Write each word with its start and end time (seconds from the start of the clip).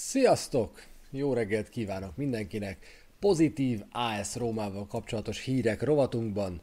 Sziasztok! 0.00 0.82
Jó 1.10 1.32
reggelt 1.32 1.68
kívánok 1.68 2.16
mindenkinek! 2.16 2.86
Pozitív 3.18 3.82
AS 3.92 4.36
Rómával 4.36 4.86
kapcsolatos 4.86 5.40
hírek 5.40 5.82
rovatunkban 5.82 6.60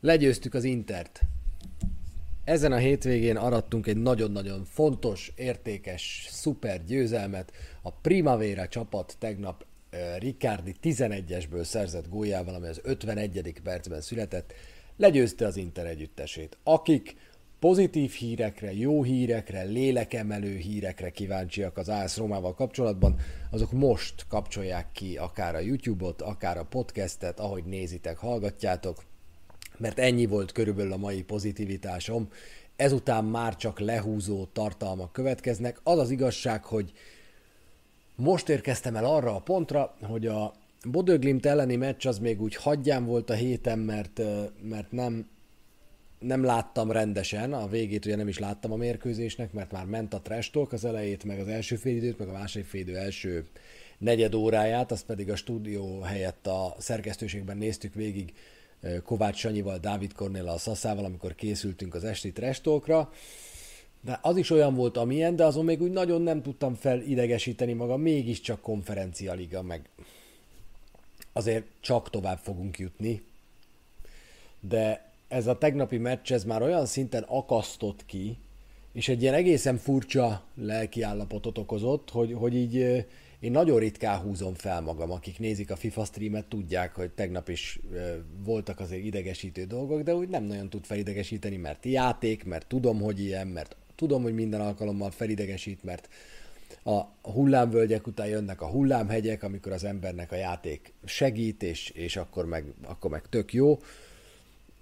legyőztük 0.00 0.54
az 0.54 0.64
Intert. 0.64 1.20
Ezen 2.44 2.72
a 2.72 2.76
hétvégén 2.76 3.36
arattunk 3.36 3.86
egy 3.86 3.96
nagyon-nagyon 3.96 4.64
fontos, 4.64 5.32
értékes, 5.36 6.26
szuper 6.30 6.84
győzelmet. 6.84 7.52
A 7.82 7.92
Primavera 7.92 8.68
csapat 8.68 9.16
tegnap 9.18 9.66
Riccardi 10.18 10.74
11-esből 10.82 11.64
szerzett 11.64 12.08
góljával, 12.08 12.54
ami 12.54 12.66
az 12.66 12.80
51. 12.82 13.60
percben 13.62 14.00
született, 14.00 14.52
legyőzte 14.96 15.46
az 15.46 15.56
Inter 15.56 15.86
együttesét, 15.86 16.56
akik 16.62 17.16
pozitív 17.60 18.10
hírekre, 18.10 18.74
jó 18.74 19.02
hírekre, 19.02 19.62
lélekemelő 19.62 20.56
hírekre 20.56 21.10
kíváncsiak 21.10 21.76
az 21.76 21.88
AS 21.88 22.16
Rómával 22.16 22.54
kapcsolatban, 22.54 23.16
azok 23.50 23.72
most 23.72 24.26
kapcsolják 24.28 24.92
ki 24.92 25.16
akár 25.16 25.54
a 25.54 25.58
YouTube-ot, 25.60 26.22
akár 26.22 26.58
a 26.58 26.64
podcastet, 26.64 27.40
ahogy 27.40 27.64
nézitek, 27.64 28.18
hallgatjátok, 28.18 29.04
mert 29.76 29.98
ennyi 29.98 30.26
volt 30.26 30.52
körülbelül 30.52 30.92
a 30.92 30.96
mai 30.96 31.22
pozitivitásom. 31.22 32.28
Ezután 32.76 33.24
már 33.24 33.56
csak 33.56 33.78
lehúzó 33.80 34.44
tartalmak 34.44 35.12
következnek. 35.12 35.80
Az 35.82 35.98
az 35.98 36.10
igazság, 36.10 36.64
hogy 36.64 36.92
most 38.14 38.48
érkeztem 38.48 38.96
el 38.96 39.04
arra 39.04 39.34
a 39.34 39.40
pontra, 39.40 39.94
hogy 40.02 40.26
a 40.26 40.52
Bodöglimt 40.90 41.46
elleni 41.46 41.76
meccs 41.76 42.06
az 42.06 42.18
még 42.18 42.42
úgy 42.42 42.54
hagyján 42.54 43.04
volt 43.04 43.30
a 43.30 43.34
héten, 43.34 43.78
mert, 43.78 44.20
mert 44.62 44.92
nem, 44.92 45.28
nem 46.18 46.44
láttam 46.44 46.92
rendesen, 46.92 47.52
a 47.52 47.68
végét 47.68 48.04
ugye 48.04 48.16
nem 48.16 48.28
is 48.28 48.38
láttam 48.38 48.72
a 48.72 48.76
mérkőzésnek, 48.76 49.52
mert 49.52 49.72
már 49.72 49.84
ment 49.84 50.14
a 50.14 50.20
trash 50.20 50.50
talk 50.50 50.72
az 50.72 50.84
elejét, 50.84 51.24
meg 51.24 51.40
az 51.40 51.48
első 51.48 51.76
félidőt, 51.76 52.18
meg 52.18 52.28
a 52.28 52.32
második 52.32 52.66
félidő 52.66 52.96
első 52.96 53.46
negyed 53.98 54.34
óráját, 54.34 54.92
azt 54.92 55.06
pedig 55.06 55.30
a 55.30 55.36
stúdió 55.36 56.00
helyett 56.00 56.46
a 56.46 56.74
szerkesztőségben 56.78 57.56
néztük 57.56 57.94
végig 57.94 58.34
Kovács 59.04 59.38
Sanyival, 59.38 59.78
Dávid 59.78 60.12
Kornéla 60.12 60.52
a 60.52 60.58
Szaszával, 60.58 61.04
amikor 61.04 61.34
készültünk 61.34 61.94
az 61.94 62.04
esti 62.04 62.32
trash 62.32 62.60
talkra. 62.62 63.12
De 64.00 64.18
az 64.22 64.36
is 64.36 64.50
olyan 64.50 64.74
volt, 64.74 64.96
amilyen, 64.96 65.36
de 65.36 65.44
azon 65.44 65.64
még 65.64 65.82
úgy 65.82 65.90
nagyon 65.90 66.22
nem 66.22 66.42
tudtam 66.42 66.74
felidegesíteni 66.74 67.72
magam, 67.72 68.00
mégiscsak 68.00 68.60
konferencialiga, 68.60 69.62
meg 69.62 69.88
azért 71.32 71.64
csak 71.80 72.10
tovább 72.10 72.38
fogunk 72.38 72.78
jutni. 72.78 73.22
De 74.60 75.07
ez 75.28 75.46
a 75.46 75.58
tegnapi 75.58 75.98
meccs, 75.98 76.32
ez 76.32 76.44
már 76.44 76.62
olyan 76.62 76.86
szinten 76.86 77.22
akasztott 77.22 78.06
ki, 78.06 78.38
és 78.92 79.08
egy 79.08 79.22
ilyen 79.22 79.34
egészen 79.34 79.76
furcsa 79.76 80.42
lelki 80.54 81.02
állapotot 81.02 81.58
okozott, 81.58 82.10
hogy, 82.10 82.32
hogy 82.32 82.54
így 82.54 83.06
én 83.40 83.50
nagyon 83.50 83.78
ritkán 83.78 84.18
húzom 84.18 84.54
fel 84.54 84.80
magam, 84.80 85.10
akik 85.10 85.38
nézik 85.38 85.70
a 85.70 85.76
FIFA 85.76 86.04
streamet, 86.04 86.46
tudják, 86.46 86.94
hogy 86.94 87.10
tegnap 87.10 87.48
is 87.48 87.80
voltak 88.44 88.80
azért 88.80 89.04
idegesítő 89.04 89.64
dolgok, 89.64 90.02
de 90.02 90.14
úgy 90.14 90.28
nem 90.28 90.44
nagyon 90.44 90.70
tud 90.70 90.84
felidegesíteni, 90.84 91.56
mert 91.56 91.84
játék, 91.84 92.44
mert 92.44 92.66
tudom, 92.66 93.00
hogy 93.00 93.20
ilyen, 93.20 93.46
mert 93.46 93.76
tudom, 93.94 94.22
hogy 94.22 94.34
minden 94.34 94.60
alkalommal 94.60 95.10
felidegesít, 95.10 95.84
mert 95.84 96.08
a 96.84 97.00
hullámvölgyek 97.22 98.06
után 98.06 98.26
jönnek 98.26 98.62
a 98.62 98.66
hullámhegyek, 98.66 99.42
amikor 99.42 99.72
az 99.72 99.84
embernek 99.84 100.32
a 100.32 100.36
játék 100.36 100.92
segít, 101.04 101.62
és, 101.62 101.90
és 101.90 102.16
akkor, 102.16 102.46
meg, 102.46 102.64
akkor 102.82 103.10
meg 103.10 103.22
tök 103.28 103.52
jó 103.52 103.78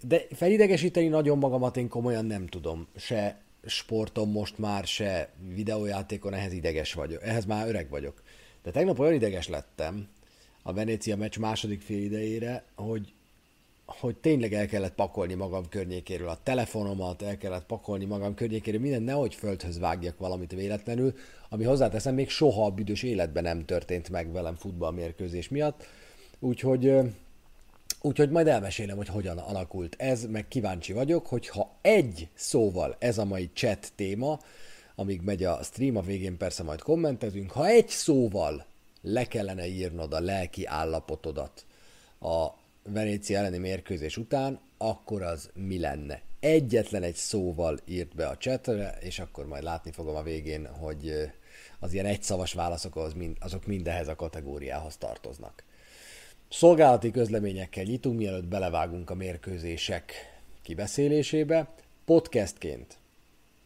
de 0.03 0.27
felidegesíteni 0.31 1.09
nagyon 1.09 1.39
magamat 1.39 1.77
én 1.77 1.89
komolyan 1.89 2.25
nem 2.25 2.47
tudom. 2.47 2.87
Se 2.97 3.41
sportom 3.67 4.31
most 4.31 4.59
már, 4.59 4.85
se 4.85 5.33
videójátékon, 5.55 6.35
ehhez 6.35 6.53
ideges 6.53 6.93
vagyok. 6.93 7.23
Ehhez 7.23 7.45
már 7.45 7.69
öreg 7.69 7.91
vagyok. 7.91 8.23
De 8.63 8.71
tegnap 8.71 8.99
olyan 8.99 9.13
ideges 9.13 9.49
lettem 9.49 10.09
a 10.63 10.73
Venécia 10.73 11.17
meccs 11.17 11.39
második 11.39 11.81
fél 11.81 12.03
idejére, 12.03 12.65
hogy, 12.75 13.13
hogy 13.87 14.17
tényleg 14.17 14.53
el 14.53 14.67
kellett 14.67 14.95
pakolni 14.95 15.35
magam 15.35 15.69
környékéről 15.69 16.29
a 16.29 16.39
telefonomat, 16.43 17.23
el 17.23 17.39
kellett 17.39 17.67
pakolni 17.67 18.05
magam 18.05 18.35
környékéről, 18.35 18.81
minden 18.81 19.03
nehogy 19.03 19.35
földhöz 19.35 19.79
vágjak 19.79 20.19
valamit 20.19 20.53
véletlenül, 20.53 21.15
ami 21.49 21.65
hozzáteszem, 21.65 22.15
még 22.15 22.29
soha 22.29 22.65
a 22.65 22.71
büdös 22.71 23.03
életben 23.03 23.43
nem 23.43 23.65
történt 23.65 24.11
meg 24.11 24.33
velem 24.33 24.55
futballmérkőzés 24.55 25.49
miatt. 25.49 25.87
Úgyhogy 26.39 26.93
Úgyhogy 28.01 28.31
majd 28.31 28.47
elmesélem, 28.47 28.97
hogy 28.97 29.09
hogyan 29.09 29.39
alakult 29.39 29.95
ez, 29.99 30.25
meg 30.25 30.49
kíváncsi 30.49 30.93
vagyok, 30.93 31.27
hogy 31.27 31.49
ha 31.49 31.79
egy 31.81 32.29
szóval 32.35 32.97
ez 32.99 33.19
a 33.19 33.25
mai 33.25 33.51
chat 33.55 33.93
téma, 33.95 34.39
amíg 34.95 35.21
megy 35.21 35.45
a 35.45 35.63
stream, 35.63 35.97
a 35.97 36.01
végén 36.01 36.37
persze 36.37 36.63
majd 36.63 36.83
kommentezünk, 36.83 37.51
ha 37.51 37.67
egy 37.67 37.89
szóval 37.89 38.67
le 39.03 39.25
kellene 39.25 39.67
írnod 39.67 40.13
a 40.13 40.21
lelki 40.21 40.65
állapotodat 40.65 41.67
a 42.21 42.47
Venécia 42.83 43.39
elleni 43.39 43.59
mérkőzés 43.59 44.17
után, 44.17 44.61
akkor 44.79 45.23
az 45.23 45.51
mi 45.55 45.79
lenne? 45.79 46.23
Egyetlen 46.41 47.03
egy 47.03 47.15
szóval 47.15 47.79
írt 47.85 48.15
be 48.15 48.27
a 48.27 48.37
chatre, 48.37 48.99
és 49.01 49.19
akkor 49.19 49.47
majd 49.47 49.63
látni 49.63 49.93
fogom 49.93 50.17
a 50.17 50.23
végén, 50.23 50.67
hogy 50.67 51.31
az 51.79 51.93
ilyen 51.93 52.07
egyszavas 52.07 52.53
válaszok 52.53 52.97
az 52.97 53.13
mind, 53.13 53.37
azok 53.41 53.67
mindehez 53.67 54.09
a 54.09 54.17
kategóriához 54.17 54.97
tartoznak. 54.97 55.65
Szolgálati 56.49 57.11
közleményekkel 57.11 57.85
nyitunk, 57.85 58.19
mielőtt 58.19 58.45
belevágunk 58.45 59.11
a 59.11 59.15
mérkőzések 59.15 60.13
kibeszélésébe. 60.63 61.69
Podcastként 62.05 62.97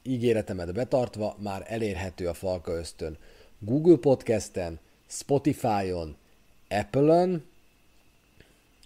ígéretemet 0.02 0.72
betartva 0.72 1.36
már 1.38 1.64
elérhető 1.66 2.28
a 2.28 2.34
Falka 2.34 2.72
Ösztön 2.72 3.16
Google 3.58 3.96
Podcasten, 3.96 4.78
Spotify-on, 5.06 6.16
Apple-on, 6.68 7.44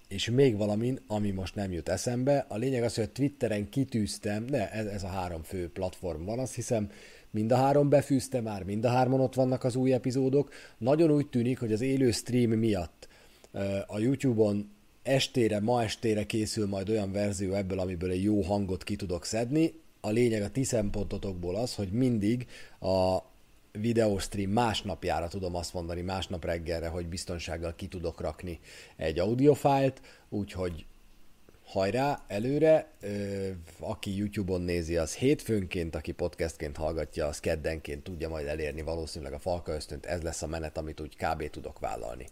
és 0.09 0.31
még 0.31 0.56
valamin, 0.56 1.00
ami 1.06 1.31
most 1.31 1.55
nem 1.55 1.72
jut 1.72 1.88
eszembe. 1.88 2.44
A 2.49 2.56
lényeg 2.56 2.82
az, 2.82 2.94
hogy 2.94 3.05
a 3.05 3.12
Twitteren 3.12 3.69
kitűztem, 3.69 4.47
de 4.47 4.71
ez, 4.71 4.87
ez 4.87 5.03
a 5.03 5.09
három 5.09 5.43
fő 5.43 5.71
platform 5.71 6.25
van, 6.25 6.38
azt 6.38 6.55
hiszem, 6.55 6.91
mind 7.31 7.53
a 7.53 7.56
három 7.56 7.88
befűzte 7.88 8.41
már, 8.41 8.65
mind 8.65 8.84
a 8.84 8.88
hárman 8.88 9.21
ott 9.21 9.34
vannak 9.34 9.65
az 9.65 9.76
új 9.76 9.93
epizódok. 9.93 10.53
Nagyon 10.78 11.11
úgy 11.11 11.26
tűnik, 11.26 11.59
hogy 11.59 11.72
az 11.72 11.81
élő 11.81 12.11
stream 12.11 12.50
miatt 12.50 13.09
a 13.87 13.98
YouTube-on 13.98 14.72
estére, 15.03 15.60
ma 15.60 15.82
estére 15.82 16.26
készül 16.26 16.66
majd 16.66 16.88
olyan 16.88 17.12
verzió 17.12 17.53
ebből, 17.53 17.78
amiből 17.78 18.10
egy 18.10 18.22
jó 18.22 18.42
hangot 18.42 18.84
ki 18.84 18.97
tudok 18.97 19.25
szedni. 19.25 19.82
A 20.00 20.10
lényeg 20.10 20.42
a 20.42 20.50
ti 20.50 20.65
szempontotokból 20.65 21.56
az, 21.56 21.75
hogy 21.75 21.91
mindig 21.91 22.47
a 22.81 23.19
videostream 23.72 24.50
másnapjára 24.50 25.28
tudom 25.28 25.54
azt 25.54 25.75
mondani, 25.75 26.00
másnap 26.00 26.44
reggelre, 26.44 26.88
hogy 26.88 27.06
biztonsággal 27.06 27.75
ki 27.75 27.87
tudok 27.87 28.20
rakni 28.20 28.60
egy 28.97 29.19
audiofájlt, 29.19 30.00
úgyhogy 30.28 30.87
hajrá, 31.64 32.25
előre, 32.26 32.93
aki 33.78 34.16
YouTube-on 34.16 34.60
nézi, 34.60 34.97
az 34.97 35.14
hétfőnként, 35.14 35.94
aki 35.94 36.12
podcastként 36.12 36.76
hallgatja, 36.76 37.26
az 37.26 37.41
keddenként 37.41 38.03
tudja 38.03 38.28
majd 38.28 38.47
elérni 38.47 38.82
valószínűleg 38.82 39.32
a 39.32 39.38
Falka 39.38 39.72
ösztönt, 39.72 40.06
ez 40.06 40.22
lesz 40.22 40.43
a 40.43 40.47
menet, 40.47 40.78
amit 40.78 41.00
úgy 41.00 41.16
kb. 41.16 41.50
tudok 41.50 41.78
vállalni. 41.78 42.26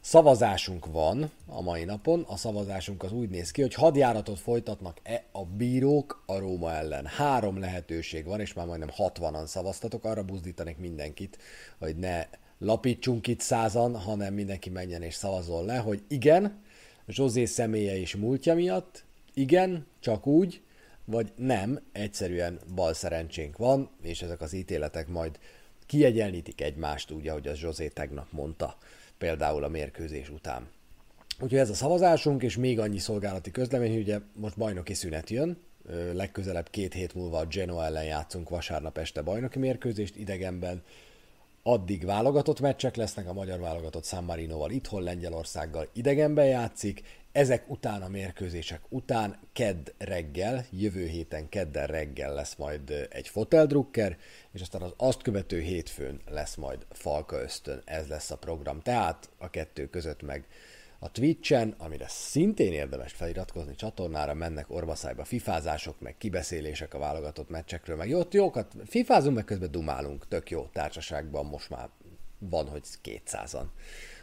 Szavazásunk 0.00 0.86
van 0.86 1.30
a 1.46 1.62
mai 1.62 1.84
napon. 1.84 2.24
A 2.28 2.36
szavazásunk 2.36 3.02
az 3.02 3.12
úgy 3.12 3.28
néz 3.28 3.50
ki, 3.50 3.60
hogy 3.60 3.74
hadjáratot 3.74 4.38
folytatnak-e 4.38 5.24
a 5.32 5.44
bírók 5.44 6.22
a 6.26 6.38
Róma 6.38 6.72
ellen. 6.72 7.06
Három 7.06 7.58
lehetőség 7.58 8.24
van, 8.24 8.40
és 8.40 8.52
már 8.52 8.66
majdnem 8.66 8.90
60-an 8.96 9.46
szavaztatok. 9.46 10.04
Arra 10.04 10.22
buzdítanék 10.22 10.78
mindenkit, 10.78 11.38
hogy 11.78 11.96
ne 11.96 12.26
lapítsunk 12.58 13.26
itt 13.26 13.40
százan, 13.40 13.96
hanem 13.96 14.34
mindenki 14.34 14.70
menjen 14.70 15.02
és 15.02 15.14
szavazol 15.14 15.64
le, 15.64 15.76
hogy 15.76 16.02
igen, 16.08 16.62
Zsozé 17.08 17.44
személye 17.44 17.98
és 17.98 18.16
múltja 18.16 18.54
miatt, 18.54 19.04
igen, 19.34 19.86
csak 20.00 20.26
úgy, 20.26 20.62
vagy 21.04 21.32
nem, 21.36 21.80
egyszerűen 21.92 22.58
bal 22.74 22.94
szerencsénk 22.94 23.56
van, 23.56 23.90
és 24.02 24.22
ezek 24.22 24.40
az 24.40 24.52
ítéletek 24.52 25.08
majd 25.08 25.38
kiegyenlítik 25.86 26.60
egymást, 26.60 27.10
úgy, 27.10 27.28
ahogy 27.28 27.48
az 27.48 27.56
Zsozé 27.56 27.88
tegnap 27.88 28.32
mondta 28.32 28.76
például 29.18 29.64
a 29.64 29.68
mérkőzés 29.68 30.30
után. 30.30 30.68
Úgyhogy 31.40 31.58
ez 31.58 31.70
a 31.70 31.74
szavazásunk, 31.74 32.42
és 32.42 32.56
még 32.56 32.78
annyi 32.78 32.98
szolgálati 32.98 33.50
közlemény, 33.50 33.92
hogy 33.92 34.00
ugye 34.00 34.18
most 34.32 34.56
bajnoki 34.56 34.94
szünet 34.94 35.30
jön, 35.30 35.58
legközelebb 36.12 36.70
két 36.70 36.92
hét 36.92 37.14
múlva 37.14 37.38
a 37.38 37.46
Genoa 37.46 37.84
ellen 37.84 38.04
játszunk 38.04 38.48
vasárnap 38.48 38.98
este 38.98 39.22
bajnoki 39.22 39.58
mérkőzést 39.58 40.16
idegenben, 40.16 40.82
addig 41.62 42.04
válogatott 42.04 42.60
meccsek 42.60 42.96
lesznek, 42.96 43.28
a 43.28 43.32
magyar 43.32 43.60
válogatott 43.60 44.04
San 44.04 44.24
Marinoval 44.24 44.70
itthon, 44.70 45.02
Lengyelországgal 45.02 45.88
idegenben 45.92 46.46
játszik, 46.46 47.02
ezek 47.38 47.70
után 47.70 48.02
a 48.02 48.08
mérkőzések 48.08 48.80
után 48.88 49.38
kedd 49.52 49.88
reggel, 49.98 50.64
jövő 50.70 51.06
héten 51.06 51.48
kedden 51.48 51.86
reggel 51.86 52.34
lesz 52.34 52.54
majd 52.54 53.08
egy 53.10 53.28
foteldrukker, 53.28 54.16
és 54.52 54.60
aztán 54.60 54.82
az 54.82 54.92
azt 54.96 55.22
követő 55.22 55.60
hétfőn 55.60 56.20
lesz 56.30 56.54
majd 56.54 56.86
Falka 56.90 57.42
Ösztön, 57.42 57.82
ez 57.84 58.06
lesz 58.06 58.30
a 58.30 58.36
program. 58.36 58.80
Tehát 58.80 59.30
a 59.38 59.50
kettő 59.50 59.88
között 59.88 60.22
meg 60.22 60.46
A 60.98 61.10
Twitch-en, 61.10 61.74
amire 61.78 62.08
szintén 62.08 62.72
érdemes 62.72 63.12
feliratkozni 63.12 63.74
csatornára, 63.74 64.34
mennek 64.34 64.70
orvaszájba 64.70 65.24
fifázások, 65.24 66.00
meg 66.00 66.16
kibeszélések 66.18 66.94
a 66.94 66.98
válogatott 66.98 67.48
meccsekről, 67.48 67.96
meg 67.96 68.08
jót, 68.08 68.34
jókat 68.34 68.74
fifázunk, 68.86 69.34
meg 69.34 69.44
közben 69.44 69.70
dumálunk, 69.70 70.28
tök 70.28 70.50
jó 70.50 70.68
társaságban, 70.72 71.46
most 71.46 71.70
már 71.70 71.88
van, 72.38 72.68
hogy 72.68 72.82
200-an. 73.04 73.64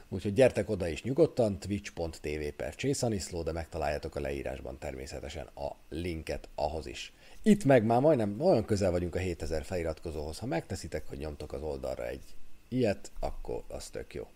Úgyhogy 0.10 0.34
gyertek 0.34 0.70
oda 0.70 0.88
is 0.88 1.04
nyugodtan, 1.04 1.60
twitch.tv 1.60 2.48
per 2.56 2.76
Csészaniszló, 2.76 3.44
de 3.44 3.52
megtaláljátok 3.52 4.16
a 4.16 4.20
leírásban 4.20 4.78
természetesen 4.80 5.46
a 5.46 5.76
linket 5.90 6.50
ahhoz 6.56 6.86
is. 6.86 7.14
Itt 7.42 7.64
meg 7.64 7.84
már 7.84 8.02
majdnem 8.02 8.42
olyan 8.42 8.66
közel 8.66 8.92
vagyunk 8.92 9.16
a 9.16 9.20
7000 9.20 9.64
feliratkozóhoz. 9.64 10.38
Ha 10.40 10.46
megteszitek, 10.46 11.08
hogy 11.08 11.18
nyomtok 11.18 11.54
az 11.54 11.62
oldalra 11.62 12.08
egy 12.08 12.24
ilyet, 12.70 13.12
akkor 13.20 13.64
az 13.68 13.90
tök 13.90 14.14
jó. 14.14 14.28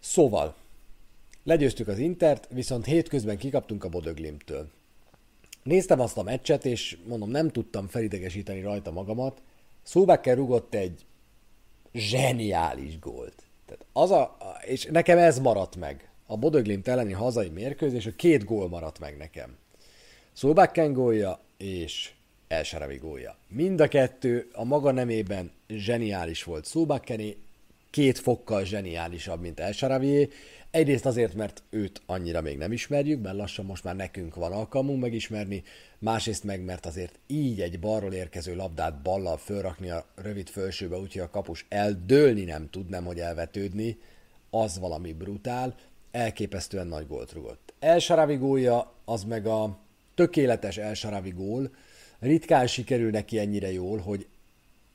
Szóval, 0.00 0.54
legyőztük 1.44 1.88
az 1.88 1.98
Intert, 1.98 2.48
viszont 2.50 2.84
hétközben 2.84 3.36
kikaptunk 3.36 3.84
a 3.84 3.88
Bodöglimtől. 3.88 4.70
Néztem 5.62 6.00
azt 6.00 6.18
a 6.18 6.22
meccset, 6.22 6.64
és 6.64 6.98
mondom, 7.06 7.30
nem 7.30 7.48
tudtam 7.48 7.88
felidegesíteni 7.88 8.60
rajta 8.60 8.90
magamat. 8.90 9.42
Szóbecker 9.82 10.36
rugott 10.36 10.74
egy 10.74 11.04
zseniális 11.92 12.98
gólt. 12.98 13.42
Tehát 13.72 13.86
az 13.92 14.10
a, 14.10 14.36
és 14.66 14.84
nekem 14.84 15.18
ez 15.18 15.38
maradt 15.38 15.76
meg. 15.76 16.08
A 16.26 16.36
Bodöglimt 16.36 16.88
elleni 16.88 17.12
hazai 17.12 17.48
mérkőzés, 17.48 18.06
a 18.06 18.10
két 18.16 18.44
gól 18.44 18.68
maradt 18.68 18.98
meg 18.98 19.16
nekem. 19.16 19.56
Szóbakken 20.32 20.92
gólja 20.92 21.38
és 21.56 22.12
El 22.48 22.62
Sharawi 22.62 22.96
gólja. 22.96 23.36
Mind 23.48 23.80
a 23.80 23.88
kettő 23.88 24.48
a 24.52 24.64
maga 24.64 24.90
nemében 24.90 25.50
zseniális 25.68 26.44
volt. 26.44 26.64
Szóbakkené 26.64 27.36
két 27.90 28.18
fokkal 28.18 28.64
zseniálisabb, 28.64 29.40
mint 29.40 29.60
El 29.60 29.72
Sharawié. 29.72 30.28
Egyrészt 30.72 31.06
azért, 31.06 31.34
mert 31.34 31.62
őt 31.70 32.02
annyira 32.06 32.40
még 32.40 32.58
nem 32.58 32.72
ismerjük, 32.72 33.22
mert 33.22 33.36
lassan 33.36 33.64
most 33.64 33.84
már 33.84 33.96
nekünk 33.96 34.34
van 34.34 34.52
alkalmunk 34.52 35.00
megismerni, 35.00 35.62
másrészt 35.98 36.44
meg, 36.44 36.64
mert 36.64 36.86
azért 36.86 37.18
így 37.26 37.60
egy 37.60 37.80
balról 37.80 38.12
érkező 38.12 38.54
labdát 38.54 39.02
ballal 39.02 39.36
fölrakni 39.36 39.90
a 39.90 40.06
rövid 40.14 40.48
fölsőbe, 40.48 40.96
úgyhogy 40.96 41.22
a 41.22 41.30
kapus 41.30 41.66
eldőlni 41.68 42.44
nem 42.44 42.70
tud, 42.70 42.88
nem 42.88 43.04
hogy 43.04 43.18
elvetődni, 43.18 43.98
az 44.50 44.78
valami 44.78 45.12
brutál, 45.12 45.74
elképesztően 46.10 46.86
nagy 46.86 47.06
gólt 47.06 47.32
rugott. 47.32 47.72
El 47.78 47.98
Sharawi 47.98 48.36
gólja, 48.36 48.92
az 49.04 49.24
meg 49.24 49.46
a 49.46 49.78
tökéletes 50.14 50.76
El 50.76 50.94
Sharawi 50.94 51.30
gól, 51.30 51.70
ritkán 52.18 52.66
sikerül 52.66 53.10
neki 53.10 53.38
ennyire 53.38 53.72
jól, 53.72 53.98
hogy 53.98 54.26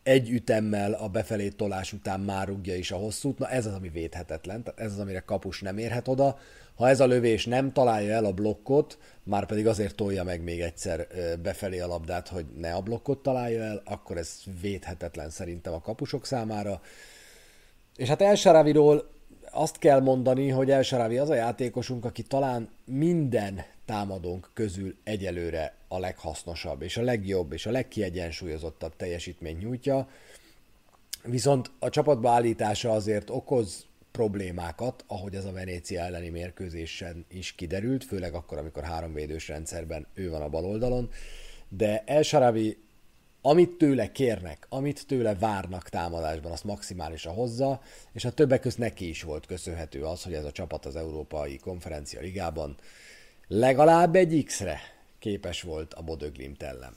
egy 0.08 0.30
ütemmel 0.30 0.94
a 0.94 1.08
befelé 1.08 1.50
tolás 1.50 1.94
után 1.94 2.20
már 2.20 2.48
rúgja 2.48 2.76
is 2.76 2.92
a 2.92 2.98
hosszút. 2.98 3.38
Na 3.40 3.50
ez 3.50 3.66
az, 3.66 3.74
ami 3.74 3.90
védhetetlen, 3.90 4.64
tehát 4.64 4.80
ez 4.80 4.92
az, 4.92 5.00
amire 5.00 5.20
kapus 5.20 5.62
nem 5.62 5.78
érhet 5.78 6.08
oda. 6.08 6.38
Ha 6.76 6.90
ez 6.90 7.00
a 7.00 7.06
lövés 7.06 7.46
nem 7.46 7.72
találja 7.72 8.14
el 8.14 8.26
a 8.26 8.32
blokkot, 8.32 8.98
már 9.24 9.46
pedig 9.46 9.68
azért 9.68 9.96
tolja 9.96 10.24
meg 10.24 10.44
még 10.44 10.62
egyszer 10.62 11.08
befelé 11.44 11.80
a 11.80 11.88
labdát, 11.88 12.28
hogy 12.28 12.46
ne 12.58 12.74
a 12.74 12.82
blokkot 12.82 13.24
találja 13.24 13.64
el, 13.64 13.82
akkor 13.86 14.18
ez 14.18 14.40
védhetetlen 14.62 15.30
szerintem 15.30 15.74
a 15.74 15.82
kapusok 15.82 16.26
számára. 16.26 16.82
És 17.96 18.08
hát 18.08 18.22
El 18.22 18.36
Sharawiról 18.36 19.10
azt 19.52 19.78
kell 19.78 20.00
mondani, 20.00 20.50
hogy 20.50 20.72
El 20.72 20.82
Sharawi 20.82 21.18
az 21.18 21.30
a 21.30 21.36
játékosunk, 21.36 22.06
aki 22.06 22.22
talán 22.22 22.70
minden 22.86 23.66
támadónk 23.88 24.50
közül 24.54 24.96
egyelőre 25.04 25.76
a 25.88 26.00
leghasznosabb, 26.00 26.82
és 26.82 26.98
a 26.98 27.02
legjobb, 27.02 27.52
és 27.52 27.66
a 27.66 27.72
legkiegyensúlyozottabb 27.72 28.96
teljesítményt 28.96 29.60
nyújtja. 29.60 30.10
Viszont 31.24 31.72
a 31.80 31.90
csapatba 31.90 32.30
állítása 32.30 32.92
azért 32.92 33.30
okoz 33.30 33.86
problémákat, 34.12 35.04
ahogy 35.08 35.36
ez 35.36 35.46
a 35.46 35.52
Venécia 35.52 36.02
elleni 36.02 36.30
mérkőzésen 36.30 37.26
is 37.30 37.52
kiderült, 37.52 38.04
főleg 38.04 38.34
akkor, 38.34 38.58
amikor 38.58 38.84
háromvédős 38.84 39.48
rendszerben 39.48 40.08
ő 40.14 40.30
van 40.30 40.42
a 40.42 40.50
bal 40.50 40.66
oldalon, 40.66 41.10
de 41.70 42.04
El 42.06 42.22
Sharawi 42.22 42.78
amit 43.42 43.78
tőle 43.78 44.12
kérnek, 44.12 44.66
amit 44.70 45.08
tőle 45.08 45.36
várnak 45.36 45.90
támadásban, 45.90 46.52
azt 46.52 46.64
maximálisan 46.64 47.34
hozza, 47.34 47.82
és 48.12 48.26
a 48.26 48.32
többek 48.32 48.62
között 48.62 48.78
neki 48.78 49.10
is 49.10 49.24
volt 49.24 49.46
köszönhető 49.46 50.04
az, 50.04 50.24
hogy 50.24 50.34
ez 50.34 50.46
a 50.46 50.52
csapat 50.52 50.86
az 50.86 50.96
Európai 50.96 51.58
Konferencia 51.58 52.22
Ligában 52.22 52.76
legalább 53.48 54.16
egy 54.16 54.44
X-re 54.44 54.80
képes 55.20 55.62
volt 55.62 55.94
a 55.94 56.02
Bodöglimt 56.02 56.64
ellen. 56.64 56.94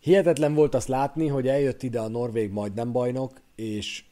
Hihetetlen 0.00 0.54
volt 0.54 0.74
azt 0.74 0.88
látni, 0.88 1.26
hogy 1.26 1.48
eljött 1.48 1.82
ide 1.82 2.00
a 2.00 2.08
Norvég 2.08 2.50
majdnem 2.50 2.92
bajnok, 2.92 3.40
és 3.54 4.04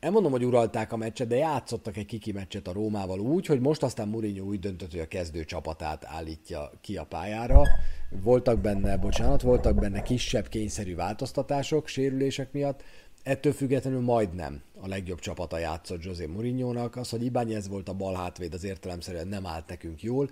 nem 0.00 0.12
mondom, 0.12 0.30
hogy 0.32 0.44
uralták 0.44 0.92
a 0.92 0.96
meccset, 0.96 1.28
de 1.28 1.36
játszottak 1.36 1.96
egy 1.96 2.06
kiki 2.06 2.32
meccset 2.32 2.68
a 2.68 2.72
Rómával 2.72 3.20
úgy, 3.20 3.46
hogy 3.46 3.60
most 3.60 3.82
aztán 3.82 4.08
Mourinho 4.08 4.44
úgy 4.44 4.58
döntött, 4.58 4.90
hogy 4.90 5.00
a 5.00 5.08
kezdő 5.08 5.44
csapatát 5.44 6.04
állítja 6.04 6.70
ki 6.80 6.96
a 6.96 7.04
pályára. 7.04 7.62
Voltak 8.10 8.60
benne, 8.60 8.96
bocsánat, 8.96 9.42
voltak 9.42 9.74
benne 9.74 10.02
kisebb 10.02 10.48
kényszerű 10.48 10.94
változtatások 10.94 11.86
sérülések 11.86 12.52
miatt, 12.52 12.82
ettől 13.22 13.52
függetlenül 13.52 14.00
majdnem 14.00 14.62
a 14.80 14.88
legjobb 14.88 15.18
csapata 15.18 15.58
játszott 15.58 16.04
José 16.04 16.26
Mourinho-nak. 16.26 16.96
Az, 16.96 17.10
hogy 17.10 17.24
Ibányez 17.24 17.68
volt 17.68 17.88
a 17.88 17.92
bal 17.92 18.14
hátvéd, 18.14 18.54
az 18.54 18.64
értelemszerűen 18.64 19.28
nem 19.28 19.46
állt 19.46 19.68
nekünk 19.68 20.02
jól. 20.02 20.30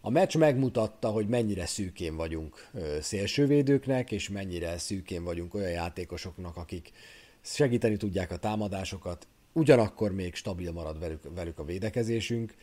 A 0.00 0.10
meccs 0.10 0.36
megmutatta, 0.36 1.08
hogy 1.08 1.28
mennyire 1.28 1.66
szűkén 1.66 2.16
vagyunk 2.16 2.70
szélsővédőknek, 3.00 4.12
és 4.12 4.28
mennyire 4.28 4.78
szűkén 4.78 5.24
vagyunk 5.24 5.54
olyan 5.54 5.70
játékosoknak, 5.70 6.56
akik 6.56 6.92
segíteni 7.40 7.96
tudják 7.96 8.30
a 8.30 8.36
támadásokat, 8.36 9.26
ugyanakkor 9.52 10.12
még 10.12 10.34
stabil 10.34 10.72
marad 10.72 10.98
velük, 10.98 11.34
velük 11.34 11.58
a 11.58 11.64
védekezésünk. 11.64 12.54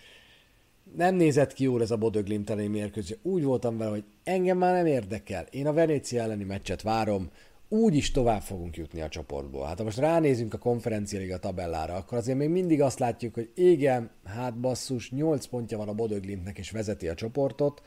Nem 0.95 1.15
nézett 1.15 1.53
ki 1.53 1.63
jól 1.63 1.81
ez 1.81 1.91
a 1.91 1.97
Bodöglimt 1.97 2.49
elleni 2.49 2.67
mérkőzés. 2.67 3.17
Úgy 3.21 3.43
voltam 3.43 3.77
vele, 3.77 3.89
hogy 3.89 4.03
engem 4.23 4.57
már 4.57 4.73
nem 4.73 4.85
érdekel. 4.85 5.45
Én 5.51 5.67
a 5.67 5.73
Venécia 5.73 6.21
elleni 6.21 6.43
meccset 6.43 6.81
várom, 6.81 7.29
úgy 7.69 7.95
is 7.95 8.11
tovább 8.11 8.41
fogunk 8.41 8.77
jutni 8.77 9.01
a 9.01 9.09
csoportból. 9.09 9.65
Hát 9.65 9.77
ha 9.77 9.83
most 9.83 9.97
ránézünk 9.97 10.53
a 10.53 10.57
konferencia 10.57 11.19
liga 11.19 11.37
tabellára, 11.37 11.93
akkor 11.93 12.17
azért 12.17 12.37
még 12.37 12.49
mindig 12.49 12.81
azt 12.81 12.99
látjuk, 12.99 13.33
hogy 13.33 13.51
igen, 13.55 14.11
hát 14.25 14.59
basszus, 14.59 15.11
8 15.11 15.45
pontja 15.45 15.77
van 15.77 15.87
a 15.87 15.93
Bodöglimtnek 15.93 16.57
és 16.57 16.71
vezeti 16.71 17.07
a 17.07 17.13
csoportot, 17.13 17.81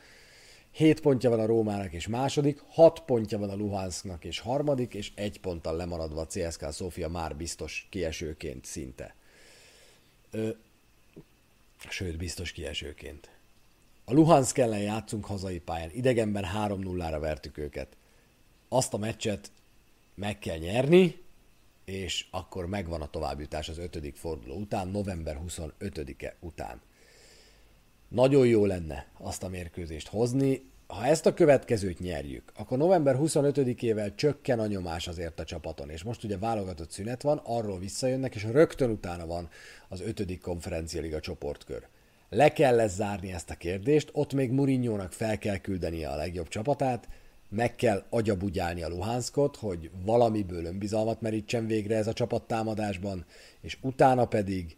7 0.71 0.99
pontja 0.99 1.29
van 1.29 1.39
a 1.39 1.45
Rómának 1.45 1.93
és 1.93 2.07
második, 2.07 2.63
6 2.67 2.99
pontja 2.99 3.37
van 3.37 3.49
a 3.49 3.55
Luhansknak 3.55 4.25
és 4.25 4.39
harmadik, 4.39 4.93
és 4.93 5.11
egy 5.15 5.39
ponttal 5.39 5.75
lemaradva 5.75 6.21
a 6.21 6.27
CSK 6.27 6.73
Sofia 6.73 7.09
már 7.09 7.35
biztos 7.35 7.87
kiesőként 7.89 8.65
szinte. 8.65 9.15
Ö, 10.31 10.49
sőt, 11.89 12.17
biztos 12.17 12.51
kiesőként. 12.51 13.29
A 14.05 14.13
Luhansk 14.13 14.57
ellen 14.57 14.81
játszunk 14.81 15.25
hazai 15.25 15.59
pályán, 15.59 15.89
idegenben 15.93 16.45
3-0-ra 16.55 17.17
vertük 17.19 17.57
őket. 17.57 17.97
Azt 18.69 18.93
a 18.93 18.97
meccset 18.97 19.51
meg 20.15 20.39
kell 20.39 20.57
nyerni, 20.57 21.21
és 21.85 22.27
akkor 22.31 22.65
megvan 22.65 23.01
a 23.01 23.09
továbbjutás 23.09 23.69
az 23.69 23.77
ötödik 23.77 24.15
forduló 24.15 24.55
után, 24.55 24.87
november 24.87 25.39
25-e 25.47 26.35
után. 26.39 26.81
Nagyon 28.07 28.47
jó 28.47 28.65
lenne 28.65 29.07
azt 29.17 29.43
a 29.43 29.49
mérkőzést 29.49 30.07
hozni. 30.07 30.69
Ha 30.87 31.05
ezt 31.05 31.25
a 31.25 31.33
következőt 31.33 31.99
nyerjük, 31.99 32.51
akkor 32.55 32.77
november 32.77 33.15
25-ével 33.19 34.15
csökken 34.15 34.59
a 34.59 34.67
nyomás 34.67 35.07
azért 35.07 35.39
a 35.39 35.43
csapaton, 35.43 35.89
és 35.89 36.03
most 36.03 36.23
ugye 36.23 36.37
válogatott 36.37 36.91
szünet 36.91 37.21
van, 37.21 37.41
arról 37.43 37.79
visszajönnek, 37.79 38.35
és 38.35 38.43
rögtön 38.43 38.89
utána 38.89 39.25
van 39.25 39.49
az 39.89 40.01
ötödik 40.01 40.41
konferencialiga 40.41 41.19
csoportkör. 41.19 41.87
Le 42.29 42.53
kell 42.53 42.75
lesz 42.75 42.95
zárni 42.95 43.31
ezt 43.31 43.49
a 43.49 43.55
kérdést, 43.55 44.09
ott 44.13 44.33
még 44.33 44.51
Murinyónak 44.51 45.13
fel 45.13 45.37
kell 45.37 45.57
küldenie 45.57 46.09
a 46.09 46.15
legjobb 46.15 46.47
csapatát, 46.47 47.07
meg 47.51 47.75
kell 47.75 48.03
agyabugyálni 48.09 48.83
a 48.83 48.89
Luhanskot, 48.89 49.55
hogy 49.55 49.89
valamiből 50.05 50.65
önbizalmat 50.65 51.21
merítsen 51.21 51.67
végre 51.67 51.95
ez 51.95 52.07
a 52.07 52.13
csapat 52.13 52.47
támadásban, 52.47 53.25
és 53.61 53.77
utána 53.81 54.25
pedig 54.25 54.77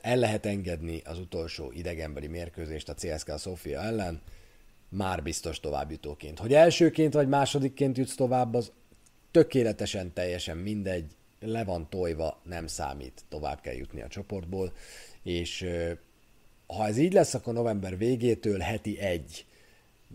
el 0.00 0.16
lehet 0.16 0.46
engedni 0.46 1.02
az 1.04 1.18
utolsó 1.18 1.72
idegenbeli 1.72 2.26
mérkőzést 2.26 2.88
a 2.88 2.94
CSKA 2.94 3.36
Sofia 3.36 3.80
ellen, 3.80 4.20
már 4.88 5.22
biztos 5.22 5.60
továbbjutóként. 5.60 6.38
Hogy 6.38 6.54
elsőként 6.54 7.14
vagy 7.14 7.28
másodikként 7.28 7.98
jutsz 7.98 8.14
tovább, 8.14 8.54
az 8.54 8.72
tökéletesen, 9.30 10.12
teljesen 10.12 10.56
mindegy, 10.56 11.12
le 11.40 11.64
van 11.64 11.88
tojva, 11.90 12.40
nem 12.42 12.66
számít, 12.66 13.24
tovább 13.28 13.60
kell 13.60 13.74
jutni 13.74 14.02
a 14.02 14.08
csoportból, 14.08 14.72
és 15.22 15.66
ha 16.66 16.86
ez 16.86 16.96
így 16.96 17.12
lesz, 17.12 17.34
akkor 17.34 17.54
november 17.54 17.98
végétől 17.98 18.58
heti 18.58 18.98
egy 18.98 19.44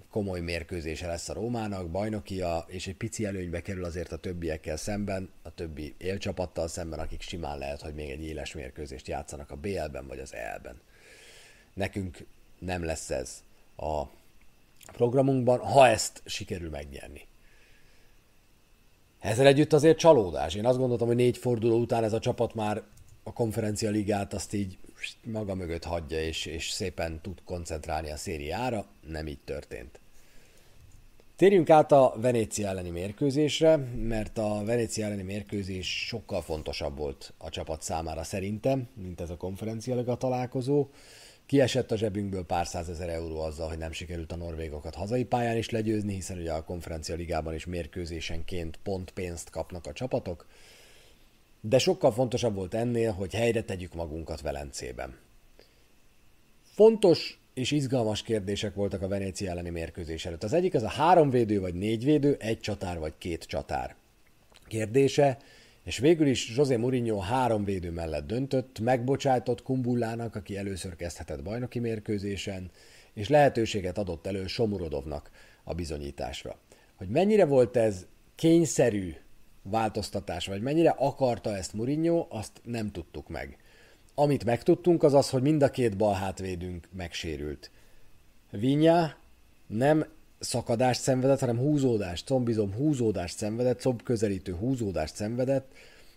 komoly 0.09 0.39
mérkőzése 0.39 1.07
lesz 1.07 1.29
a 1.29 1.33
Rómának, 1.33 1.89
bajnokia, 1.89 2.65
és 2.67 2.87
egy 2.87 2.95
pici 2.95 3.25
előnybe 3.25 3.61
kerül 3.61 3.83
azért 3.83 4.11
a 4.11 4.17
többiekkel 4.17 4.77
szemben, 4.77 5.29
a 5.41 5.53
többi 5.53 5.95
élcsapattal 5.97 6.67
szemben, 6.67 6.99
akik 6.99 7.21
simán 7.21 7.57
lehet, 7.57 7.81
hogy 7.81 7.93
még 7.93 8.09
egy 8.09 8.23
éles 8.23 8.53
mérkőzést 8.53 9.07
játszanak 9.07 9.51
a 9.51 9.55
BL-ben 9.55 10.07
vagy 10.07 10.19
az 10.19 10.33
EL-ben. 10.33 10.81
Nekünk 11.73 12.25
nem 12.59 12.83
lesz 12.83 13.09
ez 13.09 13.43
a 13.77 14.03
programunkban, 14.91 15.59
ha 15.59 15.87
ezt 15.87 16.21
sikerül 16.25 16.69
megnyerni. 16.69 17.27
Ezzel 19.19 19.45
együtt 19.45 19.73
azért 19.73 19.97
csalódás. 19.97 20.55
Én 20.55 20.65
azt 20.65 20.77
gondoltam, 20.77 21.07
hogy 21.07 21.15
négy 21.15 21.37
forduló 21.37 21.79
után 21.79 22.03
ez 22.03 22.13
a 22.13 22.19
csapat 22.19 22.53
már 22.53 22.83
a 23.23 23.33
konferencia 23.33 23.89
ligát 23.89 24.33
azt 24.33 24.53
így 24.53 24.77
maga 25.23 25.55
mögött 25.55 25.83
hagyja, 25.83 26.21
és, 26.21 26.45
és 26.45 26.69
szépen 26.69 27.21
tud 27.21 27.41
koncentrálni 27.45 28.11
a 28.11 28.17
szériára. 28.17 28.85
Nem 29.07 29.27
így 29.27 29.39
történt. 29.45 29.99
Térjünk 31.35 31.69
át 31.69 31.91
a 31.91 32.13
Venécia 32.17 32.67
elleni 32.67 32.89
mérkőzésre, 32.89 33.75
mert 33.95 34.37
a 34.37 34.63
Venécia 34.65 35.05
elleni 35.05 35.21
mérkőzés 35.21 36.05
sokkal 36.07 36.41
fontosabb 36.41 36.97
volt 36.97 37.33
a 37.37 37.49
csapat 37.49 37.81
számára 37.81 38.23
szerintem, 38.23 38.87
mint 38.93 39.21
ez 39.21 39.29
a 39.29 39.37
konferencia 39.37 40.03
találkozó. 40.03 40.87
Kiesett 41.45 41.91
a 41.91 41.97
zsebünkből 41.97 42.45
pár 42.45 42.67
százezer 42.67 43.09
euró 43.09 43.41
azzal, 43.41 43.67
hogy 43.67 43.77
nem 43.77 43.91
sikerült 43.91 44.31
a 44.31 44.35
norvégokat 44.35 44.95
hazai 44.95 45.23
pályán 45.23 45.57
is 45.57 45.69
legyőzni, 45.69 46.13
hiszen 46.13 46.37
ugye 46.37 46.51
a 46.51 46.63
konferencia 46.63 47.15
ligában 47.15 47.53
is 47.53 47.65
mérkőzésenként 47.65 48.79
pont 48.83 49.11
pénzt 49.11 49.49
kapnak 49.49 49.87
a 49.87 49.93
csapatok. 49.93 50.45
De 51.61 51.77
sokkal 51.77 52.11
fontosabb 52.11 52.55
volt 52.55 52.73
ennél, 52.73 53.11
hogy 53.11 53.33
helyre 53.33 53.63
tegyük 53.63 53.93
magunkat 53.93 54.41
Velencében. 54.41 55.17
Fontos 56.63 57.39
és 57.53 57.71
izgalmas 57.71 58.21
kérdések 58.21 58.73
voltak 58.73 59.01
a 59.01 59.07
Venécia 59.07 59.49
elleni 59.49 59.69
mérkőzés 59.69 60.25
előtt. 60.25 60.43
Az 60.43 60.53
egyik 60.53 60.73
az 60.73 60.83
a 60.83 60.89
három 60.89 61.29
védő 61.29 61.59
vagy 61.59 61.73
négy 61.73 62.03
védő, 62.03 62.35
egy 62.39 62.59
csatár 62.59 62.99
vagy 62.99 63.13
két 63.17 63.43
csatár 63.43 63.95
kérdése, 64.67 65.37
és 65.83 65.97
végül 65.97 66.27
is 66.27 66.55
José 66.55 66.75
Mourinho 66.75 67.19
három 67.19 67.63
védő 67.63 67.91
mellett 67.91 68.27
döntött, 68.27 68.79
megbocsájtott 68.79 69.63
Kumbullának, 69.63 70.35
aki 70.35 70.57
először 70.57 70.95
kezdhetett 70.95 71.43
bajnoki 71.43 71.79
mérkőzésen, 71.79 72.71
és 73.13 73.27
lehetőséget 73.27 73.97
adott 73.97 74.27
elő 74.27 74.47
Somurodovnak 74.47 75.31
a 75.63 75.73
bizonyításra. 75.73 76.57
Hogy 76.95 77.07
mennyire 77.07 77.45
volt 77.45 77.77
ez 77.77 78.05
kényszerű 78.35 79.15
változtatás, 79.61 80.47
vagy 80.47 80.61
mennyire 80.61 80.89
akarta 80.89 81.55
ezt 81.55 81.73
Mourinho, 81.73 82.25
azt 82.29 82.61
nem 82.63 82.91
tudtuk 82.91 83.27
meg. 83.27 83.57
Amit 84.15 84.45
megtudtunk, 84.45 85.03
az 85.03 85.13
az, 85.13 85.29
hogy 85.29 85.41
mind 85.41 85.61
a 85.61 85.69
két 85.69 85.97
bal 85.97 86.13
hátvédünk 86.13 86.87
megsérült. 86.91 87.71
Vinya 88.51 89.15
nem 89.67 90.05
szakadást 90.39 91.01
szenvedett, 91.01 91.39
hanem 91.39 91.57
húzódást, 91.57 92.25
combizom 92.25 92.73
húzódást 92.73 93.37
szenvedett, 93.37 93.79
comb 93.79 94.03
közelítő 94.03 94.53
húzódást 94.53 95.15
szenvedett. 95.15 95.71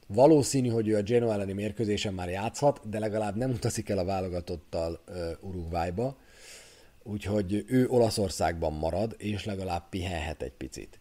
Valószínű, 0.06 0.68
hogy 0.68 0.88
ő 0.88 0.96
a 0.96 1.02
Genoa 1.02 1.32
elleni 1.32 1.52
mérkőzésen 1.52 2.14
már 2.14 2.28
játszhat, 2.28 2.88
de 2.88 2.98
legalább 2.98 3.36
nem 3.36 3.50
utazik 3.50 3.88
el 3.88 3.98
a 3.98 4.04
válogatottal 4.04 5.00
uh, 5.08 5.14
Uruguayba, 5.40 6.16
úgyhogy 7.02 7.64
ő 7.66 7.88
Olaszországban 7.88 8.72
marad, 8.72 9.14
és 9.18 9.44
legalább 9.44 9.88
pihenhet 9.88 10.42
egy 10.42 10.52
picit. 10.52 11.00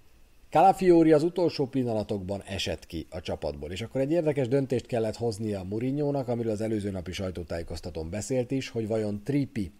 Calafiori 0.52 1.12
az 1.12 1.24
utolsó 1.24 1.66
pillanatokban 1.66 2.44
esett 2.44 2.86
ki 2.86 3.08
a 3.10 3.22
csapatból, 3.22 3.72
és 3.72 3.82
akkor 3.82 4.02
egy 4.02 4.12
érdekes 4.12 4.48
döntést 4.48 4.86
kellett 4.86 5.16
hoznia 5.16 5.60
a 5.60 5.64
Murinyónak, 5.64 6.28
amiről 6.28 6.52
az 6.52 6.62
előző 6.62 6.92
napi 6.92 7.12
sajtótájékoztatón 7.12 8.10
beszélt 8.10 8.52
is, 8.52 8.70
hogy 8.70 8.88
vajon 8.88 9.24
Tripi 9.24 9.72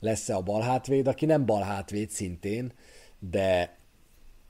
lesz-e 0.00 0.36
a 0.36 0.42
balhátvéd, 0.42 1.06
aki 1.06 1.26
nem 1.26 1.46
balhátvéd 1.46 2.10
szintén, 2.10 2.72
de 3.18 3.76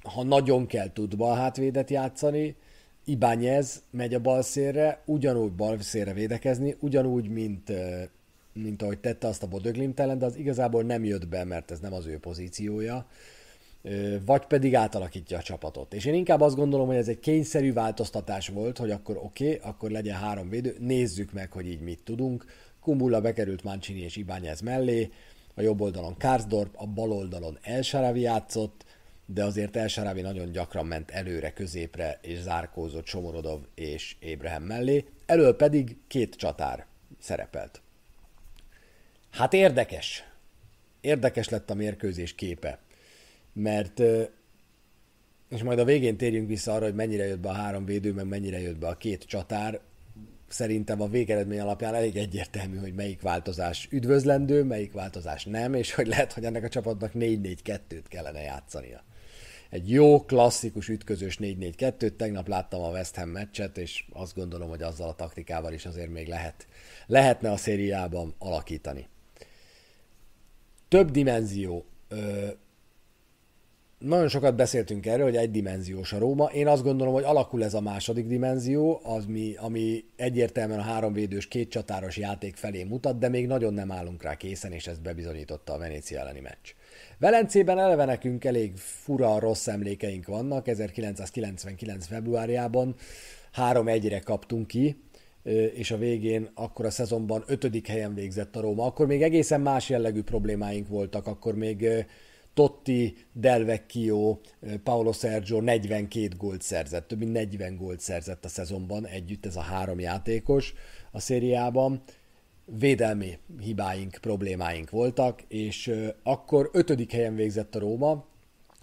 ha 0.02 0.22
nagyon 0.22 0.66
kell 0.66 0.92
tud 0.92 1.16
balhátvédet 1.16 1.90
játszani, 1.90 2.56
Ibányez 3.04 3.82
megy 3.90 4.14
a 4.14 4.20
balszélre, 4.20 5.02
ugyanúgy 5.04 5.52
balszélre 5.52 6.12
védekezni, 6.12 6.76
ugyanúgy, 6.80 7.28
mint, 7.28 7.72
mint 8.52 8.82
ahogy 8.82 8.98
tette 8.98 9.26
azt 9.26 9.42
a 9.42 9.48
Bodöglimt 9.48 10.00
ellen, 10.00 10.18
de 10.18 10.26
az 10.26 10.36
igazából 10.36 10.82
nem 10.82 11.04
jött 11.04 11.28
be, 11.28 11.44
mert 11.44 11.70
ez 11.70 11.80
nem 11.80 11.92
az 11.92 12.06
ő 12.06 12.18
pozíciója 12.18 13.06
vagy 14.25 14.47
pedig 14.47 14.75
átalakítja 14.75 15.38
a 15.38 15.43
csapatot. 15.43 15.95
És 15.95 16.05
én 16.05 16.14
inkább 16.14 16.40
azt 16.40 16.57
gondolom, 16.57 16.87
hogy 16.87 16.97
ez 16.97 17.09
egy 17.09 17.21
kényszerű 17.21 17.73
változtatás 17.73 18.49
volt, 18.49 18.78
hogy 18.78 18.90
akkor 18.90 19.16
oké, 19.16 19.55
okay, 19.55 19.71
akkor 19.71 19.90
legyen 19.90 20.16
három 20.16 20.49
védő, 20.49 20.76
nézzük 20.78 21.33
meg, 21.33 21.52
hogy 21.52 21.66
így 21.66 21.81
mit 21.81 22.02
tudunk. 22.05 22.45
Kumbula 22.81 23.21
bekerült 23.21 23.64
Mancini 23.64 24.00
és 24.00 24.16
Ibányez 24.16 24.61
mellé, 24.61 25.11
a 25.55 25.61
jobb 25.61 25.81
oldalon 25.81 26.16
Karsdorp, 26.19 26.75
a 26.76 26.87
bal 26.87 27.12
oldalon 27.12 27.59
El 27.62 27.83
Sharavi 27.83 28.21
játszott, 28.21 28.85
de 29.26 29.45
azért 29.45 29.76
El 29.76 29.88
Sharavi 29.88 30.21
nagyon 30.21 30.52
gyakran 30.52 30.87
ment 30.87 31.11
előre, 31.11 31.52
középre, 31.52 32.19
és 32.23 32.38
zárkózott 32.38 33.07
Somorodov 33.07 33.61
és 33.75 34.16
Ébrahim 34.21 34.62
mellé, 34.62 35.05
elől 35.26 35.57
pedig 35.57 35.97
két 36.07 36.35
csatár 36.35 36.87
szerepelt. 37.21 37.81
Hát 39.31 39.52
érdekes. 39.52 40.25
Érdekes 41.00 41.49
lett 41.49 41.71
a 41.71 41.75
mérkőzés 41.75 42.35
képe 42.35 42.78
mert 43.56 44.02
és 45.48 45.62
majd 45.62 45.78
a 45.78 45.84
végén 45.84 46.16
térjünk 46.16 46.48
vissza 46.48 46.72
arra, 46.72 46.84
hogy 46.84 46.94
mennyire 46.94 47.26
jött 47.26 47.40
be 47.40 47.48
a 47.48 47.52
három 47.52 47.84
védő, 47.84 48.12
meg 48.12 48.26
mennyire 48.26 48.60
jött 48.60 48.78
be 48.78 48.86
a 48.86 48.96
két 48.96 49.25
csatár. 49.25 49.80
Szerintem 50.48 51.00
a 51.00 51.08
végeredmény 51.08 51.60
alapján 51.60 51.94
elég 51.94 52.16
egyértelmű, 52.16 52.76
hogy 52.76 52.94
melyik 52.94 53.20
változás 53.20 53.88
üdvözlendő, 53.90 54.64
melyik 54.64 54.92
változás 54.92 55.44
nem, 55.44 55.75
és 55.75 55.94
hogy 55.94 56.06
lehet, 56.06 56.32
hogy 56.32 56.44
ennek 56.44 56.64
a 56.64 56.68
csapatnak 56.68 57.10
4-4-2-t 57.14 58.04
kellene 58.08 58.40
játszania. 58.40 59.04
Egy 59.70 59.90
jó, 59.90 60.25
klasszikus, 60.25 60.88
ütközős 60.88 61.38
4-4-2-t, 61.40 62.16
tegnap 62.16 62.48
láttam 62.48 62.82
a 62.82 62.90
West 62.90 63.16
Ham 63.16 63.28
meccset, 63.28 63.78
és 63.78 64.04
azt 64.12 64.34
gondolom, 64.34 64.68
hogy 64.68 64.82
azzal 64.82 65.08
a 65.08 65.14
taktikával 65.14 65.72
is 65.72 65.86
azért 65.86 66.10
még 66.10 66.28
lehet, 66.28 66.66
lehetne 67.06 67.50
a 67.50 67.56
szériában 67.56 68.34
alakítani. 68.38 69.08
Több 70.88 71.10
dimenzió 71.10 71.84
nagyon 73.99 74.29
sokat 74.29 74.57
beszéltünk 74.57 75.07
erről, 75.07 75.25
hogy 75.25 75.37
egydimenziós 75.37 76.12
a 76.12 76.19
Róma. 76.19 76.45
Én 76.45 76.67
azt 76.67 76.83
gondolom, 76.83 77.15
hogy 77.15 77.25
alakul 77.25 77.65
ez 77.65 77.75
a 77.75 77.81
második 77.81 78.26
dimenzió, 78.26 79.00
az 79.03 79.26
mi, 79.26 79.55
ami 79.57 80.05
egyértelműen 80.17 80.79
a 80.79 80.83
háromvédős, 80.83 81.49
két 81.49 81.71
csatáros 81.71 82.17
játék 82.17 82.57
felé 82.57 82.85
mutat, 82.85 83.19
de 83.19 83.29
még 83.29 83.47
nagyon 83.47 83.75
nem 83.75 83.93
állunk 83.93 84.23
rá 84.23 84.37
készen, 84.37 84.73
és 84.73 84.87
ezt 84.87 85.03
bebizonyította 85.03 85.73
a 85.73 85.79
Venécia 85.79 86.21
elleni 86.21 86.41
meccs. 86.41 86.75
Velencében 87.19 87.79
eleve 87.79 88.05
nekünk 88.05 88.45
elég 88.45 88.76
fura, 88.76 89.38
rossz 89.38 89.67
emlékeink 89.67 90.26
vannak. 90.26 90.69
1999. 90.69 92.07
februárjában 92.07 92.95
3-1-re 93.57 94.21
kaptunk 94.21 94.67
ki, 94.67 95.03
és 95.75 95.91
a 95.91 95.99
végén 95.99 96.50
akkor 96.55 96.85
a 96.85 96.91
szezonban 96.91 97.45
ötödik 97.47 97.87
helyen 97.87 98.15
végzett 98.15 98.57
a 98.57 98.61
Róma. 98.61 98.85
Akkor 98.85 99.07
még 99.07 99.23
egészen 99.23 99.61
más 99.61 99.88
jellegű 99.88 100.23
problémáink 100.23 100.88
voltak, 100.88 101.26
akkor 101.26 101.55
még 101.55 101.88
Totti, 102.56 103.16
Del 103.32 103.64
Vecchio, 103.64 104.40
Paolo 104.82 105.12
Sergio 105.12 105.60
42 105.60 106.28
gólt 106.36 106.62
szerzett, 106.62 107.08
több 107.08 107.18
mint 107.18 107.32
40 107.32 107.76
gólt 107.76 108.00
szerzett 108.00 108.44
a 108.44 108.48
szezonban 108.48 109.06
együtt 109.06 109.46
ez 109.46 109.56
a 109.56 109.60
három 109.60 109.98
játékos 110.00 110.75
a 111.10 111.20
szériában. 111.20 112.02
Védelmi 112.64 113.38
hibáink, 113.60 114.18
problémáink 114.20 114.90
voltak, 114.90 115.42
és 115.48 115.92
akkor 116.22 116.70
ötödik 116.72 117.12
helyen 117.12 117.34
végzett 117.34 117.75
a 117.75 117.78
Róma, 117.78 118.25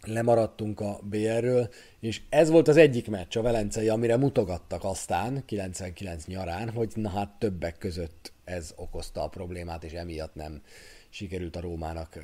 lemaradtunk 0.03 0.79
a 0.79 0.99
BR-ről, 1.03 1.69
és 1.99 2.21
ez 2.29 2.49
volt 2.49 2.67
az 2.67 2.77
egyik 2.77 3.09
meccs 3.09 3.37
a 3.37 3.41
Velencei, 3.41 3.89
amire 3.89 4.17
mutogattak 4.17 4.83
aztán 4.83 5.45
99 5.45 6.25
nyarán, 6.25 6.69
hogy 6.69 6.91
na 6.95 7.09
hát 7.09 7.39
többek 7.39 7.77
között 7.77 8.32
ez 8.43 8.73
okozta 8.75 9.23
a 9.23 9.27
problémát, 9.27 9.83
és 9.83 9.91
emiatt 9.91 10.35
nem 10.35 10.61
sikerült 11.09 11.55
a 11.55 11.61
Rómának 11.61 12.19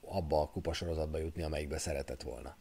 abba 0.00 0.40
a 0.40 0.50
kupasorozatba 0.50 1.18
jutni, 1.18 1.42
amelyikbe 1.42 1.78
szeretett 1.78 2.22
volna. 2.22 2.56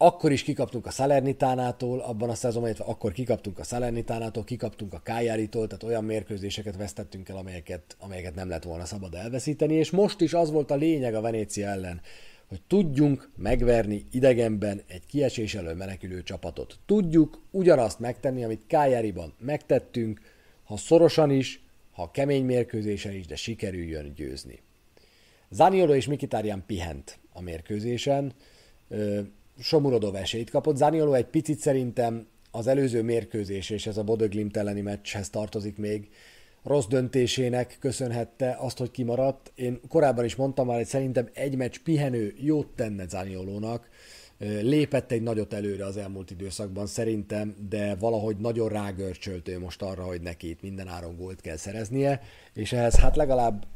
Akkor 0.00 0.32
is 0.32 0.42
kikaptunk 0.42 0.86
a 0.86 0.90
Salernitánától, 0.90 2.00
abban 2.00 2.30
a 2.30 2.34
szezonban, 2.34 2.74
akkor 2.78 3.12
kikaptunk 3.12 3.58
a 3.58 3.62
Salernitánától, 3.62 4.44
kikaptunk 4.44 4.92
a 4.92 5.00
Kájáritól, 5.00 5.66
tehát 5.66 5.82
olyan 5.82 6.04
mérkőzéseket 6.04 6.76
vesztettünk 6.76 7.28
el, 7.28 7.36
amelyeket, 7.36 7.96
amelyeket 7.98 8.34
nem 8.34 8.48
lett 8.48 8.62
volna 8.62 8.84
szabad 8.84 9.14
elveszíteni, 9.14 9.74
és 9.74 9.90
most 9.90 10.20
is 10.20 10.34
az 10.34 10.50
volt 10.50 10.70
a 10.70 10.74
lényeg 10.74 11.14
a 11.14 11.20
Venécia 11.20 11.68
ellen, 11.68 12.00
hogy 12.48 12.60
tudjunk 12.66 13.30
megverni 13.36 14.06
idegenben 14.10 14.82
egy 14.86 15.06
kiesés 15.06 15.54
elől 15.54 15.74
menekülő 15.74 16.22
csapatot. 16.22 16.78
Tudjuk 16.86 17.40
ugyanazt 17.50 17.98
megtenni, 17.98 18.44
amit 18.44 18.66
Kájáriban 18.66 19.34
megtettünk, 19.38 20.20
ha 20.64 20.76
szorosan 20.76 21.30
is, 21.30 21.62
ha 21.92 22.10
kemény 22.10 22.44
mérkőzésen 22.44 23.14
is, 23.14 23.26
de 23.26 23.36
sikerüljön 23.36 24.12
győzni. 24.14 24.60
Zaniolo 25.50 25.94
és 25.94 26.06
Mikitárián 26.06 26.64
pihent 26.66 27.18
a 27.32 27.40
mérkőzésen, 27.40 28.32
Somurodov 29.58 30.14
esélyt 30.14 30.50
kapott. 30.50 30.76
Zaniolo 30.76 31.12
egy 31.12 31.26
picit 31.26 31.58
szerintem 31.58 32.26
az 32.50 32.66
előző 32.66 33.02
mérkőzés, 33.02 33.70
és 33.70 33.86
ez 33.86 33.96
a 33.96 34.02
Bodöglimt 34.02 34.56
elleni 34.56 34.80
meccshez 34.80 35.30
tartozik 35.30 35.76
még, 35.76 36.08
rossz 36.68 36.86
döntésének 36.86 37.76
köszönhette 37.80 38.56
azt, 38.58 38.78
hogy 38.78 38.90
kimaradt. 38.90 39.52
Én 39.54 39.80
korábban 39.88 40.24
is 40.24 40.36
mondtam 40.36 40.66
már, 40.66 40.76
hogy 40.76 40.86
szerintem 40.86 41.28
egy 41.32 41.56
meccs 41.56 41.76
pihenő 41.84 42.34
jót 42.36 42.66
tenne 42.66 43.08
Zaniolónak, 43.08 43.88
lépett 44.60 45.12
egy 45.12 45.22
nagyot 45.22 45.52
előre 45.52 45.84
az 45.84 45.96
elmúlt 45.96 46.30
időszakban 46.30 46.86
szerintem, 46.86 47.54
de 47.68 47.94
valahogy 47.94 48.36
nagyon 48.36 48.68
rágörcsölt 48.68 49.58
most 49.58 49.82
arra, 49.82 50.02
hogy 50.02 50.20
neki 50.20 50.48
itt 50.48 50.62
minden 50.62 50.88
áron 50.88 51.16
gólt 51.16 51.40
kell 51.40 51.56
szereznie, 51.56 52.20
és 52.52 52.72
ehhez 52.72 52.94
hát 52.94 53.16
legalább 53.16 53.66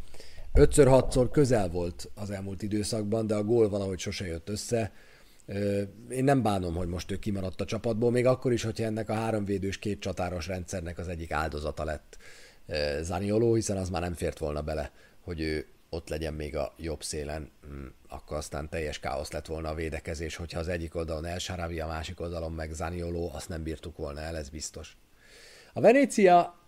5-6-szor 0.54 1.28
közel 1.32 1.68
volt 1.68 2.10
az 2.14 2.30
elmúlt 2.30 2.62
időszakban, 2.62 3.26
de 3.26 3.34
a 3.34 3.44
gól 3.44 3.68
valahogy 3.68 3.98
sose 3.98 4.26
jött 4.26 4.48
össze. 4.48 4.92
Én 6.10 6.24
nem 6.24 6.42
bánom, 6.42 6.74
hogy 6.74 6.88
most 6.88 7.10
ő 7.10 7.16
kimaradt 7.16 7.60
a 7.60 7.64
csapatból, 7.64 8.10
még 8.10 8.26
akkor 8.26 8.52
is, 8.52 8.62
hogyha 8.62 8.84
ennek 8.84 9.08
a 9.08 9.14
háromvédős 9.14 9.78
két 9.78 10.00
csatáros 10.00 10.46
rendszernek 10.46 10.98
az 10.98 11.08
egyik 11.08 11.32
áldozata 11.32 11.84
lett 11.84 12.16
Zanioló, 13.00 13.54
hiszen 13.54 13.76
az 13.76 13.90
már 13.90 14.00
nem 14.00 14.14
fért 14.14 14.38
volna 14.38 14.62
bele, 14.62 14.92
hogy 15.20 15.40
ő 15.40 15.66
ott 15.90 16.08
legyen 16.08 16.34
még 16.34 16.56
a 16.56 16.72
jobb 16.76 17.02
szélen, 17.02 17.50
mm, 17.66 17.86
akkor 18.08 18.36
aztán 18.36 18.68
teljes 18.68 19.00
káosz 19.00 19.32
lett 19.32 19.46
volna 19.46 19.68
a 19.68 19.74
védekezés, 19.74 20.36
hogyha 20.36 20.58
az 20.58 20.68
egyik 20.68 20.94
oldalon 20.94 21.24
El 21.24 21.38
Sharabi, 21.38 21.80
a 21.80 21.86
másik 21.86 22.20
oldalon 22.20 22.52
meg 22.52 22.72
Zanioló, 22.72 23.30
azt 23.34 23.48
nem 23.48 23.62
bírtuk 23.62 23.96
volna 23.96 24.20
el, 24.20 24.36
ez 24.36 24.48
biztos. 24.48 24.96
A 25.72 25.80
Venécia 25.80 26.58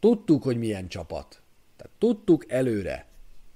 tudtuk, 0.00 0.42
hogy 0.42 0.58
milyen 0.58 0.88
csapat. 0.88 1.42
Tehát 1.76 1.92
tudtuk 1.98 2.50
előre. 2.50 3.06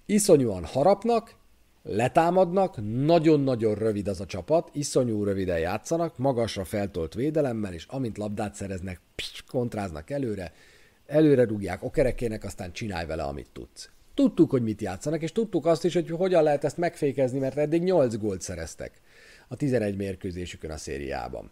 Iszonyúan 0.07 0.64
harapnak, 0.64 1.35
letámadnak, 1.83 2.76
nagyon-nagyon 3.05 3.75
rövid 3.75 4.09
az 4.09 4.21
a 4.21 4.26
csapat, 4.26 4.71
iszonyú 4.73 5.25
röviden 5.25 5.59
játszanak, 5.59 6.19
magasra 6.19 6.64
feltolt 6.64 7.14
védelemmel, 7.14 7.73
és 7.73 7.87
amint 7.87 8.19
labdát 8.19 8.55
szereznek, 8.55 9.00
pss, 9.14 9.32
kontráznak 9.53 10.11
előre, 10.11 10.53
előre 11.07 11.45
rúgják 11.45 11.83
okerekének, 11.83 12.45
aztán 12.45 12.73
csinálj 12.73 13.07
vele, 13.07 13.23
amit 13.23 13.51
tudsz. 13.53 13.91
Tudtuk, 14.15 14.51
hogy 14.51 14.63
mit 14.63 14.81
játszanak, 14.81 15.23
és 15.23 15.33
tudtuk 15.33 15.67
azt 15.67 15.85
is, 15.85 15.95
hogy 15.95 16.11
hogyan 16.11 16.43
lehet 16.43 16.65
ezt 16.65 16.77
megfékezni, 16.77 17.39
mert 17.39 17.57
eddig 17.57 17.83
8 17.83 18.17
gólt 18.17 18.41
szereztek 18.41 19.01
a 19.49 19.57
11 19.57 19.97
mérkőzésükön 19.97 20.71
a 20.71 20.77
szériában. 20.77 21.51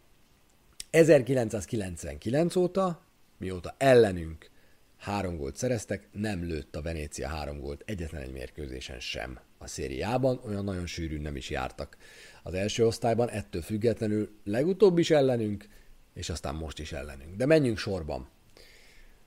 1999 0.90 2.56
óta, 2.56 3.02
mióta 3.38 3.74
ellenünk 3.78 4.50
három 4.96 5.36
gólt 5.36 5.56
szereztek, 5.56 6.08
nem 6.12 6.44
lőtt 6.44 6.76
a 6.76 6.82
Venécia 6.82 7.28
három 7.28 7.60
gólt 7.60 7.82
egyetlen 7.86 8.22
egy 8.22 8.32
mérkőzésen 8.32 9.00
sem 9.00 9.38
a 9.58 9.66
szériában, 9.66 10.40
olyan 10.46 10.64
nagyon 10.64 10.86
sűrűn 10.86 11.20
nem 11.20 11.36
is 11.36 11.50
jártak 11.50 11.96
az 12.42 12.54
első 12.54 12.86
osztályban, 12.86 13.28
ettől 13.28 13.62
függetlenül 13.62 14.30
legutóbb 14.44 14.98
is 14.98 15.10
ellenünk, 15.10 15.68
és 16.14 16.30
aztán 16.30 16.54
most 16.54 16.78
is 16.78 16.92
ellenünk. 16.92 17.36
De 17.36 17.46
menjünk 17.46 17.78
sorban. 17.78 18.28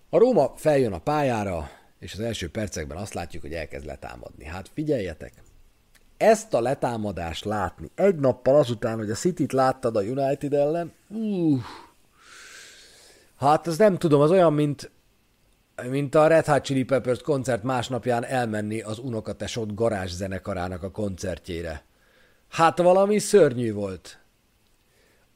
A 0.10 0.18
Róma 0.18 0.54
feljön 0.56 0.94
a 0.94 1.00
pályára, 1.00 1.70
és 2.00 2.14
az 2.14 2.20
első 2.20 2.50
percekben 2.50 2.98
azt 2.98 3.14
látjuk, 3.14 3.42
hogy 3.42 3.54
elkezd 3.54 3.86
letámadni. 3.86 4.46
Hát 4.46 4.70
figyeljetek, 4.74 5.34
ezt 6.18 6.54
a 6.54 6.62
letámadást 6.62 7.46
látni 7.46 7.92
egy 7.96 8.16
nappal 8.16 8.56
azután, 8.56 8.98
hogy 8.98 9.10
a 9.10 9.16
City-t 9.16 9.52
láttad 9.52 9.96
a 9.96 10.02
United 10.02 10.54
ellen, 10.54 10.94
uh, 11.08 11.60
hát 13.38 13.68
ez 13.68 13.78
nem 13.78 13.98
tudom, 13.98 14.22
az 14.22 14.32
olyan, 14.32 14.54
mint 14.54 14.92
mint 15.90 16.16
a 16.16 16.28
Red 16.28 16.46
Hot 16.46 16.64
Chili 16.64 16.84
Peppers 16.84 17.22
koncert 17.22 17.64
másnapján 17.64 18.26
elmenni 18.26 18.82
az 18.82 19.00
unokatesót 19.00 19.76
garázs 19.76 20.12
zenekarának 20.12 20.84
a 20.84 20.92
koncertjére. 20.92 21.84
Hát 22.50 22.78
valami 22.78 23.20
szörnyű 23.20 23.74
volt. 23.74 24.20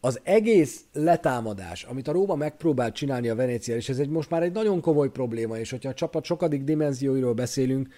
Az 0.07 0.19
egész 0.23 0.85
letámadás, 0.93 1.83
amit 1.83 2.07
a 2.07 2.11
Róma 2.11 2.35
megpróbált 2.35 2.95
csinálni 2.95 3.29
a 3.29 3.35
Venécia, 3.35 3.75
és 3.75 3.89
ez 3.89 3.99
egy 3.99 4.09
most 4.09 4.29
már 4.29 4.43
egy 4.43 4.51
nagyon 4.51 4.81
komoly 4.81 5.09
probléma, 5.09 5.57
és 5.57 5.69
hogyha 5.69 5.89
a 5.89 5.93
csapat 5.93 6.23
sokadik 6.23 6.63
dimenzióiról 6.63 7.33
beszélünk, 7.33 7.89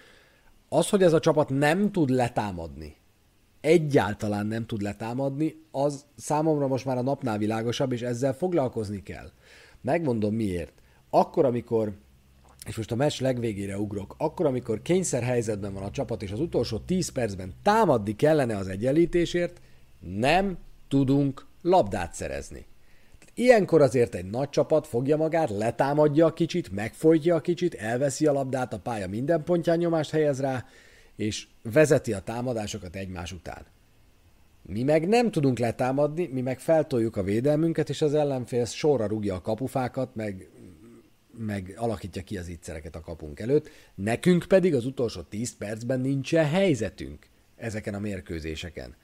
az, 0.69 0.89
hogy 0.89 1.03
ez 1.03 1.13
a 1.13 1.19
csapat 1.19 1.49
nem 1.49 1.91
tud 1.91 2.09
letámadni, 2.09 2.95
egyáltalán 3.61 4.45
nem 4.45 4.65
tud 4.65 4.81
letámadni, 4.81 5.63
az 5.71 6.05
számomra 6.15 6.67
most 6.67 6.85
már 6.85 6.97
a 6.97 7.01
napnál 7.01 7.37
világosabb, 7.37 7.91
és 7.91 8.01
ezzel 8.01 8.33
foglalkozni 8.33 9.03
kell. 9.03 9.31
Megmondom 9.81 10.35
miért. 10.35 10.73
Akkor, 11.09 11.45
amikor 11.45 11.93
és 12.65 12.75
most 12.75 12.91
a 12.91 12.95
meccs 12.95 13.21
legvégére 13.21 13.79
ugrok, 13.79 14.15
akkor, 14.17 14.45
amikor 14.45 14.81
kényszer 14.81 15.23
helyzetben 15.23 15.73
van 15.73 15.83
a 15.83 15.91
csapat, 15.91 16.23
és 16.23 16.31
az 16.31 16.39
utolsó 16.39 16.77
10 16.77 17.09
percben 17.09 17.53
támadni 17.63 18.15
kellene 18.15 18.57
az 18.57 18.67
egyenlítésért, 18.67 19.61
nem 19.99 20.57
tudunk 20.87 21.47
labdát 21.61 22.13
szerezni. 22.13 22.65
Ilyenkor 23.33 23.81
azért 23.81 24.15
egy 24.15 24.29
nagy 24.29 24.49
csapat 24.49 24.87
fogja 24.87 25.17
magát, 25.17 25.49
letámadja 25.49 26.25
a 26.25 26.33
kicsit, 26.33 26.71
megfojtja 26.71 27.35
a 27.35 27.41
kicsit, 27.41 27.73
elveszi 27.73 28.25
a 28.25 28.31
labdát, 28.31 28.73
a 28.73 28.79
pálya 28.79 29.07
minden 29.07 29.43
pontján 29.43 29.77
nyomást 29.77 30.11
helyez 30.11 30.39
rá, 30.39 30.65
és 31.15 31.47
vezeti 31.61 32.13
a 32.13 32.19
támadásokat 32.19 32.95
egymás 32.95 33.31
után. 33.31 33.65
Mi 34.61 34.83
meg 34.83 35.07
nem 35.07 35.31
tudunk 35.31 35.59
letámadni, 35.59 36.29
mi 36.31 36.41
meg 36.41 36.59
feltoljuk 36.59 37.15
a 37.15 37.23
védelmünket, 37.23 37.89
és 37.89 38.01
az 38.01 38.13
ellenfél 38.13 38.65
sorra 38.65 39.07
rúgja 39.07 39.35
a 39.35 39.41
kapufákat, 39.41 40.15
meg 40.15 40.49
meg 41.38 41.73
alakítja 41.77 42.21
ki 42.21 42.38
az 42.38 42.49
ígyszereket 42.49 42.95
a 42.95 43.01
kapunk 43.01 43.39
előtt, 43.39 43.69
nekünk 43.95 44.45
pedig 44.47 44.75
az 44.75 44.86
utolsó 44.86 45.21
10 45.21 45.57
percben 45.57 45.99
nincsen 45.99 46.45
helyzetünk 46.45 47.27
ezeken 47.55 47.93
a 47.93 47.99
mérkőzéseken. 47.99 48.95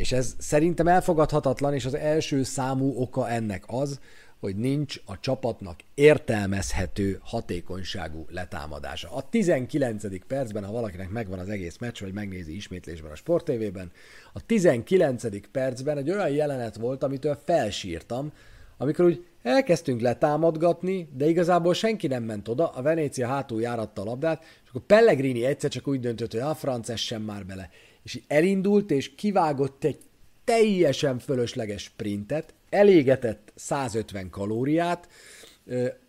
És 0.00 0.12
ez 0.12 0.34
szerintem 0.38 0.88
elfogadhatatlan, 0.88 1.74
és 1.74 1.84
az 1.84 1.94
első 1.94 2.42
számú 2.42 2.92
oka 2.96 3.28
ennek 3.28 3.64
az, 3.66 4.00
hogy 4.38 4.56
nincs 4.56 5.00
a 5.04 5.20
csapatnak 5.20 5.80
értelmezhető 5.94 7.20
hatékonyságú 7.22 8.26
letámadása. 8.28 9.12
A 9.12 9.28
19. 9.28 10.26
percben, 10.26 10.64
ha 10.64 10.72
valakinek 10.72 11.10
megvan 11.10 11.38
az 11.38 11.48
egész 11.48 11.78
meccs, 11.78 12.00
vagy 12.00 12.12
megnézi 12.12 12.54
ismétlésben 12.54 13.10
a 13.10 13.14
Sport 13.14 13.44
TV-ben, 13.44 13.90
a 14.32 14.46
19. 14.46 15.24
percben 15.52 15.98
egy 15.98 16.10
olyan 16.10 16.30
jelenet 16.30 16.76
volt, 16.76 17.02
amitől 17.02 17.38
felsírtam, 17.44 18.32
amikor 18.76 19.04
úgy 19.04 19.24
elkezdtünk 19.42 20.00
letámadgatni, 20.00 21.08
de 21.16 21.28
igazából 21.28 21.74
senki 21.74 22.06
nem 22.06 22.22
ment 22.22 22.48
oda, 22.48 22.68
a 22.68 22.82
Venécia 22.82 23.26
hátul 23.26 23.60
járatta 23.60 24.02
a 24.02 24.04
labdát, 24.04 24.42
és 24.42 24.68
akkor 24.68 24.82
Pellegrini 24.82 25.44
egyszer 25.44 25.70
csak 25.70 25.88
úgy 25.88 26.00
döntött, 26.00 26.32
hogy 26.32 26.40
a 26.40 26.54
franc 26.54 26.88
essen 26.88 27.22
már 27.22 27.46
bele. 27.46 27.70
És 28.02 28.20
elindult, 28.26 28.90
és 28.90 29.14
kivágott 29.14 29.84
egy 29.84 29.98
teljesen 30.44 31.18
fölösleges 31.18 31.82
sprintet, 31.82 32.54
elégetett 32.70 33.52
150 33.54 34.30
kalóriát, 34.30 35.08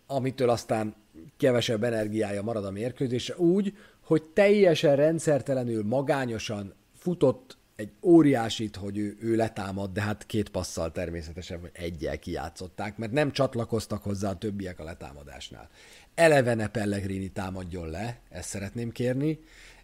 amitől 0.08 0.49
aztán 0.49 0.95
kevesebb 1.38 1.84
energiája 1.84 2.41
marad 2.41 2.65
a 2.65 2.71
mérkőzésre, 2.71 3.38
úgy, 3.38 3.77
hogy 4.04 4.23
teljesen 4.23 4.95
rendszertelenül, 4.95 5.84
magányosan 5.84 6.73
futott 6.97 7.58
egy 7.75 7.91
óriásit, 8.01 8.75
hogy 8.75 8.97
ő, 8.97 9.17
ő 9.19 9.36
letámad, 9.36 9.91
de 9.91 10.01
hát 10.01 10.25
két 10.25 10.49
passzal 10.49 10.91
természetesen, 10.91 11.62
vagy 11.62 11.69
egyel 11.73 12.19
kijátszották, 12.19 12.97
mert 12.97 13.12
nem 13.12 13.32
csatlakoztak 13.32 14.04
hozzá 14.04 14.30
a 14.30 14.38
többiek 14.38 14.80
a 14.80 14.84
letámadásnál. 14.84 15.69
Elevene 16.15 16.67
Pellegrini 16.67 17.30
támadjon 17.30 17.89
le, 17.89 18.19
ezt 18.30 18.49
szeretném 18.49 18.91
kérni. 18.91 19.39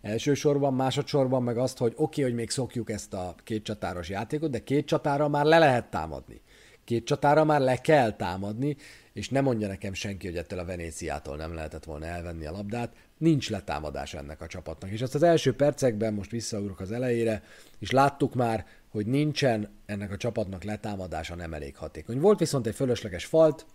Elsősorban, 0.08 0.74
másodszorban 0.74 1.44
meg 1.44 1.58
azt, 1.58 1.78
hogy 1.78 1.94
oké, 1.96 2.02
okay, 2.04 2.24
hogy 2.24 2.34
még 2.34 2.50
szokjuk 2.50 2.90
ezt 2.90 3.14
a 3.14 3.36
két 3.44 3.64
csatáros 3.64 4.10
játékot, 4.10 4.50
de 4.50 4.64
két 4.64 4.86
csatára 4.86 5.28
már 5.28 5.46
le 5.46 5.58
lehet 5.58 5.90
támadni. 5.90 6.42
Két 6.84 7.06
csatára 7.06 7.44
már 7.44 7.62
le 7.62 7.82
kell 7.82 8.16
támadni, 8.16 8.76
és 9.14 9.30
nem 9.30 9.44
mondja 9.44 9.68
nekem 9.68 9.94
senki, 9.94 10.28
hogy 10.28 10.38
ettől 10.38 10.60
a 10.60 10.66
Venéciától 10.66 11.36
nem 11.36 11.54
lehetett 11.54 11.84
volna 11.84 12.06
elvenni 12.06 12.46
a 12.46 12.52
labdát, 12.52 12.94
nincs 13.18 13.50
letámadás 13.50 14.14
ennek 14.14 14.42
a 14.42 14.48
csapatnak. 14.48 14.90
És 14.92 15.02
azt 15.02 15.16
az 15.16 15.24
első 15.24 15.56
percekben, 15.56 16.14
most 16.14 16.32
visszaugrok 16.32 16.80
az 16.80 16.92
elejére, 16.92 17.44
és 17.80 17.92
láttuk 17.92 18.34
már, 18.34 18.66
hogy 18.90 19.06
nincsen 19.06 19.70
ennek 19.86 20.12
a 20.12 20.18
csapatnak 20.18 20.64
letámadása 20.64 21.36
nem 21.36 21.54
elég 21.54 21.76
hatékony. 21.76 22.20
Volt 22.20 22.40
viszont 22.40 22.68
egy 22.68 22.76
fölösleges 22.76 23.26
falt, 23.26 23.66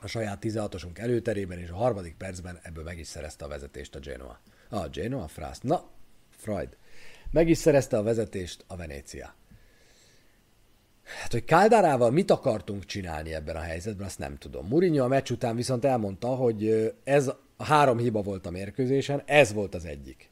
a 0.00 0.06
saját 0.06 0.38
16-osunk 0.42 0.98
előterében, 0.98 1.58
és 1.58 1.68
a 1.68 1.76
harmadik 1.76 2.14
percben 2.16 2.58
ebből 2.62 2.84
meg 2.84 2.98
is 2.98 3.06
szerezte 3.06 3.44
a 3.44 3.48
vezetést 3.48 3.94
a 3.94 3.98
Genoa. 3.98 4.40
A 4.70 4.88
Genoa, 4.88 5.28
Frász. 5.28 5.60
Na, 5.60 5.84
Freud. 6.30 6.76
Meg 7.30 7.48
is 7.48 7.58
szerezte 7.58 7.98
a 7.98 8.02
vezetést 8.02 8.64
a 8.66 8.76
Venécia. 8.76 9.34
Hát, 11.02 11.32
hogy 11.32 11.44
Káldarával 11.44 12.10
mit 12.10 12.30
akartunk 12.30 12.84
csinálni 12.84 13.34
ebben 13.34 13.56
a 13.56 13.60
helyzetben, 13.60 14.06
azt 14.06 14.18
nem 14.18 14.36
tudom. 14.36 14.66
Mourinho 14.66 15.04
a 15.04 15.08
meccs 15.08 15.30
után 15.30 15.56
viszont 15.56 15.84
elmondta, 15.84 16.28
hogy 16.28 16.92
ez 17.04 17.30
a 17.56 17.64
három 17.64 17.98
hiba 17.98 18.22
volt 18.22 18.46
a 18.46 18.50
mérkőzésen, 18.50 19.22
ez 19.26 19.52
volt 19.52 19.74
az 19.74 19.84
egyik. 19.84 20.30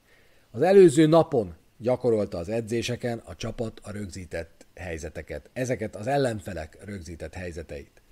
Az 0.51 0.63
előző 0.63 1.07
napon 1.07 1.55
gyakorolta 1.77 2.39
az 2.39 2.49
edzéseken 2.49 3.23
a 3.25 3.37
csapat 3.37 3.81
a 3.83 3.91
rögzített 3.91 4.67
helyzeteket, 4.75 5.51
ezeket 5.53 5.97
az 5.97 6.07
ellenfelek 6.07 6.79
rögzített 6.85 7.35
helyzeteit. 7.35 8.03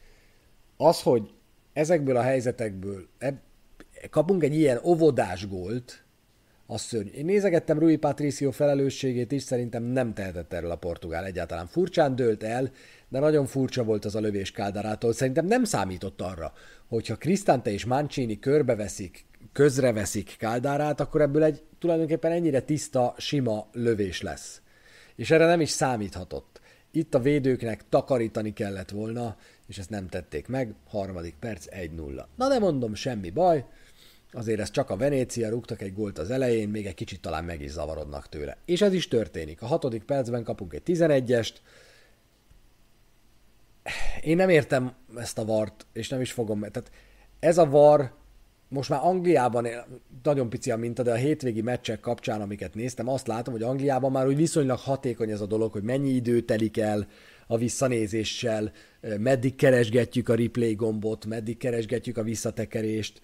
Az, 0.77 1.03
hogy 1.03 1.31
ezekből 1.73 2.17
a 2.17 2.23
helyzetekből 2.23 3.09
kapunk 4.11 4.43
egy 4.43 4.55
ilyen 4.55 4.81
óvodás 4.85 5.49
gólt, 5.49 6.05
az 6.67 6.81
szörnyű. 6.81 7.11
Én 7.11 7.25
nézegettem 7.25 7.79
Rui 7.79 7.97
Patricio 7.97 8.51
felelősségét 8.51 9.33
is, 9.33 9.43
szerintem 9.43 9.83
nem 9.83 10.15
tehetett 10.15 10.53
erről 10.53 10.71
a 10.71 10.77
portugál 10.77 11.25
egyáltalán. 11.25 11.67
Furcsán 11.67 12.17
dőlt 12.17 12.43
el, 12.43 12.71
de 13.09 13.19
nagyon 13.19 13.47
furcsa 13.47 13.85
volt 13.85 14.05
az 14.05 14.15
a 14.15 14.21
lövés 14.21 14.51
Káldarától. 14.51 15.13
Szerintem 15.13 15.47
nem 15.47 15.65
számított 15.65 16.21
arra, 16.21 16.53
hogyha 16.89 17.17
Cristante 17.17 17.71
és 17.71 17.85
Mancini 17.85 18.39
körbeveszik, 18.39 19.25
közreveszik 19.53 20.35
Káldárát, 20.39 21.01
akkor 21.01 21.21
ebből 21.21 21.43
egy 21.43 21.63
tulajdonképpen 21.79 22.33
ennyire 22.33 22.61
tiszta, 22.61 23.15
sima 23.19 23.67
lövés 23.73 24.23
lesz. 24.23 24.61
És 25.17 25.31
erre 25.31 25.47
nem 25.47 25.61
is 25.61 25.71
számíthatott. 25.71 26.61
Itt 26.91 27.15
a 27.15 27.21
védőknek 27.21 27.89
takarítani 27.89 28.53
kellett 28.53 28.91
volna, 28.91 29.37
és 29.67 29.79
ezt 29.79 29.91
nem 29.91 30.09
tették 30.09 30.49
meg. 30.49 30.75
Harmadik 30.89 31.35
perc, 31.41 31.67
1-0. 31.71 32.25
Na 32.37 32.49
de 32.49 32.59
mondom, 32.59 32.95
semmi 32.95 33.31
baj. 33.31 33.65
Azért 34.37 34.61
ez 34.61 34.71
csak 34.71 34.91
a 34.91 34.97
Venécia, 34.97 35.49
rúgtak 35.49 35.83
egy 35.83 35.93
gólt 35.93 36.19
az 36.19 36.31
elején, 36.31 36.69
még 36.69 36.87
egy 36.87 36.95
kicsit 36.95 37.21
talán 37.21 37.45
meg 37.45 37.61
is 37.61 37.71
zavarodnak 37.71 38.29
tőle. 38.29 38.57
És 38.65 38.83
ez 38.83 38.93
is 38.93 39.09
történik. 39.09 39.63
A 39.63 39.67
hatodik 39.67 40.03
percben 40.03 40.45
kapunk 40.45 40.75
egy 40.75 40.83
11-est. 40.87 41.55
Én 44.23 44.37
nem 44.37 44.49
értem 44.49 44.95
ezt 45.17 45.39
a 45.39 45.45
vart, 45.45 45.87
és 45.93 46.09
nem 46.09 46.21
is 46.21 46.33
fogom, 46.33 46.61
tehát 46.61 46.91
ez 47.39 47.59
a 47.59 47.67
var 47.67 48.13
most 48.69 48.89
már 48.89 49.01
Angliában 49.03 49.67
nagyon 50.23 50.49
pici 50.49 50.71
a 50.71 50.77
minta, 50.77 51.03
de 51.03 51.11
a 51.11 51.15
hétvégi 51.15 51.61
meccsek 51.61 52.01
kapcsán, 52.01 52.41
amiket 52.41 52.75
néztem, 52.75 53.09
azt 53.09 53.27
látom, 53.27 53.55
hogy 53.55 53.63
Angliában 53.63 54.13
már 54.13 54.27
úgy 54.27 54.37
viszonylag 54.37 54.79
hatékony 54.79 55.31
ez 55.31 55.41
a 55.41 55.47
dolog, 55.47 55.73
hogy 55.73 55.83
mennyi 55.83 56.11
idő 56.11 56.41
telik 56.41 56.77
el 56.77 57.07
a 57.47 57.57
visszanézéssel, 57.57 58.73
meddig 59.19 59.55
keresgetjük 59.55 60.29
a 60.29 60.35
replay 60.35 60.75
gombot, 60.75 61.27
meddig 61.27 61.57
keresgetjük 61.57 62.17
a 62.17 62.23
visszatekerést. 62.23 63.21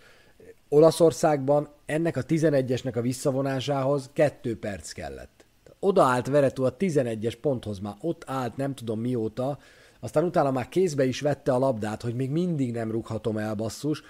Olaszországban 0.75 1.69
ennek 1.87 2.17
a 2.17 2.25
11-esnek 2.25 2.97
a 2.97 3.01
visszavonásához 3.01 4.11
kettő 4.13 4.59
perc 4.59 4.93
kellett. 4.93 5.45
Oda 5.81 6.03
állt 6.03 6.27
Veretú 6.27 6.65
a 6.65 6.77
11-es 6.77 7.35
ponthoz, 7.41 7.79
már 7.79 7.95
ott 8.01 8.23
állt 8.27 8.57
nem 8.57 8.75
tudom 8.75 9.01
mióta, 9.01 9.59
aztán 10.01 10.25
utána 10.25 10.51
már 10.51 10.69
kézbe 10.69 11.05
is 11.05 11.21
vette 11.21 11.53
a 11.53 11.59
labdát, 11.59 12.03
hogy 12.03 12.15
még 12.15 12.31
mindig 12.31 12.73
nem 12.73 12.91
rúghatom 12.91 13.37
el 13.37 13.55
basszus, 13.55 14.03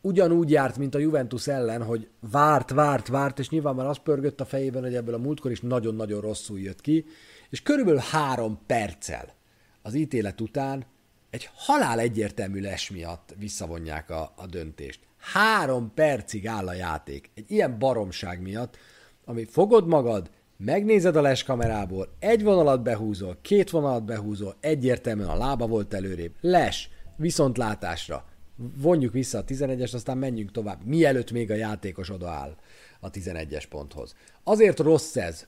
ugyanúgy 0.00 0.50
járt, 0.50 0.78
mint 0.78 0.94
a 0.94 0.98
Juventus 0.98 1.46
ellen, 1.46 1.82
hogy 1.82 2.08
várt, 2.30 2.70
várt, 2.70 3.08
várt, 3.08 3.38
és 3.38 3.48
nyilván 3.48 3.74
már 3.74 3.86
az 3.86 3.98
pörgött 3.98 4.40
a 4.40 4.44
fejében, 4.44 4.82
hogy 4.82 4.94
ebből 4.94 5.14
a 5.14 5.18
múltkor 5.18 5.50
is 5.50 5.60
nagyon-nagyon 5.60 6.20
rosszul 6.20 6.60
jött 6.60 6.80
ki, 6.80 7.04
és 7.50 7.62
körülbelül 7.62 8.00
három 8.10 8.60
perccel 8.66 9.34
az 9.82 9.94
ítélet 9.94 10.40
után 10.40 10.86
egy 11.30 11.48
halál 11.54 11.98
egyértelmű 11.98 12.60
les 12.60 12.90
miatt 12.90 13.34
visszavonják 13.38 14.10
a, 14.10 14.32
a 14.36 14.46
döntést. 14.46 15.03
Három 15.32 15.92
percig 15.94 16.48
áll 16.48 16.68
a 16.68 16.74
játék. 16.74 17.30
Egy 17.34 17.50
ilyen 17.50 17.78
baromság 17.78 18.42
miatt, 18.42 18.76
ami 19.24 19.44
fogod 19.44 19.86
magad, 19.86 20.30
megnézed 20.56 21.16
a 21.16 21.20
les 21.20 21.42
kamerából, 21.42 22.08
egy 22.18 22.42
vonalat 22.42 22.82
behúzol, 22.82 23.38
két 23.42 23.70
vonalat 23.70 24.04
behúzol, 24.04 24.56
egyértelműen 24.60 25.28
a 25.28 25.36
lába 25.36 25.66
volt 25.66 25.94
előrébb, 25.94 26.34
les, 26.40 26.90
viszontlátásra, 27.16 28.24
vonjuk 28.56 29.12
vissza 29.12 29.38
a 29.38 29.44
11-est, 29.44 29.94
aztán 29.94 30.18
menjünk 30.18 30.50
tovább, 30.50 30.84
mielőtt 30.84 31.30
még 31.30 31.50
a 31.50 31.54
játékos 31.54 32.10
odaáll 32.10 32.56
a 33.00 33.10
11-es 33.10 33.64
ponthoz. 33.68 34.14
Azért 34.42 34.78
rossz 34.78 35.16
ez, 35.16 35.46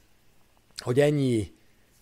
hogy 0.77 1.01
ennyi 1.01 1.55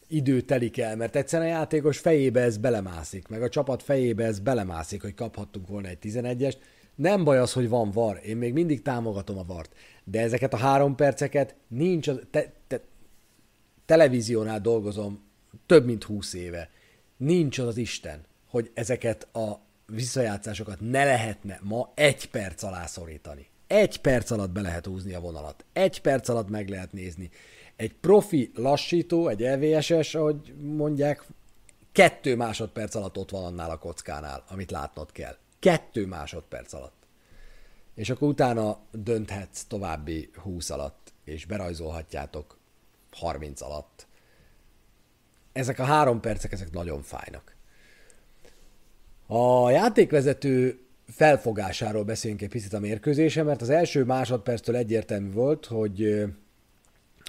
idő 0.08 0.40
telik 0.40 0.78
el, 0.78 0.96
mert 0.96 1.16
egyszerűen 1.16 1.50
a 1.50 1.54
játékos 1.54 1.98
fejébe 1.98 2.40
ez 2.40 2.56
belemászik, 2.56 3.28
meg 3.28 3.42
a 3.42 3.48
csapat 3.48 3.82
fejébe 3.82 4.24
ez 4.24 4.38
belemászik, 4.38 5.02
hogy 5.02 5.14
kaphattunk 5.14 5.68
volna 5.68 5.88
egy 5.88 5.98
11-est. 6.02 6.56
Nem 6.94 7.24
baj 7.24 7.38
az, 7.38 7.52
hogy 7.52 7.68
van 7.68 7.90
var, 7.90 8.20
én 8.24 8.36
még 8.36 8.52
mindig 8.52 8.82
támogatom 8.82 9.38
a 9.38 9.44
vart, 9.44 9.74
de 10.04 10.20
ezeket 10.20 10.52
a 10.54 10.56
három 10.56 10.94
perceket 10.94 11.54
nincs, 11.68 12.08
az, 12.08 12.20
te, 12.30 12.52
te, 12.66 12.80
televíziónál 13.86 14.60
dolgozom 14.60 15.22
több 15.66 15.84
mint 15.84 16.04
húsz 16.04 16.34
éve. 16.34 16.70
Nincs 17.16 17.58
az 17.58 17.66
az 17.66 17.76
Isten, 17.76 18.24
hogy 18.48 18.70
ezeket 18.74 19.34
a 19.34 19.60
visszajátszásokat 19.86 20.80
ne 20.80 21.04
lehetne 21.04 21.58
ma 21.62 21.92
egy 21.94 22.30
perc 22.30 22.62
alá 22.62 22.86
szorítani. 22.86 23.46
Egy 23.66 24.00
perc 24.00 24.30
alatt 24.30 24.50
be 24.50 24.60
lehet 24.60 24.86
húzni 24.86 25.14
a 25.14 25.20
vonalat. 25.20 25.64
Egy 25.72 26.00
perc 26.00 26.28
alatt 26.28 26.48
meg 26.48 26.68
lehet 26.68 26.92
nézni. 26.92 27.30
Egy 27.76 27.94
profi 27.94 28.50
lassító, 28.54 29.28
egy 29.28 29.42
EVSS, 29.42 30.14
ahogy 30.14 30.54
mondják, 30.60 31.24
kettő 31.92 32.36
másodperc 32.36 32.94
alatt 32.94 33.16
ott 33.16 33.30
van 33.30 33.44
annál 33.44 33.70
a 33.70 33.78
kockánál, 33.78 34.44
amit 34.48 34.70
látnod 34.70 35.12
kell. 35.12 35.36
Kettő 35.64 36.06
másodperc 36.06 36.72
alatt. 36.72 37.06
És 37.94 38.10
akkor 38.10 38.28
utána 38.28 38.78
dönthetsz 38.92 39.64
további 39.64 40.30
20 40.34 40.70
alatt, 40.70 41.12
és 41.24 41.44
berajzolhatjátok 41.44 42.58
30 43.12 43.60
alatt. 43.60 44.06
Ezek 45.52 45.78
a 45.78 45.84
három 45.84 46.20
percek, 46.20 46.52
ezek 46.52 46.70
nagyon 46.70 47.02
fájnak. 47.02 47.56
A 49.26 49.70
játékvezető 49.70 50.80
felfogásáról 51.06 52.04
beszéljünk 52.04 52.42
egy 52.42 52.48
picit 52.48 52.72
a 52.72 52.80
mérkőzése, 52.80 53.42
mert 53.42 53.62
az 53.62 53.70
első 53.70 54.04
másodperctől 54.04 54.76
egyértelmű 54.76 55.30
volt, 55.30 55.66
hogy, 55.66 56.24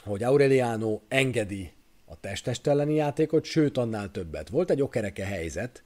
hogy 0.03 0.23
Aureliano 0.23 0.99
engedi 1.07 1.73
a 2.05 2.19
testest 2.19 2.67
elleni 2.67 2.93
játékot, 2.93 3.43
sőt 3.43 3.77
annál 3.77 4.11
többet. 4.11 4.49
Volt 4.49 4.69
egy 4.69 4.81
okereke 4.81 5.25
helyzet, 5.25 5.83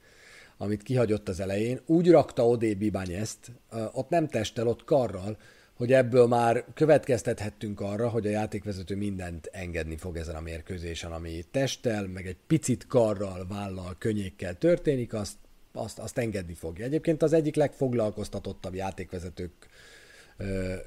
amit 0.61 0.83
kihagyott 0.83 1.29
az 1.29 1.39
elején, 1.39 1.79
úgy 1.85 2.09
rakta 2.11 2.47
odébb 2.47 2.81
Ibányezt, 2.81 3.51
ott 3.91 4.09
nem 4.09 4.27
testtel, 4.27 4.67
ott 4.67 4.83
karral, 4.83 5.37
hogy 5.73 5.93
ebből 5.93 6.27
már 6.27 6.65
következtethettünk 6.73 7.79
arra, 7.79 8.09
hogy 8.09 8.27
a 8.27 8.29
játékvezető 8.29 8.95
mindent 8.95 9.49
engedni 9.51 9.97
fog 9.97 10.17
ezen 10.17 10.35
a 10.35 10.41
mérkőzésen, 10.41 11.11
ami 11.11 11.45
testtel, 11.51 12.07
meg 12.07 12.27
egy 12.27 12.37
picit 12.47 12.87
karral, 12.87 13.45
vállal, 13.47 13.95
könnyékkel 13.97 14.57
történik, 14.57 15.13
azt 15.13 15.35
azt, 15.73 15.99
azt 15.99 16.17
engedni 16.17 16.53
fogja. 16.53 16.85
Egyébként 16.85 17.21
az 17.21 17.33
egyik 17.33 17.55
legfoglalkoztatottabb 17.55 18.75
játékvezetők, 18.75 19.51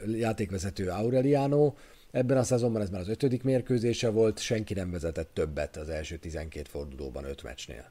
játékvezető 0.07 0.89
Aureliano, 0.89 1.75
Ebben 2.11 2.37
a 2.37 2.43
szezonban 2.43 2.83
ez 2.83 2.91
már 2.91 3.01
az 3.01 3.09
ötödik 3.09 3.43
mérkőzése 3.43 4.09
volt, 4.09 4.39
senki 4.39 4.75
nem 4.75 4.91
vezetett 4.91 5.35
többet 5.35 5.77
az 5.77 5.89
első 5.89 6.17
12 6.17 6.69
fordulóban 6.69 7.25
öt 7.25 7.43
meccsnél. 7.43 7.91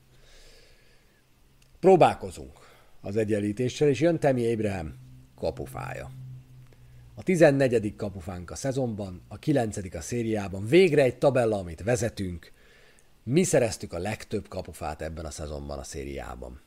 Próbálkozunk 1.82 2.52
az 3.02 3.15
egyenlítéssel, 3.15 3.88
és 3.88 4.00
jön 4.00 4.20
Temi 4.20 4.54
Abraham 4.54 4.94
kapufája. 5.36 6.12
A 7.15 7.24
14. 7.24 7.96
kapufánk 7.96 8.52
a 8.52 8.56
szezonban, 8.56 9.22
a 9.28 9.38
9. 9.38 9.96
a 9.96 10.02
szériában, 10.02 10.65
végre 10.65 11.04
egy 11.04 11.17
tabella, 11.17 11.58
amit 11.58 11.84
vezetünk. 11.84 12.52
Mi 13.24 13.44
szereztük 13.44 13.94
a 13.94 14.00
legtöbb 14.00 14.48
kapufát 14.48 15.02
ebben 15.02 15.26
a 15.26 15.32
szezonban 15.32 15.80
a 15.80 15.84
szériában. 15.84 16.62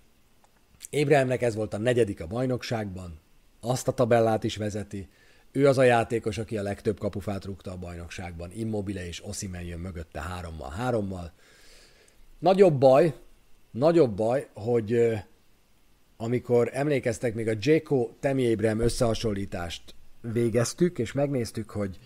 Ébrahimnek 0.90 1.42
ez 1.42 1.54
volt 1.54 1.74
a 1.74 1.78
negyedik 1.78 2.20
a 2.20 2.26
bajnokságban, 2.26 3.20
azt 3.60 3.88
a 3.88 3.92
tabellát 3.92 4.44
is 4.44 4.56
vezeti. 4.56 5.08
Ő 5.52 5.68
az 5.68 5.78
a 5.78 5.82
játékos, 5.82 6.38
aki 6.38 6.58
a 6.58 6.62
legtöbb 6.62 6.98
kapufát 6.98 7.44
rúgta 7.44 7.70
a 7.70 7.76
bajnokságban. 7.76 8.50
Immobile 8.52 9.06
és 9.06 9.24
Osimen 9.24 9.62
jön 9.62 9.80
mögötte 9.80 10.20
hárommal, 10.20 10.70
hárommal. 10.70 11.32
Nagyobb 12.38 12.78
baj, 12.78 13.14
nagyobb 13.74 14.16
baj, 14.16 14.48
hogy 14.52 15.12
amikor 16.16 16.70
emlékeztek, 16.72 17.34
még 17.34 17.48
a 17.48 17.56
Jeko 17.60 18.10
Temi 18.20 18.52
Abraham 18.52 18.80
összehasonlítást 18.80 19.94
végeztük, 20.20 20.98
és 20.98 21.12
megnéztük, 21.12 21.70
hogy 21.70 21.98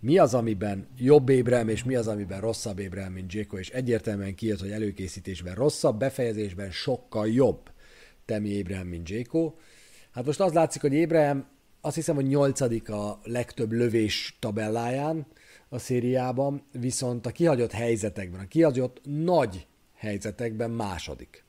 mi 0.00 0.18
az, 0.18 0.34
amiben 0.34 0.88
jobb 0.96 1.28
Ébrem, 1.28 1.68
és 1.68 1.84
mi 1.84 1.94
az, 1.94 2.08
amiben 2.08 2.40
rosszabb 2.40 2.78
Ébrem, 2.78 3.12
mint 3.12 3.32
Jeko, 3.32 3.58
és 3.58 3.70
egyértelműen 3.70 4.34
kijött, 4.34 4.60
hogy 4.60 4.70
előkészítésben 4.70 5.54
rosszabb, 5.54 5.98
befejezésben 5.98 6.70
sokkal 6.70 7.28
jobb. 7.28 7.70
Temi 8.24 8.48
Ébrahim, 8.48 8.86
mint 8.86 9.08
Jéko. 9.08 9.54
Hát 10.10 10.26
most 10.26 10.40
az 10.40 10.52
látszik, 10.52 10.80
hogy 10.80 10.92
Ébrahim 10.92 11.46
azt 11.80 11.94
hiszem, 11.94 12.14
hogy 12.14 12.26
nyolcadik 12.26 12.90
a 12.90 13.20
legtöbb 13.22 13.72
lövés 13.72 14.36
tabelláján 14.40 15.26
a 15.68 15.78
szériában, 15.78 16.62
viszont 16.72 17.26
a 17.26 17.30
kihagyott 17.30 17.72
helyzetekben, 17.72 18.40
a 18.40 18.48
kihagyott 18.48 19.00
nagy 19.02 19.66
helyzetekben 20.04 20.70
második. 20.70 21.44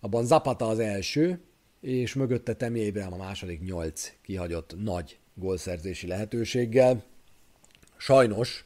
Abban 0.00 0.24
Zapata 0.24 0.68
az 0.68 0.78
első, 0.78 1.40
és 1.80 2.14
mögötte 2.14 2.54
Temi 2.54 2.80
Ébrahim 2.80 3.12
a 3.12 3.16
második 3.16 3.60
nyolc 3.60 4.12
kihagyott 4.22 4.74
nagy 4.82 5.18
gólszerzési 5.34 6.06
lehetőséggel. 6.06 7.02
Sajnos 7.96 8.64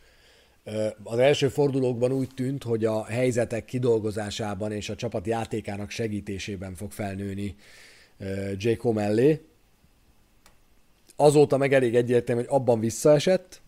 az 1.03 1.19
első 1.19 1.49
fordulókban 1.49 2.13
úgy 2.13 2.29
tűnt, 2.35 2.63
hogy 2.63 2.85
a 2.85 3.05
helyzetek 3.05 3.65
kidolgozásában 3.65 4.73
és 4.73 4.89
a 4.89 4.95
csapat 4.95 5.27
játékának 5.27 5.91
segítésében 5.91 6.75
fog 6.75 6.93
felnőni 6.93 7.57
J.K. 8.57 8.93
mellé. 8.93 9.41
Azóta 11.17 11.57
meg 11.57 11.73
elég 11.73 11.95
egyértelmű, 11.95 12.43
hogy 12.43 12.61
abban 12.61 12.81
visszaesett, 12.81 13.63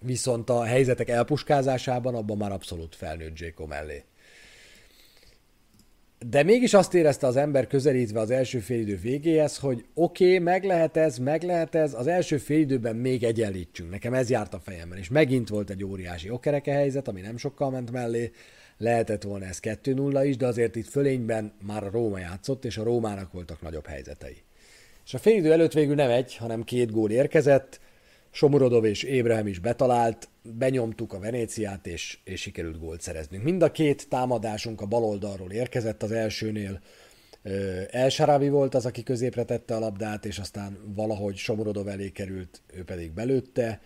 viszont 0.00 0.50
a 0.50 0.64
helyzetek 0.64 1.08
elpuskázásában 1.08 2.14
abban 2.14 2.36
már 2.36 2.52
abszolút 2.52 2.94
felnőtt 2.94 3.38
J.K. 3.38 3.66
mellé. 3.66 4.04
De 6.26 6.42
mégis 6.42 6.74
azt 6.74 6.94
érezte 6.94 7.26
az 7.26 7.36
ember 7.36 7.66
közelítve 7.66 8.20
az 8.20 8.30
első 8.30 8.58
félidő 8.58 8.96
végéhez, 8.96 9.58
hogy 9.58 9.84
oké, 9.94 10.24
okay, 10.24 10.38
meg 10.38 10.64
lehet 10.64 10.96
ez, 10.96 11.18
meg 11.18 11.42
lehet 11.42 11.74
ez, 11.74 11.94
az 11.94 12.06
első 12.06 12.38
félidőben 12.38 12.96
még 12.96 13.22
egyenlítsünk. 13.22 13.90
Nekem 13.90 14.14
ez 14.14 14.30
járt 14.30 14.54
a 14.54 14.60
fejemben, 14.60 14.98
és 14.98 15.08
megint 15.08 15.48
volt 15.48 15.70
egy 15.70 15.84
óriási 15.84 16.30
okereke 16.30 16.72
helyzet, 16.72 17.08
ami 17.08 17.20
nem 17.20 17.36
sokkal 17.36 17.70
ment 17.70 17.90
mellé, 17.90 18.30
lehetett 18.78 19.22
volna 19.22 19.44
ez 19.44 19.58
2-0 19.62 20.22
is, 20.26 20.36
de 20.36 20.46
azért 20.46 20.76
itt 20.76 20.88
fölényben 20.88 21.52
már 21.66 21.84
a 21.84 21.90
Róma 21.90 22.18
játszott, 22.18 22.64
és 22.64 22.76
a 22.76 22.82
Rómának 22.82 23.32
voltak 23.32 23.62
nagyobb 23.62 23.86
helyzetei. 23.86 24.36
És 25.04 25.14
a 25.14 25.18
félidő 25.18 25.52
előtt 25.52 25.72
végül 25.72 25.94
nem 25.94 26.10
egy, 26.10 26.36
hanem 26.36 26.64
két 26.64 26.90
gól 26.90 27.10
érkezett, 27.10 27.80
Somorodov 28.30 28.84
és 28.84 29.02
Ébrahim 29.02 29.46
is 29.46 29.58
betalált, 29.58 30.28
benyomtuk 30.42 31.12
a 31.12 31.18
Venéciát, 31.18 31.86
és, 31.86 32.18
és 32.24 32.40
sikerült 32.40 32.78
gólt 32.78 33.00
szereznünk. 33.00 33.44
Mind 33.44 33.62
a 33.62 33.70
két 33.70 34.08
támadásunk 34.08 34.80
a 34.80 34.86
bal 34.86 35.04
oldalról 35.04 35.50
érkezett 35.50 36.02
az 36.02 36.12
elsőnél. 36.12 36.80
El 37.90 38.38
volt 38.38 38.74
az, 38.74 38.86
aki 38.86 39.02
középre 39.02 39.44
tette 39.44 39.76
a 39.76 39.78
labdát, 39.78 40.24
és 40.24 40.38
aztán 40.38 40.78
valahogy 40.94 41.36
Somorodov 41.36 41.88
elé 41.88 42.08
került, 42.10 42.62
ő 42.74 42.84
pedig 42.84 43.12
belőtte. 43.12 43.80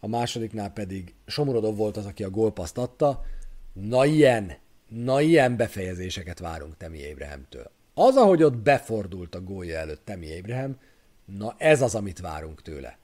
A 0.00 0.06
másodiknál 0.06 0.70
pedig 0.70 1.14
Somorodov 1.26 1.76
volt 1.76 1.96
az, 1.96 2.06
aki 2.06 2.24
a 2.24 2.30
gólpaszt 2.30 2.78
adta. 2.78 3.24
Na 3.72 4.04
ilyen, 4.04 4.52
na 4.88 5.20
ilyen 5.20 5.56
befejezéseket 5.56 6.38
várunk 6.38 6.76
Temi 6.76 6.98
Ébrahemtől. 6.98 7.70
Az, 7.94 8.16
ahogy 8.16 8.42
ott 8.42 8.56
befordult 8.56 9.34
a 9.34 9.42
gólja 9.42 9.78
előtt 9.78 10.04
Temi 10.04 10.26
Ébrahem, 10.26 10.78
na 11.24 11.54
ez 11.58 11.82
az, 11.82 11.94
amit 11.94 12.20
várunk 12.20 12.62
tőle. 12.62 12.99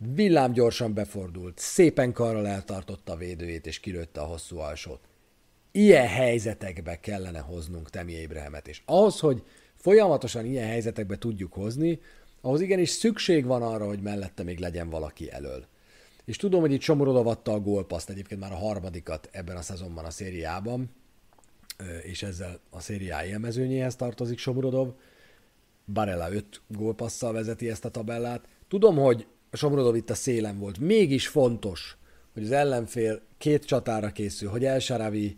Villám 0.00 0.52
gyorsan 0.52 0.94
befordult, 0.94 1.58
szépen 1.58 2.12
karral 2.12 2.46
eltartotta 2.46 3.12
a 3.12 3.16
védőjét 3.16 3.66
és 3.66 3.80
kilőtte 3.80 4.20
a 4.20 4.24
hosszú 4.24 4.58
alsót. 4.58 5.00
Ilyen 5.72 6.06
helyzetekbe 6.06 7.00
kellene 7.00 7.38
hoznunk 7.38 7.90
Temi 7.90 8.12
Ébrehemet, 8.12 8.68
és 8.68 8.82
ahhoz, 8.84 9.20
hogy 9.20 9.42
folyamatosan 9.74 10.44
ilyen 10.44 10.66
helyzetekbe 10.66 11.16
tudjuk 11.16 11.52
hozni, 11.52 12.00
ahhoz 12.40 12.60
igenis 12.60 12.88
szükség 12.88 13.44
van 13.44 13.62
arra, 13.62 13.86
hogy 13.86 14.00
mellette 14.00 14.42
még 14.42 14.58
legyen 14.58 14.90
valaki 14.90 15.30
elől. 15.30 15.66
És 16.24 16.36
tudom, 16.36 16.60
hogy 16.60 16.72
itt 16.72 16.80
Somorodov 16.80 17.26
adta 17.26 17.52
a 17.52 17.60
gólpaszt, 17.60 18.10
egyébként 18.10 18.40
már 18.40 18.52
a 18.52 18.56
harmadikat 18.56 19.28
ebben 19.32 19.56
a 19.56 19.62
szezonban 19.62 20.04
a 20.04 20.10
szériában, 20.10 20.90
és 22.02 22.22
ezzel 22.22 22.60
a 22.70 22.80
szériá 22.80 23.24
élmezőnyéhez 23.24 23.96
tartozik 23.96 24.38
Somorodov. 24.38 24.92
Barella 25.92 26.32
5 26.32 26.62
gólpasszal 26.66 27.32
vezeti 27.32 27.70
ezt 27.70 27.84
a 27.84 27.90
tabellát. 27.90 28.48
Tudom, 28.68 28.96
hogy 28.96 29.26
Somrodov 29.52 29.96
itt 29.96 30.10
a 30.10 30.14
szélen 30.14 30.58
volt. 30.58 30.78
Mégis 30.78 31.28
fontos, 31.28 31.96
hogy 32.32 32.42
az 32.44 32.50
ellenfél 32.50 33.20
két 33.38 33.64
csatára 33.64 34.08
készül, 34.08 34.48
hogy 34.48 34.64
Elsaravi 34.64 35.36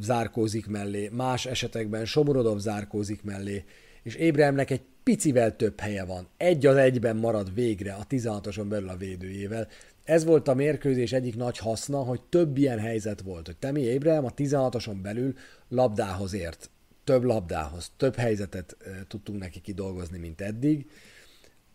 zárkózik 0.00 0.66
mellé, 0.66 1.08
más 1.12 1.46
esetekben 1.46 2.04
Somorodov 2.04 2.58
zárkózik 2.58 3.22
mellé, 3.22 3.64
és 4.02 4.14
Ébremnek 4.14 4.70
egy 4.70 4.82
picivel 5.02 5.56
több 5.56 5.80
helye 5.80 6.04
van. 6.04 6.28
Egy 6.36 6.66
az 6.66 6.76
egyben 6.76 7.16
marad 7.16 7.54
végre 7.54 7.92
a 7.92 8.06
16-oson 8.10 8.68
belül 8.68 8.88
a 8.88 8.96
védőjével. 8.96 9.68
Ez 10.04 10.24
volt 10.24 10.48
a 10.48 10.54
mérkőzés 10.54 11.12
egyik 11.12 11.36
nagy 11.36 11.58
haszna, 11.58 11.98
hogy 11.98 12.20
több 12.20 12.56
ilyen 12.56 12.78
helyzet 12.78 13.20
volt, 13.20 13.46
hogy 13.46 13.56
Temi 13.56 13.80
Ébrem 13.80 14.24
a 14.24 14.34
16-oson 14.34 15.02
belül 15.02 15.34
labdához 15.68 16.32
ért, 16.34 16.70
több 17.04 17.22
labdához, 17.22 17.92
több 17.96 18.14
helyzetet 18.14 18.76
tudtunk 19.08 19.38
neki 19.38 19.60
kidolgozni, 19.60 20.18
mint 20.18 20.40
eddig. 20.40 20.86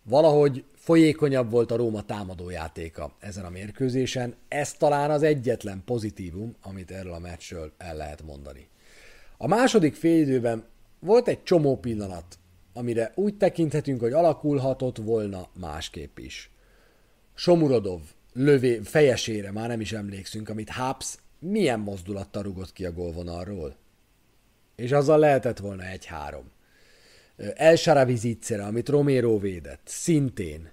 Valahogy 0.04 0.64
folyékonyabb 0.76 1.52
volt 1.52 1.72
a 1.72 1.76
Róma 1.76 2.02
támadójátéka 2.02 3.12
ezen 3.20 3.46
a 3.46 3.50
mérkőzésen. 3.50 4.36
Ez 4.48 4.74
talán 4.74 5.12
az 5.12 5.24
egyetlen 5.24 5.82
pozitívum, 5.86 6.56
amit 6.62 6.92
erről 6.92 7.14
a 7.14 7.20
meccsről 7.20 7.72
el 7.78 7.96
lehet 7.96 8.24
mondani. 8.24 8.68
A 9.38 9.48
második 9.48 9.96
félidőben 9.96 10.66
volt 11.00 11.28
egy 11.28 11.44
csomó 11.44 11.78
pillanat, 11.78 12.40
amire 12.74 13.12
úgy 13.16 13.38
tekinthetünk, 13.38 14.00
hogy 14.00 14.14
alakulhatott 14.14 14.98
volna 14.98 15.48
másképp 15.60 16.18
is. 16.18 16.52
Somurodov 17.34 18.02
lövé, 18.34 18.80
fejesére 18.84 19.52
már 19.52 19.68
nem 19.68 19.82
is 19.82 19.94
emlékszünk, 19.94 20.50
amit 20.50 20.70
Haps 20.70 21.18
milyen 21.40 21.80
mozdulattal 21.80 22.44
rugott 22.44 22.74
ki 22.74 22.86
a 22.86 22.92
gólvonalról. 22.92 23.76
És 24.76 24.92
azzal 24.92 25.20
lehetett 25.20 25.58
volna 25.58 25.84
egy-három. 25.84 26.52
El 27.56 27.76
Sharavi 27.76 28.38
amit 28.60 28.90
Romero 28.90 29.40
védett, 29.40 29.82
szintén 29.86 30.72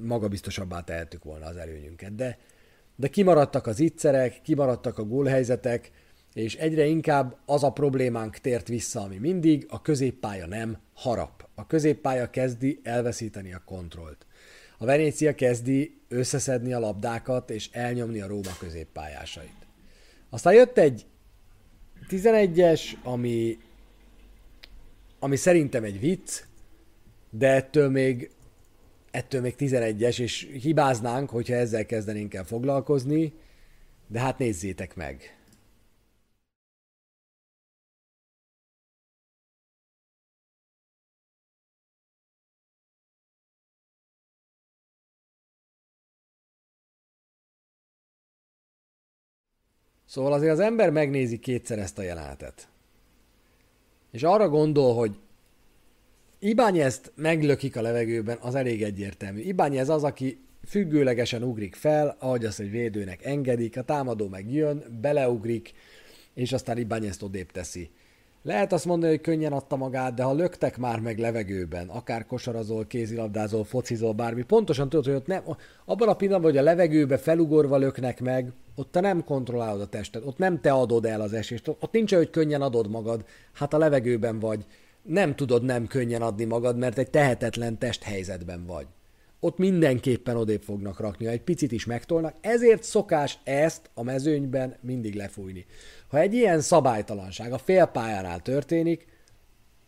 magabiztosabbá 0.00 0.80
tehettük 0.80 1.24
volna 1.24 1.46
az 1.46 1.56
előnyünket, 1.56 2.14
de, 2.14 2.38
de 2.96 3.08
kimaradtak 3.08 3.66
az 3.66 3.80
ittszerek, 3.80 4.40
kimaradtak 4.42 4.98
a 4.98 5.04
gólhelyzetek, 5.04 5.90
és 6.34 6.54
egyre 6.54 6.84
inkább 6.84 7.36
az 7.46 7.62
a 7.62 7.72
problémánk 7.72 8.36
tért 8.36 8.68
vissza, 8.68 9.00
ami 9.00 9.16
mindig, 9.16 9.66
a 9.68 9.82
középpálya 9.82 10.46
nem 10.46 10.78
harap. 10.94 11.48
A 11.54 11.66
középpálya 11.66 12.30
kezdi 12.30 12.80
elveszíteni 12.82 13.54
a 13.54 13.62
kontrollt. 13.64 14.26
A 14.78 14.84
Venécia 14.84 15.34
kezdi 15.34 16.00
összeszedni 16.08 16.72
a 16.72 16.78
labdákat 16.78 17.50
és 17.50 17.68
elnyomni 17.72 18.20
a 18.20 18.26
Róma 18.26 18.56
középpályásait. 18.58 19.66
Aztán 20.30 20.54
jött 20.54 20.78
egy 20.78 21.06
11-es, 22.08 22.80
ami 23.02 23.58
ami 25.24 25.36
szerintem 25.36 25.84
egy 25.84 26.00
vicc, 26.00 26.42
de 27.30 27.48
ettől 27.54 27.88
még, 27.90 28.30
ettől 29.10 29.40
még 29.40 29.54
11-es, 29.58 30.20
és 30.20 30.50
hibáznánk, 30.60 31.30
hogyha 31.30 31.54
ezzel 31.54 31.86
kezdenénk 31.86 32.34
el 32.34 32.44
foglalkozni, 32.44 33.32
de 34.06 34.20
hát 34.20 34.38
nézzétek 34.38 34.94
meg. 34.96 35.38
Szóval 50.06 50.32
azért 50.32 50.52
az 50.52 50.60
ember 50.60 50.90
megnézi 50.90 51.38
kétszer 51.38 51.78
ezt 51.78 51.98
a 51.98 52.02
jelenetet 52.02 52.73
és 54.14 54.22
arra 54.22 54.48
gondol, 54.48 54.94
hogy 54.94 55.18
Ibányezt 56.38 57.12
meglökik 57.14 57.76
a 57.76 57.82
levegőben, 57.82 58.38
az 58.40 58.54
elég 58.54 58.82
egyértelmű. 58.82 59.40
Ibányez 59.40 59.88
az, 59.88 60.04
aki 60.04 60.38
függőlegesen 60.66 61.42
ugrik 61.42 61.74
fel, 61.74 62.16
ahogy 62.18 62.44
azt 62.44 62.60
egy 62.60 62.70
védőnek 62.70 63.24
engedik, 63.24 63.76
a 63.76 63.82
támadó 63.82 64.28
meg 64.28 64.52
jön, 64.52 64.98
beleugrik, 65.00 65.72
és 66.34 66.52
aztán 66.52 66.78
Ibányezt 66.78 67.22
odébb 67.22 67.50
teszi. 67.50 67.90
Lehet 68.46 68.72
azt 68.72 68.84
mondani, 68.84 69.12
hogy 69.12 69.20
könnyen 69.20 69.52
adta 69.52 69.76
magát, 69.76 70.14
de 70.14 70.22
ha 70.22 70.32
löktek 70.32 70.78
már 70.78 71.00
meg 71.00 71.18
levegőben, 71.18 71.88
akár 71.88 72.26
kosarazol, 72.26 72.86
kézilabdázol, 72.86 73.64
focizol, 73.64 74.12
bármi, 74.12 74.42
pontosan 74.42 74.88
tudod, 74.88 75.04
hogy 75.04 75.14
ott 75.14 75.26
nem, 75.26 75.42
abban 75.84 76.08
a 76.08 76.14
pillanatban, 76.14 76.50
hogy 76.50 76.60
a 76.60 76.62
levegőbe 76.62 77.16
felugorva 77.16 77.76
löknek 77.76 78.20
meg, 78.20 78.52
ott 78.74 78.90
te 78.92 79.00
nem 79.00 79.24
kontrollálod 79.24 79.80
a 79.80 79.86
testet, 79.86 80.24
ott 80.24 80.38
nem 80.38 80.60
te 80.60 80.72
adod 80.72 81.04
el 81.04 81.20
az 81.20 81.32
esést, 81.32 81.68
ott 81.68 81.92
nincs 81.92 82.14
hogy 82.14 82.30
könnyen 82.30 82.62
adod 82.62 82.90
magad, 82.90 83.24
hát 83.52 83.74
a 83.74 83.78
levegőben 83.78 84.38
vagy, 84.38 84.64
nem 85.02 85.34
tudod 85.34 85.62
nem 85.62 85.86
könnyen 85.86 86.22
adni 86.22 86.44
magad, 86.44 86.78
mert 86.78 86.98
egy 86.98 87.10
tehetetlen 87.10 87.78
testhelyzetben 87.78 88.66
vagy. 88.66 88.86
Ott 89.40 89.58
mindenképpen 89.58 90.36
odébb 90.36 90.62
fognak 90.62 91.00
rakni, 91.00 91.26
ha 91.26 91.32
egy 91.32 91.42
picit 91.42 91.72
is 91.72 91.84
megtolnak, 91.84 92.34
ezért 92.40 92.82
szokás 92.82 93.38
ezt 93.44 93.90
a 93.94 94.02
mezőnyben 94.02 94.76
mindig 94.80 95.14
lefújni. 95.14 95.66
Ha 96.14 96.20
egy 96.20 96.34
ilyen 96.34 96.60
szabálytalanság 96.60 97.52
a 97.52 97.58
félpályánál 97.58 98.40
történik, 98.40 99.06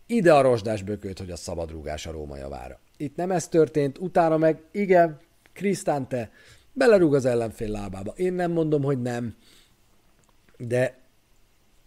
ide 0.05 0.33
a 0.33 0.41
rozsdás 0.41 0.83
bököt, 0.83 1.19
hogy 1.19 1.31
a 1.31 1.35
szabadrúgás 1.35 2.05
a 2.05 2.11
Róma 2.11 2.37
javára. 2.37 2.79
Itt 2.97 3.15
nem 3.15 3.31
ez 3.31 3.47
történt, 3.47 3.97
utána 3.97 4.37
meg 4.37 4.61
igen, 4.71 5.19
Krisztánte 5.53 6.31
belerúg 6.73 7.15
az 7.15 7.25
ellenfél 7.25 7.69
lábába. 7.69 8.13
Én 8.15 8.33
nem 8.33 8.51
mondom, 8.51 8.83
hogy 8.83 9.01
nem, 9.01 9.35
de 10.57 10.97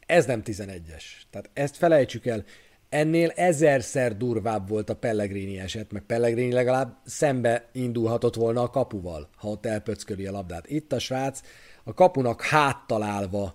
ez 0.07 0.27
nem 0.27 0.43
11-es. 0.45 1.05
Tehát 1.31 1.51
ezt 1.53 1.77
felejtsük 1.77 2.27
el. 2.27 2.45
Ennél 2.89 3.33
ezerszer 3.35 4.17
durvább 4.17 4.69
volt 4.69 4.91
a 4.91 4.97
Pellegrini 4.97 5.59
eset, 5.59 5.93
meg 5.93 6.03
Pellegrini 6.03 6.53
legalább 6.53 6.97
szembe 7.05 7.69
indulhatott 7.73 8.35
volna 8.35 8.63
a 8.63 8.71
kapuval, 8.71 9.29
ha 9.37 9.49
ott 9.49 9.67
elpöcköli 9.67 10.27
a 10.27 10.33
labdát. 10.33 10.71
Itt 10.71 10.93
a 10.93 10.99
srác 10.99 11.41
a 11.85 11.95
kapunak 11.95 12.43
háttalálva 12.43 13.55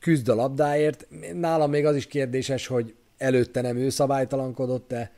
küzd 0.00 0.28
a 0.28 0.34
labdáért. 0.34 1.06
Nálam 1.34 1.70
még 1.70 1.86
az 1.86 1.96
is 1.96 2.06
kérdéses, 2.06 2.66
hogy 2.66 2.94
előtte 3.16 3.60
nem 3.60 3.76
ő 3.76 3.88
szabálytalankodott-e, 3.88 5.12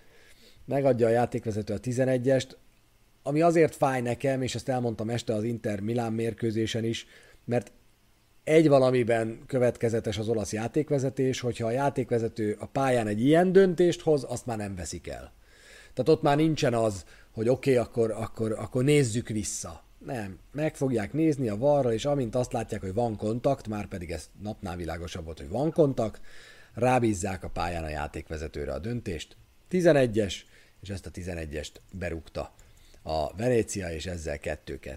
megadja 0.65 1.07
a 1.07 1.11
játékvezető 1.11 1.75
a 1.75 1.81
11-est, 1.81 2.51
ami 3.23 3.41
azért 3.41 3.75
fáj 3.75 4.01
nekem, 4.01 4.43
és 4.43 4.55
ezt 4.55 4.69
elmondtam 4.69 5.11
este 5.11 5.35
az 5.35 5.45
Inter 5.45 5.81
Milán 5.81 6.13
mérkőzésen 6.13 6.85
is, 6.85 7.07
mert 7.45 7.73
egy 8.45 8.69
valamiben 8.69 9.43
következetes 9.47 10.19
az 10.19 10.29
olasz 10.29 10.53
játékvezetés, 10.53 11.41
hogyha 11.41 11.67
a 11.67 11.71
játékvezető 11.71 12.57
a 12.59 12.67
pályán 12.67 13.07
egy 13.07 13.21
ilyen 13.21 13.53
döntést 13.53 14.01
hoz, 14.01 14.25
azt 14.29 14.47
már 14.47 14.57
nem 14.57 14.75
veszik 14.75 15.09
el. 15.09 15.33
Tehát 15.95 16.09
ott 16.09 16.23
már 16.23 16.37
nincsen 16.37 16.75
az, 16.75 17.05
hogy 17.31 17.49
oké, 17.49 17.71
okay, 17.71 17.85
akkor, 17.85 18.11
akkor, 18.11 18.53
akkor 18.53 18.85
nézzük 18.85 19.29
vissza. 19.29 19.86
Nem, 20.07 20.39
meg 20.53 20.77
fogják 20.77 21.13
nézni 21.13 21.49
a 21.49 21.57
varra, 21.57 21.93
és 21.93 22.05
amint 22.05 22.35
azt 22.35 22.53
látják, 22.53 22.81
hogy 22.81 22.95
van 22.95 23.17
kontakt, 23.17 23.69
már 23.69 23.87
pedig 23.87 24.11
ez 24.11 24.31
napnál 24.43 24.77
világosabb 24.77 25.25
volt, 25.25 25.39
hogy 25.39 25.49
van 25.49 25.73
kontakt, 25.73 26.21
rábízzák 26.75 27.45
a 27.45 27.49
pályán 27.49 27.85
a 27.85 27.89
játékvezetőre 27.89 28.73
a 28.73 28.79
döntést. 28.79 29.37
11-es, 29.71 30.35
és 30.81 30.89
ezt 30.89 31.07
a 31.07 31.11
11-est 31.11 31.73
berúgta 31.93 32.55
a 33.03 33.37
Venécia, 33.37 33.93
és 33.93 34.07
ezzel 34.07 34.39
2-2. 34.43 34.97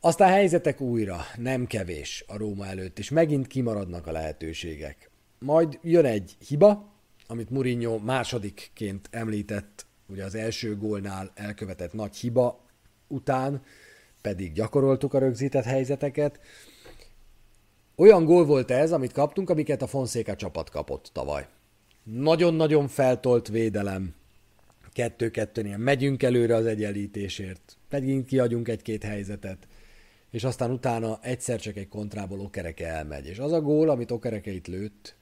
Aztán 0.00 0.28
helyzetek 0.28 0.80
újra, 0.80 1.20
nem 1.36 1.66
kevés 1.66 2.24
a 2.26 2.36
Róma 2.36 2.66
előtt, 2.66 2.98
és 2.98 3.10
megint 3.10 3.46
kimaradnak 3.46 4.06
a 4.06 4.12
lehetőségek. 4.12 5.10
Majd 5.38 5.78
jön 5.82 6.04
egy 6.04 6.36
hiba, 6.46 6.92
amit 7.26 7.50
Mourinho 7.50 7.98
másodikként 7.98 9.08
említett, 9.10 9.86
ugye 10.06 10.24
az 10.24 10.34
első 10.34 10.76
gólnál 10.76 11.32
elkövetett 11.34 11.92
nagy 11.92 12.16
hiba 12.16 12.61
után, 13.12 13.62
pedig 14.20 14.52
gyakoroltuk 14.52 15.14
a 15.14 15.18
rögzített 15.18 15.64
helyzeteket. 15.64 16.40
Olyan 17.96 18.24
gól 18.24 18.44
volt 18.44 18.70
ez, 18.70 18.92
amit 18.92 19.12
kaptunk, 19.12 19.50
amiket 19.50 19.82
a 19.82 19.86
Fonszéka 19.86 20.36
csapat 20.36 20.70
kapott 20.70 21.10
tavaly. 21.12 21.46
Nagyon-nagyon 22.02 22.88
feltolt 22.88 23.48
védelem, 23.48 24.14
kettő-kettőnél 24.92 25.76
megyünk 25.76 26.22
előre 26.22 26.54
az 26.54 26.66
egyenlítésért, 26.66 27.76
megint 27.90 28.26
kiadjunk 28.26 28.68
egy-két 28.68 29.02
helyzetet, 29.02 29.68
és 30.30 30.44
aztán 30.44 30.70
utána 30.70 31.18
egyszer 31.22 31.60
csak 31.60 31.76
egy 31.76 31.88
kontrából 31.88 32.40
Okereke 32.40 32.86
elmegy. 32.86 33.26
És 33.26 33.38
az 33.38 33.52
a 33.52 33.60
gól, 33.60 33.88
amit 33.88 34.10
Okereke 34.10 34.50
itt 34.50 34.66
lőtt, 34.66 35.16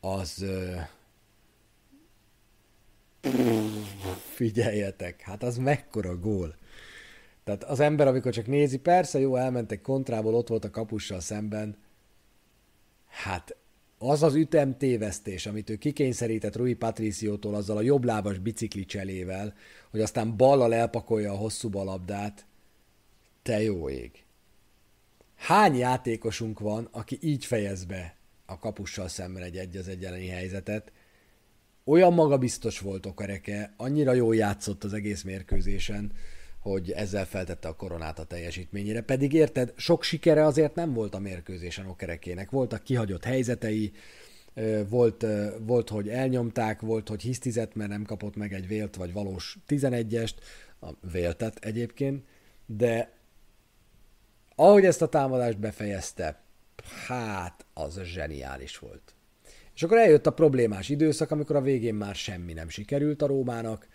az... 0.00 0.44
Figyeljetek, 4.34 5.20
hát 5.20 5.42
az 5.42 5.56
mekkora 5.56 6.16
gól. 6.16 6.56
Tehát 7.56 7.74
az 7.74 7.80
ember, 7.80 8.06
amikor 8.06 8.32
csak 8.32 8.46
nézi, 8.46 8.78
persze 8.78 9.18
jó, 9.18 9.36
elmentek 9.36 9.80
kontrából, 9.80 10.34
ott 10.34 10.48
volt 10.48 10.64
a 10.64 10.70
kapussal 10.70 11.20
szemben, 11.20 11.76
hát 13.06 13.56
az 13.98 14.22
az 14.22 14.34
ütemtévesztés, 14.34 15.46
amit 15.46 15.70
ő 15.70 15.76
kikényszerített 15.76 16.56
Rui 16.56 16.74
Patriciótól 16.74 17.54
azzal 17.54 17.76
a 17.76 17.82
jobblábas 17.82 18.38
bicikli 18.38 18.84
cselével, 18.84 19.54
hogy 19.90 20.00
aztán 20.00 20.36
ballal 20.36 20.74
elpakolja 20.74 21.32
a 21.32 21.36
hosszú 21.36 21.68
balabdát, 21.68 22.46
te 23.42 23.62
jó 23.62 23.88
ég. 23.88 24.24
Hány 25.36 25.76
játékosunk 25.76 26.60
van, 26.60 26.88
aki 26.90 27.18
így 27.20 27.44
fejez 27.44 27.84
be 27.84 28.16
a 28.46 28.58
kapussal 28.58 29.08
szemben 29.08 29.42
egy 29.42 29.56
egy 29.56 29.76
az 29.76 29.88
egy 29.88 30.28
helyzetet? 30.30 30.92
Olyan 31.84 32.12
magabiztos 32.12 32.78
volt 32.78 33.06
Okereke, 33.06 33.74
annyira 33.76 34.12
jól 34.12 34.34
játszott 34.34 34.84
az 34.84 34.92
egész 34.92 35.22
mérkőzésen, 35.22 36.12
hogy 36.60 36.90
ezzel 36.90 37.26
feltette 37.26 37.68
a 37.68 37.76
koronát 37.76 38.18
a 38.18 38.24
teljesítményére. 38.24 39.00
Pedig 39.00 39.32
érted, 39.32 39.72
sok 39.76 40.02
sikere 40.02 40.44
azért 40.44 40.74
nem 40.74 40.92
volt 40.92 41.14
a 41.14 41.18
mérkőzésen 41.18 41.86
Okerekének. 41.86 42.50
Voltak 42.50 42.82
kihagyott 42.82 43.24
helyzetei, 43.24 43.92
volt, 44.88 45.26
volt, 45.60 45.88
hogy 45.88 46.08
elnyomták, 46.08 46.80
volt, 46.80 47.08
hogy 47.08 47.22
hisztizett, 47.22 47.74
mert 47.74 47.90
nem 47.90 48.04
kapott 48.04 48.36
meg 48.36 48.52
egy 48.52 48.66
vélt 48.66 48.96
vagy 48.96 49.12
valós 49.12 49.58
11-est, 49.68 50.34
a 50.80 50.90
véltet 51.12 51.64
egyébként, 51.64 52.24
de 52.66 53.12
ahogy 54.54 54.84
ezt 54.84 55.02
a 55.02 55.08
támadást 55.08 55.58
befejezte, 55.58 56.42
hát 57.06 57.66
az 57.74 58.00
zseniális 58.02 58.78
volt. 58.78 59.14
És 59.74 59.82
akkor 59.82 59.98
eljött 59.98 60.26
a 60.26 60.32
problémás 60.32 60.88
időszak, 60.88 61.30
amikor 61.30 61.56
a 61.56 61.60
végén 61.60 61.94
már 61.94 62.14
semmi 62.14 62.52
nem 62.52 62.68
sikerült 62.68 63.22
a 63.22 63.26
Rómának, 63.26 63.88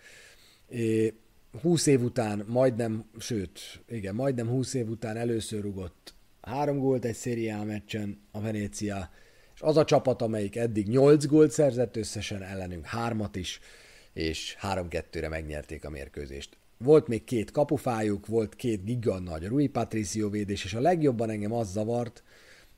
20 1.62 1.86
év 1.86 2.02
után, 2.02 2.44
majdnem, 2.46 3.04
sőt, 3.18 3.60
igen, 3.88 4.14
majdnem 4.14 4.48
20 4.48 4.74
év 4.74 4.88
után 4.88 5.16
először 5.16 5.62
rugott 5.62 6.16
három 6.46 6.78
gólt 6.78 7.04
egy 7.04 7.14
szériá 7.14 7.62
meccsen 7.62 8.20
a 8.30 8.40
Venécia, 8.40 9.10
és 9.54 9.60
az 9.60 9.76
a 9.76 9.84
csapat, 9.84 10.22
amelyik 10.22 10.56
eddig 10.56 10.88
8 10.88 11.26
gólt 11.26 11.50
szerzett 11.50 11.96
összesen 11.96 12.42
ellenünk, 12.42 12.86
hármat 12.86 13.36
is, 13.36 13.60
és 14.12 14.56
3-2-re 14.62 15.28
megnyerték 15.28 15.84
a 15.84 15.90
mérkőzést. 15.90 16.56
Volt 16.78 17.08
még 17.08 17.24
két 17.24 17.50
kapufájuk, 17.50 18.26
volt 18.26 18.54
két 18.54 18.84
giga 18.84 19.18
nagy 19.18 19.46
Rui 19.46 19.66
Patricio 19.66 20.30
védés, 20.30 20.64
és 20.64 20.74
a 20.74 20.80
legjobban 20.80 21.30
engem 21.30 21.52
az 21.52 21.70
zavart, 21.70 22.22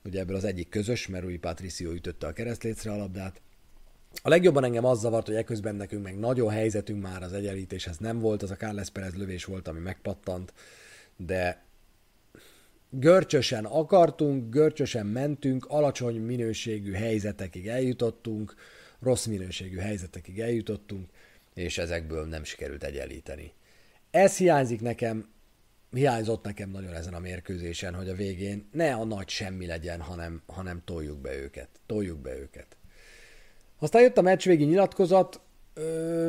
ugye 0.03 0.19
ebből 0.19 0.35
az 0.35 0.43
egyik 0.43 0.69
közös, 0.69 1.07
mert 1.07 1.23
Rui 1.23 1.37
Patricio 1.37 1.91
ütötte 1.91 2.27
a 2.27 2.33
keresztlécre 2.33 2.91
a 2.91 2.97
labdát, 2.97 3.41
a 4.21 4.29
legjobban 4.29 4.63
engem 4.63 4.85
az 4.85 4.99
zavart, 4.99 5.25
hogy 5.25 5.35
eközben 5.35 5.75
nekünk 5.75 6.03
meg 6.03 6.19
nagyon 6.19 6.49
helyzetünk 6.49 7.01
már 7.01 7.23
az 7.23 7.33
egyenlítéshez 7.33 7.97
nem 7.97 8.19
volt, 8.19 8.43
az 8.43 8.51
a 8.51 8.55
Carles 8.55 8.89
Perez 8.89 9.15
lövés 9.15 9.45
volt, 9.45 9.67
ami 9.67 9.79
megpattant, 9.79 10.53
de 11.17 11.63
görcsösen 12.89 13.65
akartunk, 13.65 14.49
görcsösen 14.49 15.05
mentünk, 15.05 15.65
alacsony 15.65 16.15
minőségű 16.15 16.91
helyzetekig 16.91 17.67
eljutottunk, 17.67 18.55
rossz 18.99 19.25
minőségű 19.25 19.77
helyzetekig 19.77 20.39
eljutottunk, 20.39 21.09
és 21.53 21.77
ezekből 21.77 22.25
nem 22.25 22.43
sikerült 22.43 22.83
egyenlíteni. 22.83 23.53
Ez 24.11 24.37
hiányzik 24.37 24.81
nekem, 24.81 25.29
hiányzott 25.91 26.43
nekem 26.43 26.69
nagyon 26.69 26.93
ezen 26.93 27.13
a 27.13 27.19
mérkőzésen, 27.19 27.93
hogy 27.93 28.09
a 28.09 28.15
végén 28.15 28.69
ne 28.71 28.93
a 28.93 29.05
nagy 29.05 29.29
semmi 29.29 29.65
legyen, 29.65 30.01
hanem, 30.01 30.41
hanem 30.45 30.81
toljuk 30.85 31.17
be 31.17 31.35
őket. 31.35 31.69
Toljuk 31.85 32.19
be 32.19 32.37
őket. 32.37 32.77
Aztán 33.79 34.01
jött 34.01 34.17
a 34.17 34.21
meccs 34.21 34.45
végi 34.45 34.63
nyilatkozat, 34.63 35.41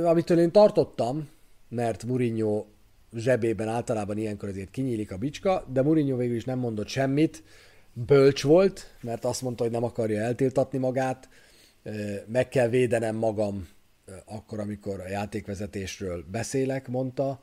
amitől 0.05 0.39
én 0.39 0.51
tartottam, 0.51 1.29
mert 1.69 2.05
Mourinho 2.05 2.67
zsebében 3.15 3.69
általában 3.69 4.19
ilyenkor 4.19 4.49
azért 4.49 4.71
kinyílik 4.71 5.13
a 5.13 5.19
bicska, 5.19 5.65
de 5.73 5.83
Mourinho 5.83 6.17
végül 6.17 6.37
is 6.37 6.45
nem 6.45 6.59
mondott 6.59 6.89
semmit, 6.89 7.43
bölcs 7.93 8.43
volt, 8.43 8.87
mert 9.01 9.25
azt 9.25 9.43
mondta, 9.43 9.63
hogy 9.63 9.73
nem 9.73 9.85
akarja 9.85 10.21
eltiltatni 10.21 10.79
magát, 10.79 11.29
meg 12.27 12.49
kell 12.49 12.69
védenem 12.69 13.17
magam 13.17 13.69
akkor, 14.25 14.61
amikor 14.61 15.01
a 15.01 15.09
játékvezetésről 15.09 16.25
beszélek, 16.31 16.89
mondta, 16.89 17.41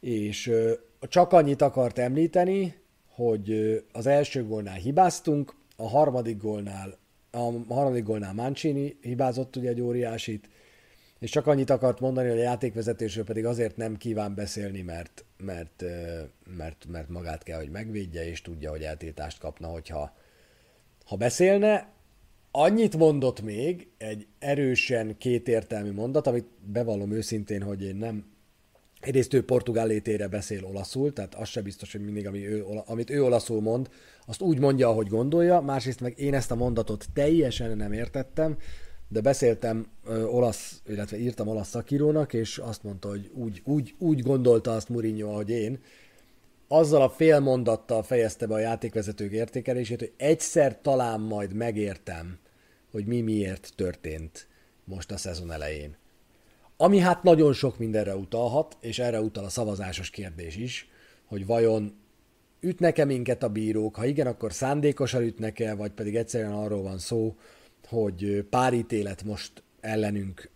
és 0.00 0.52
csak 1.00 1.32
annyit 1.32 1.62
akart 1.62 1.98
említeni, 1.98 2.74
hogy 3.08 3.78
az 3.92 4.06
első 4.06 4.46
gólnál 4.46 4.74
hibáztunk, 4.74 5.54
a 5.76 5.88
harmadik 5.88 6.42
gólnál 6.42 6.98
a 7.34 7.74
harmadik 7.74 8.04
gólnál 8.04 8.32
Mancini 8.32 8.96
hibázott 9.00 9.56
ugye 9.56 9.68
egy 9.68 9.80
óriásit, 9.80 10.48
és 11.18 11.30
csak 11.30 11.46
annyit 11.46 11.70
akart 11.70 12.00
mondani, 12.00 12.28
hogy 12.28 12.38
a 12.38 12.42
játékvezetésről 12.42 13.24
pedig 13.24 13.46
azért 13.46 13.76
nem 13.76 13.96
kíván 13.96 14.34
beszélni, 14.34 14.82
mert, 14.82 15.24
mert, 15.36 15.84
mert, 16.56 16.86
mert 16.88 17.08
magát 17.08 17.42
kell, 17.42 17.58
hogy 17.58 17.70
megvédje, 17.70 18.28
és 18.28 18.42
tudja, 18.42 18.70
hogy 18.70 18.82
eltiltást 18.82 19.38
kapna, 19.38 19.66
hogyha 19.66 20.16
ha 21.04 21.16
beszélne. 21.16 21.92
Annyit 22.50 22.96
mondott 22.96 23.42
még, 23.42 23.88
egy 23.98 24.26
erősen 24.38 25.18
kétértelmű 25.18 25.92
mondat, 25.92 26.26
amit 26.26 26.46
bevallom 26.66 27.12
őszintén, 27.12 27.62
hogy 27.62 27.82
én 27.82 27.96
nem 27.96 28.33
Egyrészt 29.04 29.34
ő 29.34 29.44
portugál 29.44 29.86
létére 29.86 30.28
beszél 30.28 30.64
olaszul, 30.64 31.12
tehát 31.12 31.34
az 31.34 31.48
se 31.48 31.62
biztos, 31.62 31.92
hogy 31.92 32.04
mindig, 32.04 32.26
ami 32.26 32.48
ő, 32.48 32.64
amit 32.86 33.10
ő 33.10 33.24
olaszul 33.24 33.60
mond, 33.60 33.88
azt 34.26 34.40
úgy 34.40 34.58
mondja, 34.58 34.88
ahogy 34.88 35.08
gondolja, 35.08 35.60
másrészt 35.60 36.00
meg 36.00 36.18
én 36.18 36.34
ezt 36.34 36.50
a 36.50 36.54
mondatot 36.54 37.06
teljesen 37.12 37.76
nem 37.76 37.92
értettem, 37.92 38.56
de 39.08 39.20
beszéltem 39.20 39.86
ö, 40.04 40.24
olasz, 40.24 40.82
illetve 40.86 41.18
írtam 41.18 41.48
olasz 41.48 41.68
szakírónak, 41.68 42.32
és 42.32 42.58
azt 42.58 42.82
mondta, 42.82 43.08
hogy 43.08 43.30
úgy, 43.34 43.62
úgy, 43.64 43.94
úgy 43.98 44.22
gondolta 44.22 44.74
azt 44.74 44.88
Mourinho, 44.88 45.30
ahogy 45.30 45.50
én, 45.50 45.78
azzal 46.68 47.02
a 47.02 47.10
fél 47.10 47.40
mondattal 47.40 48.02
fejezte 48.02 48.46
be 48.46 48.54
a 48.54 48.58
játékvezetők 48.58 49.32
értékelését, 49.32 49.98
hogy 49.98 50.12
egyszer 50.16 50.80
talán 50.80 51.20
majd 51.20 51.52
megértem, 51.52 52.38
hogy 52.90 53.06
mi 53.06 53.20
miért 53.20 53.72
történt 53.76 54.46
most 54.84 55.10
a 55.10 55.16
szezon 55.16 55.52
elején. 55.52 55.96
Ami 56.76 56.98
hát 56.98 57.22
nagyon 57.22 57.52
sok 57.52 57.78
mindenre 57.78 58.16
utalhat, 58.16 58.76
és 58.80 58.98
erre 58.98 59.20
utal 59.20 59.44
a 59.44 59.48
szavazásos 59.48 60.10
kérdés 60.10 60.56
is, 60.56 60.88
hogy 61.24 61.46
vajon 61.46 61.94
ütnek-e 62.60 63.04
minket 63.04 63.42
a 63.42 63.48
bírók, 63.48 63.96
ha 63.96 64.04
igen, 64.04 64.26
akkor 64.26 64.52
szándékosan 64.52 65.22
ütnek-e, 65.22 65.74
vagy 65.74 65.90
pedig 65.90 66.16
egyszerűen 66.16 66.52
arról 66.52 66.82
van 66.82 66.98
szó, 66.98 67.36
hogy 67.88 68.46
pár 68.50 68.72
ítélet 68.72 69.22
most 69.22 69.62
ellenünk 69.80 70.50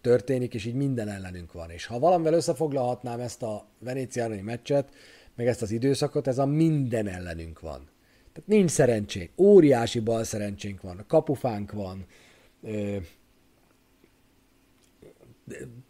történik, 0.00 0.54
és 0.54 0.64
így 0.64 0.74
minden 0.74 1.08
ellenünk 1.08 1.52
van. 1.52 1.70
És 1.70 1.86
ha 1.86 1.98
valamivel 1.98 2.34
összefoglalhatnám 2.34 3.20
ezt 3.20 3.42
a 3.42 3.66
venéciánai 3.78 4.40
meccset, 4.40 4.90
meg 5.36 5.46
ezt 5.46 5.62
az 5.62 5.70
időszakot, 5.70 6.26
ez 6.26 6.38
a 6.38 6.46
minden 6.46 7.06
ellenünk 7.06 7.60
van. 7.60 7.90
Tehát 8.32 8.48
nincs 8.48 8.70
szerencsénk, 8.70 9.30
óriási 9.36 10.00
bal 10.00 10.24
szerencsénk 10.24 10.80
van, 10.80 11.04
kapufánk 11.06 11.72
van, 11.72 12.06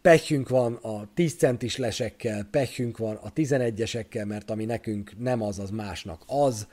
pehjünk 0.01 0.49
van 0.49 0.73
a 0.73 1.07
10 1.13 1.35
centis 1.35 1.77
lesekkel, 1.77 2.47
pehjünk 2.51 2.97
van 2.97 3.15
a 3.15 3.33
11-esekkel, 3.33 4.25
mert 4.25 4.51
ami 4.51 4.65
nekünk 4.65 5.11
nem 5.19 5.41
az, 5.41 5.59
az 5.59 5.69
másnak 5.69 6.23
az. 6.27 6.67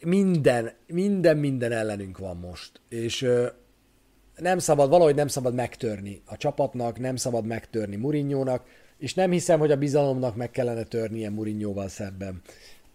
Minden, 0.00 0.72
minden, 0.86 1.36
minden 1.36 1.72
ellenünk 1.72 2.18
van 2.18 2.36
most. 2.36 2.80
És 2.88 3.28
nem 4.36 4.58
szabad, 4.58 4.88
valahogy 4.88 5.14
nem 5.14 5.28
szabad 5.28 5.54
megtörni 5.54 6.22
a 6.24 6.36
csapatnak, 6.36 6.98
nem 6.98 7.16
szabad 7.16 7.46
megtörni 7.46 7.96
Murinyónak, 7.96 8.66
és 8.98 9.14
nem 9.14 9.30
hiszem, 9.30 9.58
hogy 9.58 9.70
a 9.70 9.76
bizalomnak 9.76 10.36
meg 10.36 10.50
kellene 10.50 10.82
törnie 10.82 11.30
Murinyóval 11.30 11.88
szemben. 11.88 12.42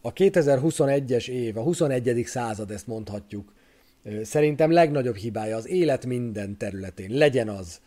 A 0.01 0.13
2021-es 0.13 1.27
év, 1.29 1.57
a 1.57 1.61
21. 1.61 2.23
század, 2.25 2.71
ezt 2.71 2.87
mondhatjuk, 2.87 3.53
szerintem 4.23 4.71
legnagyobb 4.71 5.15
hibája 5.15 5.55
az 5.55 5.67
élet 5.67 6.05
minden 6.05 6.57
területén. 6.57 7.09
Legyen 7.11 7.49
az 7.49 7.79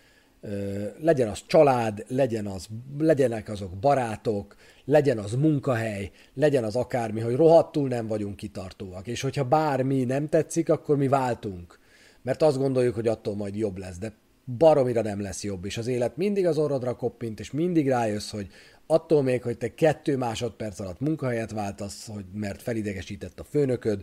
legyen 1.00 1.28
az 1.28 1.42
család, 1.46 2.04
legyen 2.08 2.46
az, 2.46 2.66
legyenek 2.98 3.48
azok 3.48 3.70
barátok, 3.70 4.56
legyen 4.84 5.18
az 5.18 5.32
munkahely, 5.32 6.10
legyen 6.34 6.64
az 6.64 6.76
akármi, 6.76 7.20
hogy 7.20 7.34
rohadtul 7.34 7.88
nem 7.88 8.06
vagyunk 8.06 8.36
kitartóak, 8.36 9.06
és 9.06 9.20
hogyha 9.20 9.44
bármi 9.44 10.04
nem 10.04 10.28
tetszik, 10.28 10.68
akkor 10.68 10.96
mi 10.96 11.08
váltunk, 11.08 11.78
mert 12.22 12.42
azt 12.42 12.58
gondoljuk, 12.58 12.94
hogy 12.94 13.08
attól 13.08 13.34
majd 13.34 13.56
jobb 13.56 13.78
lesz, 13.78 13.98
de 13.98 14.12
baromira 14.58 15.02
nem 15.02 15.20
lesz 15.20 15.44
jobb, 15.44 15.64
és 15.64 15.78
az 15.78 15.86
élet 15.86 16.16
mindig 16.16 16.46
az 16.46 16.58
orrodra 16.58 16.96
koppint, 16.96 17.40
és 17.40 17.50
mindig 17.50 17.88
rájössz, 17.88 18.30
hogy 18.30 18.48
attól 18.86 19.22
még, 19.22 19.42
hogy 19.42 19.58
te 19.58 19.74
kettő 19.74 20.16
másodperc 20.16 20.80
alatt 20.80 21.00
munkahelyet 21.00 21.50
váltasz, 21.50 22.06
hogy 22.06 22.24
mert 22.34 22.62
felidegesített 22.62 23.40
a 23.40 23.44
főnököd, 23.44 24.02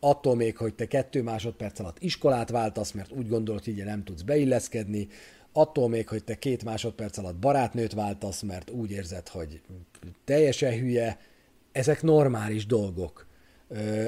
attól 0.00 0.36
még, 0.36 0.56
hogy 0.56 0.74
te 0.74 0.86
kettő 0.86 1.22
másodperc 1.22 1.78
alatt 1.78 1.96
iskolát 2.00 2.50
váltasz, 2.50 2.92
mert 2.92 3.12
úgy 3.12 3.28
gondolod, 3.28 3.64
hogy 3.64 3.78
így 3.78 3.84
nem 3.84 4.04
tudsz 4.04 4.22
beilleszkedni, 4.22 5.08
attól 5.52 5.88
még, 5.88 6.08
hogy 6.08 6.24
te 6.24 6.38
két 6.38 6.64
másodperc 6.64 7.18
alatt 7.18 7.36
barátnőt 7.36 7.92
váltasz, 7.92 8.42
mert 8.42 8.70
úgy 8.70 8.90
érzed, 8.90 9.28
hogy 9.28 9.60
teljesen 10.24 10.78
hülye, 10.78 11.18
ezek 11.72 12.02
normális 12.02 12.66
dolgok. 12.66 13.26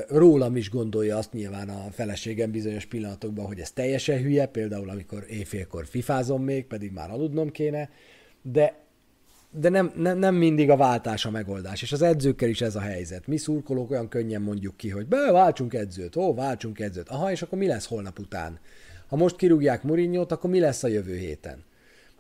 Rólam 0.08 0.56
is 0.56 0.70
gondolja 0.70 1.16
azt 1.16 1.32
nyilván 1.32 1.68
a 1.68 1.90
feleségem 1.90 2.50
bizonyos 2.50 2.86
pillanatokban, 2.86 3.46
hogy 3.46 3.60
ez 3.60 3.70
teljesen 3.70 4.18
hülye, 4.18 4.46
például 4.46 4.90
amikor 4.90 5.24
éjfélkor 5.28 5.86
fifázom 5.86 6.42
még, 6.44 6.66
pedig 6.66 6.92
már 6.92 7.10
aludnom 7.10 7.50
kéne, 7.50 7.90
de 8.42 8.80
de 9.54 9.68
nem, 9.68 9.92
nem, 9.96 10.18
nem 10.18 10.34
mindig 10.34 10.70
a 10.70 10.76
váltás 10.76 11.24
a 11.24 11.30
megoldás, 11.30 11.82
és 11.82 11.92
az 11.92 12.02
edzőkkel 12.02 12.48
is 12.48 12.60
ez 12.60 12.76
a 12.76 12.80
helyzet. 12.80 13.26
Mi 13.26 13.36
szurkolók 13.36 13.90
olyan 13.90 14.08
könnyen 14.08 14.42
mondjuk 14.42 14.76
ki, 14.76 14.88
hogy 14.88 15.06
be, 15.06 15.30
váltsunk 15.32 15.74
edzőt, 15.74 16.16
ó, 16.16 16.34
váltsunk 16.34 16.80
edzőt. 16.80 17.08
Aha, 17.08 17.30
és 17.30 17.42
akkor 17.42 17.58
mi 17.58 17.66
lesz 17.66 17.86
holnap 17.86 18.18
után? 18.18 18.60
Ha 19.12 19.18
most 19.18 19.36
kirúgják 19.36 19.82
Murinyót, 19.82 20.32
akkor 20.32 20.50
mi 20.50 20.60
lesz 20.60 20.82
a 20.82 20.88
jövő 20.88 21.16
héten? 21.16 21.64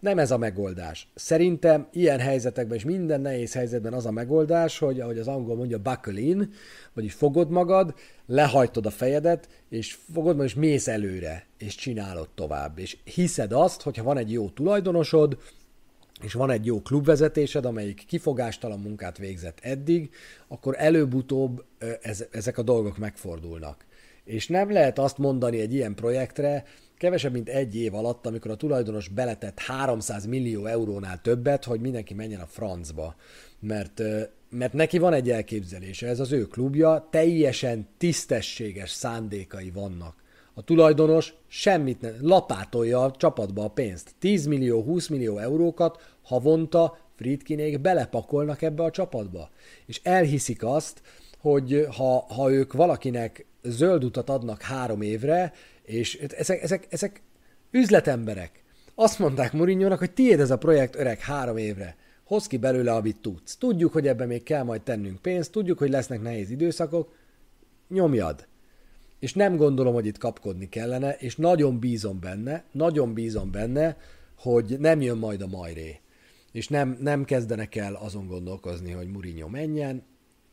Nem 0.00 0.18
ez 0.18 0.30
a 0.30 0.38
megoldás. 0.38 1.08
Szerintem 1.14 1.86
ilyen 1.92 2.18
helyzetekben 2.18 2.76
és 2.76 2.84
minden 2.84 3.20
nehéz 3.20 3.52
helyzetben 3.52 3.92
az 3.92 4.06
a 4.06 4.10
megoldás, 4.10 4.78
hogy 4.78 5.00
ahogy 5.00 5.18
az 5.18 5.28
angol 5.28 5.56
mondja, 5.56 5.78
buckle 5.78 6.20
in, 6.20 6.52
vagyis 6.92 7.12
fogod 7.12 7.50
magad, 7.50 7.94
lehajtod 8.26 8.86
a 8.86 8.90
fejedet, 8.90 9.48
és 9.68 9.98
fogod 10.12 10.32
magad, 10.32 10.44
és 10.44 10.54
mész 10.54 10.88
előre, 10.88 11.46
és 11.58 11.74
csinálod 11.74 12.28
tovább. 12.34 12.78
És 12.78 12.96
hiszed 13.04 13.52
azt, 13.52 13.82
hogyha 13.82 14.02
van 14.02 14.16
egy 14.16 14.32
jó 14.32 14.48
tulajdonosod, 14.48 15.38
és 16.22 16.32
van 16.32 16.50
egy 16.50 16.66
jó 16.66 16.82
klubvezetésed, 16.82 17.64
amelyik 17.64 18.04
kifogástalan 18.06 18.80
munkát 18.80 19.18
végzett 19.18 19.58
eddig, 19.62 20.10
akkor 20.48 20.74
előbb-utóbb 20.78 21.64
ez, 22.02 22.24
ezek 22.30 22.58
a 22.58 22.62
dolgok 22.62 22.98
megfordulnak. 22.98 23.84
És 24.24 24.48
nem 24.48 24.72
lehet 24.72 24.98
azt 24.98 25.18
mondani 25.18 25.60
egy 25.60 25.74
ilyen 25.74 25.94
projektre, 25.94 26.64
kevesebb, 26.98 27.32
mint 27.32 27.48
egy 27.48 27.76
év 27.76 27.94
alatt, 27.94 28.26
amikor 28.26 28.50
a 28.50 28.56
tulajdonos 28.56 29.08
beletett 29.08 29.58
300 29.58 30.26
millió 30.26 30.66
eurónál 30.66 31.20
többet, 31.20 31.64
hogy 31.64 31.80
mindenki 31.80 32.14
menjen 32.14 32.40
a 32.40 32.46
francba. 32.46 33.14
Mert, 33.60 34.02
mert 34.50 34.72
neki 34.72 34.98
van 34.98 35.12
egy 35.12 35.30
elképzelése, 35.30 36.08
ez 36.08 36.20
az 36.20 36.32
ő 36.32 36.46
klubja, 36.46 37.08
teljesen 37.10 37.88
tisztességes 37.98 38.90
szándékai 38.90 39.70
vannak. 39.70 40.22
A 40.54 40.62
tulajdonos 40.62 41.34
semmit 41.48 42.00
nem, 42.00 42.16
lapátolja 42.20 43.04
a 43.04 43.10
csapatba 43.10 43.64
a 43.64 43.68
pénzt. 43.68 44.14
10 44.18 44.46
millió, 44.46 44.82
20 44.82 45.08
millió 45.08 45.38
eurókat 45.38 46.16
havonta 46.22 46.98
Friedkinék 47.16 47.80
belepakolnak 47.80 48.62
ebbe 48.62 48.82
a 48.82 48.90
csapatba. 48.90 49.50
És 49.86 50.00
elhiszik 50.02 50.64
azt, 50.64 51.02
hogy 51.42 51.86
ha, 51.96 52.26
ha 52.28 52.52
ők 52.52 52.72
valakinek 52.72 53.46
zöld 53.62 54.04
utat 54.04 54.30
adnak 54.30 54.62
három 54.62 55.02
évre, 55.02 55.52
és 55.82 56.14
ezek, 56.36 56.62
ezek, 56.62 56.86
ezek 56.90 57.22
üzletemberek. 57.70 58.62
Azt 58.94 59.18
mondták 59.18 59.52
Mourinho-nak, 59.52 59.98
hogy 59.98 60.12
tiéd 60.12 60.40
ez 60.40 60.50
a 60.50 60.58
projekt 60.58 60.96
öreg 60.96 61.20
három 61.20 61.56
évre. 61.56 61.96
Hoz 62.24 62.46
ki 62.46 62.56
belőle, 62.56 62.92
amit 62.92 63.16
tudsz. 63.16 63.56
Tudjuk, 63.56 63.92
hogy 63.92 64.06
ebben 64.06 64.28
még 64.28 64.42
kell 64.42 64.62
majd 64.62 64.82
tennünk 64.82 65.18
pénzt, 65.22 65.52
tudjuk, 65.52 65.78
hogy 65.78 65.90
lesznek 65.90 66.22
nehéz 66.22 66.50
időszakok, 66.50 67.14
nyomjad. 67.88 68.46
És 69.18 69.32
nem 69.34 69.56
gondolom, 69.56 69.94
hogy 69.94 70.06
itt 70.06 70.18
kapkodni 70.18 70.68
kellene, 70.68 71.16
és 71.18 71.36
nagyon 71.36 71.78
bízom 71.78 72.20
benne, 72.20 72.64
nagyon 72.72 73.14
bízom 73.14 73.50
benne, 73.50 73.96
hogy 74.36 74.76
nem 74.78 75.00
jön 75.00 75.18
majd 75.18 75.42
a 75.42 75.46
majré. 75.46 76.00
És 76.52 76.68
nem, 76.68 76.98
nem 77.00 77.24
kezdenek 77.24 77.74
el 77.74 77.94
azon 77.94 78.26
gondolkozni, 78.26 78.90
hogy 78.90 79.08
Mourinho 79.08 79.48
menjen. 79.48 80.02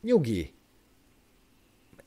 Nyugi, 0.02 0.52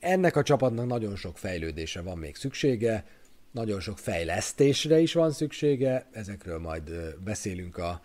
ennek 0.04 0.36
a 0.36 0.44
csapatnak 0.44 0.88
nagyon 0.88 1.16
sok 1.16 1.38
fejlődése 1.38 2.02
van 2.02 2.18
még 2.18 2.36
szüksége, 2.36 3.06
nagyon 3.52 3.80
sok 3.80 3.98
fejlesztésre 3.98 5.00
is 5.00 5.14
van 5.14 5.32
szüksége, 5.32 6.08
ezekről 6.12 6.60
majd 6.60 6.92
beszélünk 7.24 7.78
a 7.78 8.02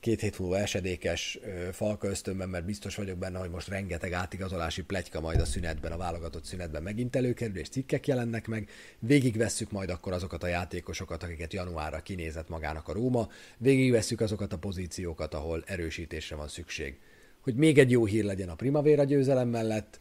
két 0.00 0.20
hét 0.20 0.38
múlva 0.38 0.58
esedékes 0.58 1.38
falka 1.72 2.08
ösztönben, 2.08 2.48
mert 2.48 2.64
biztos 2.64 2.96
vagyok 2.96 3.18
benne, 3.18 3.38
hogy 3.38 3.50
most 3.50 3.68
rengeteg 3.68 4.12
átigazolási 4.12 4.82
pletyka 4.82 5.20
majd 5.20 5.40
a 5.40 5.44
szünetben, 5.44 5.92
a 5.92 5.96
válogatott 5.96 6.44
szünetben 6.44 6.82
megint 6.82 7.16
előkerül, 7.16 7.56
és 7.56 7.68
cikkek 7.68 8.06
jelennek 8.06 8.46
meg. 8.46 8.68
Végigvesszük 8.98 9.70
majd 9.70 9.90
akkor 9.90 10.12
azokat 10.12 10.42
a 10.42 10.46
játékosokat, 10.46 11.22
akiket 11.22 11.52
januárra 11.52 12.00
kinézett 12.00 12.48
magának 12.48 12.88
a 12.88 12.92
Róma, 12.92 13.28
végigvesszük 13.56 14.20
azokat 14.20 14.52
a 14.52 14.58
pozíciókat, 14.58 15.34
ahol 15.34 15.62
erősítésre 15.66 16.36
van 16.36 16.48
szükség. 16.48 16.98
Hogy 17.40 17.54
még 17.54 17.78
egy 17.78 17.90
jó 17.90 18.04
hír 18.04 18.24
legyen 18.24 18.48
a 18.48 18.54
Primavera 18.54 19.04
győzelem 19.04 19.48
mellett, 19.48 20.00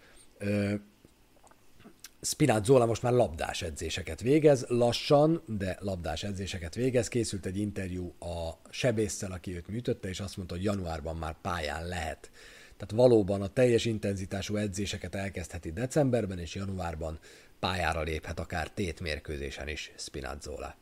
Spinazzola 2.22 2.86
most 2.86 3.01
már 3.01 3.13
labdás 3.13 3.61
edzéseket 3.61 4.22
végez, 4.22 4.65
lassan, 4.67 5.41
de 5.45 5.78
labdás 5.80 6.24
edzéseket 6.24 6.76
végez. 6.76 7.07
Készült 7.07 7.45
egy 7.45 7.57
interjú 7.57 8.13
a 8.20 8.70
sebésszel, 8.70 9.32
aki 9.32 9.55
őt 9.55 9.67
műtötte, 9.67 10.09
és 10.09 10.20
azt 10.20 10.38
mondta, 10.38 10.55
hogy 10.55 10.63
januárban 10.63 11.15
már 11.15 11.36
pályán 11.41 11.88
lehet. 11.88 12.32
Tehát 12.78 13.07
valóban 13.07 13.41
a 13.41 13.47
teljes 13.47 13.86
intenzitású 13.86 14.55
edzéseket 14.55 15.15
elkezdheti 15.15 15.72
decemberben, 15.72 16.39
és 16.39 16.55
januárban 16.55 17.20
pályára 17.59 18.01
léphet 18.01 18.39
akár 18.39 18.70
tétmérkőzésen 18.70 19.67
is 19.67 19.91
Spinazzola. 19.97 20.76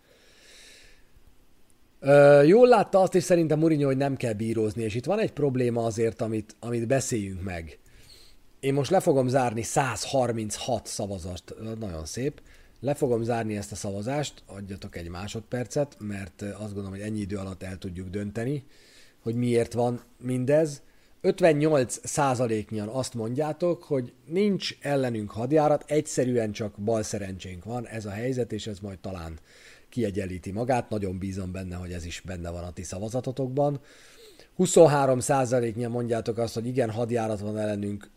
Ö, 2.00 2.44
jól 2.44 2.68
látta 2.68 3.02
azt 3.02 3.16
is 3.16 3.24
szerintem 3.24 3.60
Mourinho, 3.60 3.86
hogy 3.86 3.98
nem 3.98 4.16
kell 4.16 4.34
bírózni, 4.34 4.84
és 4.84 4.96
itt 4.96 5.06
van 5.06 5.20
egy 5.20 5.32
probléma 5.32 5.86
azért, 5.86 6.22
amit, 6.22 6.56
amit 6.60 6.88
beszéljünk 6.88 7.44
meg. 7.44 7.80
Én 8.60 8.74
most 8.74 8.92
le 8.92 9.00
fogom 9.00 9.28
zárni 9.28 9.62
136 9.62 10.88
szavazat, 10.88 11.54
nagyon 11.80 12.06
szép. 12.06 12.42
Le 12.80 12.94
fogom 12.94 13.24
zárni 13.24 13.58
ezt 13.58 13.72
a 13.72 13.76
szavazást, 13.76 14.44
adjatok 14.46 14.96
egy 14.96 15.10
másodpercet, 15.10 15.96
mert 16.00 16.42
azt 16.42 16.74
gondolom, 16.74 16.90
hogy 16.90 17.00
ennyi 17.00 17.20
idő 17.20 17.38
alatt 17.38 17.64
el 17.64 17.78
tudjuk 17.78 18.10
dönteni, 18.10 18.66
hogy 19.20 19.36
miért 19.36 19.74
van 19.74 20.02
mindez. 20.22 20.82
58 21.22 22.00
százaléknyian 22.04 22.88
azt 22.88 23.14
mondjátok, 23.14 23.84
hogy 23.84 24.14
nincs 24.26 24.78
ellenünk 24.82 25.32
hadjárat, 25.32 25.84
egyszerűen 25.88 26.52
csak 26.52 26.78
bal 26.78 27.04
szerencsénk 27.04 27.64
van, 27.64 27.88
ez 27.88 28.06
a 28.06 28.10
helyzet, 28.10 28.52
és 28.52 28.68
ez 28.68 28.80
majd 28.80 29.00
talán 29.00 29.40
kiegyenlíti 29.90 30.52
magát. 30.52 30.90
Nagyon 30.90 31.18
bízom 31.18 31.52
benne, 31.52 31.76
hogy 31.76 31.92
ez 31.92 32.06
is 32.06 32.22
benne 32.26 32.50
van 32.50 32.64
a 32.64 32.74
ti 32.74 32.84
szavazatotokban. 32.84 33.80
23 34.58 35.20
százaléknyian 35.20 35.92
mondjátok 35.92 36.38
azt, 36.38 36.54
hogy 36.54 36.68
igen, 36.68 36.90
hadjárat 36.90 37.40
van 37.40 37.58
ellenünk 37.58 38.10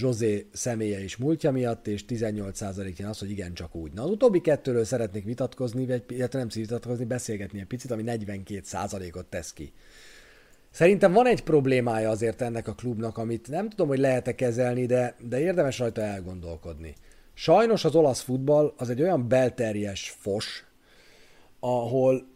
José 0.00 0.46
személye 0.52 1.02
és 1.02 1.16
múltja 1.16 1.50
miatt, 1.50 1.86
és 1.86 2.04
18 2.04 2.56
százaléknyian 2.56 3.10
azt, 3.10 3.20
hogy 3.20 3.30
igen, 3.30 3.54
csak 3.54 3.74
úgy. 3.74 3.92
Na, 3.92 4.02
az 4.02 4.10
utóbbi 4.10 4.40
kettőről 4.40 4.84
szeretnék 4.84 5.24
vitatkozni, 5.24 5.86
vagy 5.86 6.02
illetve 6.08 6.38
nem 6.38 6.48
vitatkozni, 6.54 7.04
beszélgetni 7.04 7.60
egy 7.60 7.66
picit, 7.66 7.90
ami 7.90 8.02
42 8.02 8.60
százalékot 8.64 9.26
tesz 9.26 9.52
ki. 9.52 9.72
Szerintem 10.70 11.12
van 11.12 11.26
egy 11.26 11.42
problémája 11.42 12.10
azért 12.10 12.42
ennek 12.42 12.68
a 12.68 12.74
klubnak, 12.74 13.18
amit 13.18 13.48
nem 13.48 13.68
tudom, 13.68 13.88
hogy 13.88 13.98
lehet-e 13.98 14.34
kezelni, 14.34 14.86
de, 14.86 15.16
de 15.28 15.40
érdemes 15.40 15.78
rajta 15.78 16.00
elgondolkodni. 16.00 16.94
Sajnos 17.34 17.84
az 17.84 17.94
olasz 17.94 18.20
futball 18.20 18.72
az 18.76 18.90
egy 18.90 19.02
olyan 19.02 19.28
belterjes 19.28 20.16
fos, 20.18 20.64
ahol 21.60 22.31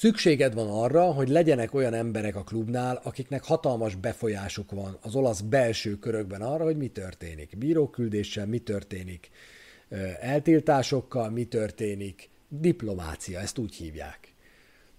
Szükséged 0.00 0.54
van 0.54 0.68
arra, 0.68 1.02
hogy 1.02 1.28
legyenek 1.28 1.74
olyan 1.74 1.94
emberek 1.94 2.36
a 2.36 2.42
klubnál, 2.42 3.00
akiknek 3.02 3.44
hatalmas 3.44 3.94
befolyásuk 3.94 4.70
van 4.70 4.98
az 5.02 5.14
olasz 5.14 5.40
belső 5.40 5.98
körökben 5.98 6.42
arra, 6.42 6.64
hogy 6.64 6.76
mi 6.76 6.88
történik. 6.88 7.58
Bíróküldéssel 7.58 8.46
mi 8.46 8.58
történik, 8.58 9.30
eltiltásokkal 10.20 11.30
mi 11.30 11.44
történik, 11.44 12.28
diplomácia, 12.48 13.38
ezt 13.40 13.58
úgy 13.58 13.74
hívják. 13.74 14.34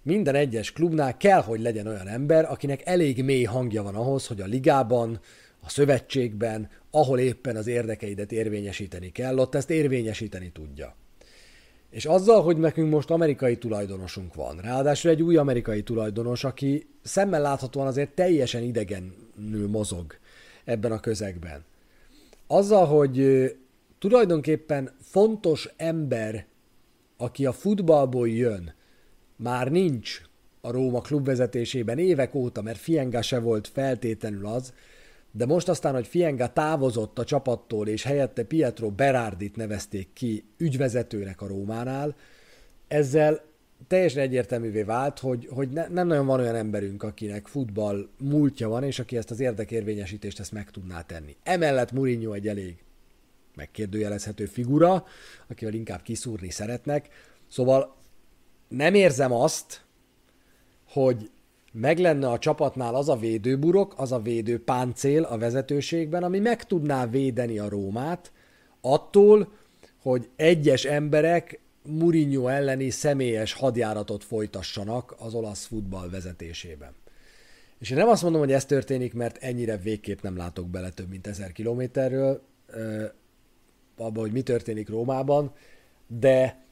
Minden 0.02 0.36
egyes 0.36 0.72
klubnál 0.72 1.18
kell, 1.18 1.42
hogy 1.42 1.60
legyen 1.60 1.88
olyan 1.88 2.08
ember, 2.08 2.46
akinek 2.52 2.82
elég 2.86 3.24
mély 3.24 3.44
hangja 3.44 3.84
van 3.84 3.96
ahhoz, 3.96 4.28
hogy 4.28 4.42
a 4.42 4.46
ligában, 4.46 5.20
a 5.60 5.70
szövetségben, 5.70 6.70
ahol 6.92 7.20
éppen 7.20 7.56
az 7.56 7.68
érdekeidet 7.68 8.32
érvényesíteni 8.32 9.12
kell, 9.12 9.38
ott 9.38 9.56
ezt 9.56 9.70
érvényesíteni 9.70 10.52
tudja. 10.52 10.96
És 11.92 12.06
azzal, 12.06 12.42
hogy 12.42 12.58
nekünk 12.58 12.92
most 12.92 13.10
amerikai 13.10 13.58
tulajdonosunk 13.58 14.36
van, 14.36 14.58
ráadásul 14.58 15.12
egy 15.12 15.22
új 15.22 15.38
amerikai 15.38 15.84
tulajdonos, 15.84 16.44
aki 16.44 16.88
szemmel 17.04 17.42
láthatóan 17.42 17.88
azért 17.88 18.10
teljesen 18.10 18.64
idegenül 18.64 19.68
mozog 19.68 20.16
ebben 20.64 20.92
a 20.92 21.00
közegben. 21.00 21.64
Azzal, 22.48 22.86
hogy 22.86 23.46
tulajdonképpen 24.00 24.92
fontos 25.02 25.70
ember, 25.78 26.46
aki 27.18 27.46
a 27.46 27.52
futballból 27.52 28.30
jön, 28.30 28.74
már 29.36 29.72
nincs 29.72 30.22
a 30.62 30.72
Róma 30.72 31.02
klubvezetésében 31.02 31.98
évek 31.98 32.36
óta, 32.36 32.62
mert 32.62 32.78
Fienga 32.78 33.22
se 33.22 33.40
volt 33.40 33.68
feltétlenül 33.68 34.46
az, 34.46 34.74
de 35.32 35.46
most 35.46 35.70
aztán, 35.70 35.94
hogy 35.94 36.08
Fienga 36.08 36.54
távozott 36.54 37.20
a 37.20 37.24
csapattól, 37.24 37.88
és 37.88 38.04
helyette 38.04 38.44
Pietro 38.44 38.90
Berardit 38.90 39.56
nevezték 39.56 40.10
ki 40.14 40.44
ügyvezetőnek 40.58 41.42
a 41.42 41.48
Rómánál, 41.48 42.16
ezzel 42.88 43.42
teljesen 43.88 44.22
egyértelművé 44.22 44.82
vált, 44.82 45.20
hogy, 45.20 45.48
hogy 45.52 45.70
ne, 45.70 45.88
nem 45.88 46.08
nagyon 46.08 46.26
van 46.26 46.40
olyan 46.40 46.56
emberünk, 46.56 47.04
akinek 47.04 47.48
futball 47.48 48.10
múltja 48.18 48.70
van, 48.70 48.84
és 48.84 49.00
aki 49.00 49.18
ezt 49.18 49.32
az 49.32 49.40
érdekérvényesítést 49.40 50.40
ezt 50.40 50.52
meg 50.52 50.72
tudná 50.72 51.02
tenni. 51.02 51.36
Emellett 51.44 51.92
Mourinho 51.92 52.34
egy 52.34 52.48
elég 52.48 52.76
megkérdőjelezhető 53.56 54.46
figura, 54.46 55.06
akivel 55.48 55.74
inkább 55.74 56.02
kiszúrni 56.02 56.50
szeretnek. 56.50 57.10
Szóval 57.48 57.96
nem 58.68 58.94
érzem 58.94 59.32
azt, 59.32 59.82
hogy 60.88 61.30
meg 61.72 62.00
lenne 62.00 62.30
a 62.30 62.40
csapatnál 62.40 62.96
az 62.96 63.10
a 63.10 63.16
védőburok, 63.16 63.94
az 63.98 64.12
a 64.12 64.20
védő 64.20 64.64
páncél 64.64 65.24
a 65.24 65.38
vezetőségben, 65.38 66.24
ami 66.24 66.40
meg 66.40 66.64
tudná 66.64 67.08
védeni 67.08 67.60
a 67.60 67.70
Rómát 67.70 68.32
attól, 68.82 69.52
hogy 70.02 70.30
egyes 70.36 70.84
emberek 70.84 71.60
Mourinho 71.84 72.48
elleni 72.48 72.90
személyes 72.90 73.54
hadjáratot 73.54 74.24
folytassanak 74.24 75.16
az 75.18 75.34
olasz 75.34 75.66
futball 75.66 76.10
vezetésében. 76.10 76.94
És 77.80 77.90
én 77.90 77.98
nem 77.98 78.08
azt 78.08 78.24
mondom, 78.24 78.42
hogy 78.42 78.52
ez 78.52 78.66
történik, 78.66 79.14
mert 79.14 79.38
ennyire 79.38 79.78
végképp 79.78 80.22
nem 80.22 80.38
látok 80.38 80.68
bele 80.68 80.90
több 80.90 81.10
mint 81.10 81.28
ezer 81.28 81.52
kilométerről, 81.52 82.42
abban, 83.98 84.24
hogy 84.24 84.32
mi 84.32 84.42
történik 84.42 84.90
Rómában, 84.90 85.54
de 86.08 86.64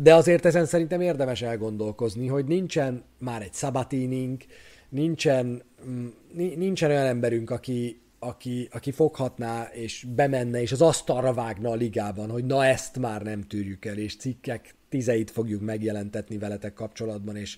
de 0.00 0.14
azért 0.14 0.44
ezen 0.44 0.66
szerintem 0.66 1.00
érdemes 1.00 1.42
elgondolkozni, 1.42 2.26
hogy 2.26 2.44
nincsen 2.44 3.04
már 3.18 3.42
egy 3.42 3.52
szabatinink, 3.52 4.44
nincsen, 4.88 5.62
mm, 5.88 6.06
nincsen 6.34 6.90
olyan 6.90 7.06
emberünk, 7.06 7.50
aki, 7.50 8.00
aki, 8.18 8.68
aki 8.72 8.90
foghatná 8.90 9.68
és 9.72 10.06
bemenne, 10.14 10.60
és 10.60 10.72
az 10.72 10.82
asztalra 10.82 11.32
vágna 11.32 11.70
a 11.70 11.74
ligában, 11.74 12.30
hogy 12.30 12.44
na 12.44 12.64
ezt 12.64 12.98
már 12.98 13.22
nem 13.22 13.42
tűrjük 13.42 13.84
el, 13.84 13.98
és 13.98 14.16
cikkek 14.16 14.74
tizeit 14.88 15.30
fogjuk 15.30 15.60
megjelentetni 15.60 16.38
veletek 16.38 16.72
kapcsolatban, 16.72 17.36
és, 17.36 17.56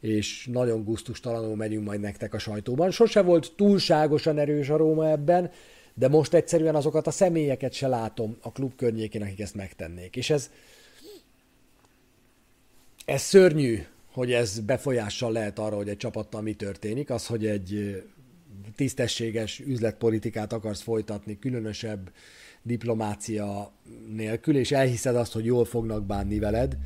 és 0.00 0.48
nagyon 0.52 0.84
guztustalanul 0.84 1.56
megyünk 1.56 1.86
majd 1.86 2.00
nektek 2.00 2.34
a 2.34 2.38
sajtóban. 2.38 2.90
Sose 2.90 3.22
volt 3.22 3.52
túlságosan 3.56 4.38
erős 4.38 4.68
a 4.68 4.76
Róma 4.76 5.10
ebben, 5.10 5.50
de 5.94 6.08
most 6.08 6.34
egyszerűen 6.34 6.74
azokat 6.74 7.06
a 7.06 7.10
személyeket 7.10 7.72
se 7.72 7.88
látom 7.88 8.36
a 8.42 8.52
klub 8.52 8.74
környékén, 8.76 9.22
akik 9.22 9.40
ezt 9.40 9.54
megtennék. 9.54 10.16
És 10.16 10.30
ez, 10.30 10.50
ez 13.04 13.22
szörnyű, 13.22 13.82
hogy 14.12 14.32
ez 14.32 14.60
befolyással 14.60 15.32
lehet 15.32 15.58
arra, 15.58 15.76
hogy 15.76 15.88
egy 15.88 15.96
csapattal 15.96 16.42
mi 16.42 16.52
történik, 16.52 17.10
az, 17.10 17.26
hogy 17.26 17.46
egy 17.46 18.02
tisztességes 18.76 19.58
üzletpolitikát 19.58 20.52
akarsz 20.52 20.80
folytatni, 20.80 21.38
különösebb 21.38 22.12
diplomácia 22.62 23.72
nélkül, 24.14 24.56
és 24.56 24.72
elhiszed 24.72 25.16
azt, 25.16 25.32
hogy 25.32 25.44
jól 25.44 25.64
fognak 25.64 26.06
bánni 26.06 26.38
veled, 26.38 26.76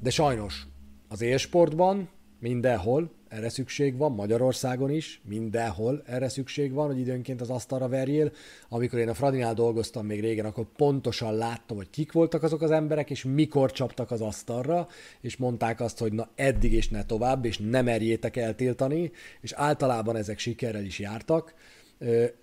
de 0.00 0.10
sajnos 0.10 0.66
az 1.08 1.20
élsportban 1.20 2.08
mindenhol 2.38 3.10
erre 3.28 3.48
szükség 3.48 3.96
van, 3.96 4.12
Magyarországon 4.12 4.90
is, 4.90 5.20
mindenhol 5.28 6.02
erre 6.06 6.28
szükség 6.28 6.72
van, 6.72 6.86
hogy 6.86 6.98
időnként 6.98 7.40
az 7.40 7.50
asztalra 7.50 7.88
verjél. 7.88 8.32
Amikor 8.68 8.98
én 8.98 9.08
a 9.08 9.14
Fradinál 9.14 9.54
dolgoztam 9.54 10.06
még 10.06 10.20
régen, 10.20 10.44
akkor 10.44 10.66
pontosan 10.76 11.34
láttam, 11.34 11.76
hogy 11.76 11.90
kik 11.90 12.12
voltak 12.12 12.42
azok 12.42 12.62
az 12.62 12.70
emberek, 12.70 13.10
és 13.10 13.24
mikor 13.24 13.72
csaptak 13.72 14.10
az 14.10 14.20
asztalra, 14.20 14.88
és 15.20 15.36
mondták 15.36 15.80
azt, 15.80 15.98
hogy 15.98 16.12
na 16.12 16.28
eddig 16.34 16.72
és 16.72 16.88
ne 16.88 17.04
tovább, 17.04 17.44
és 17.44 17.58
nem 17.58 17.84
merjétek 17.84 18.36
eltiltani, 18.36 19.10
és 19.40 19.52
általában 19.52 20.16
ezek 20.16 20.38
sikerrel 20.38 20.84
is 20.84 20.98
jártak. 20.98 21.54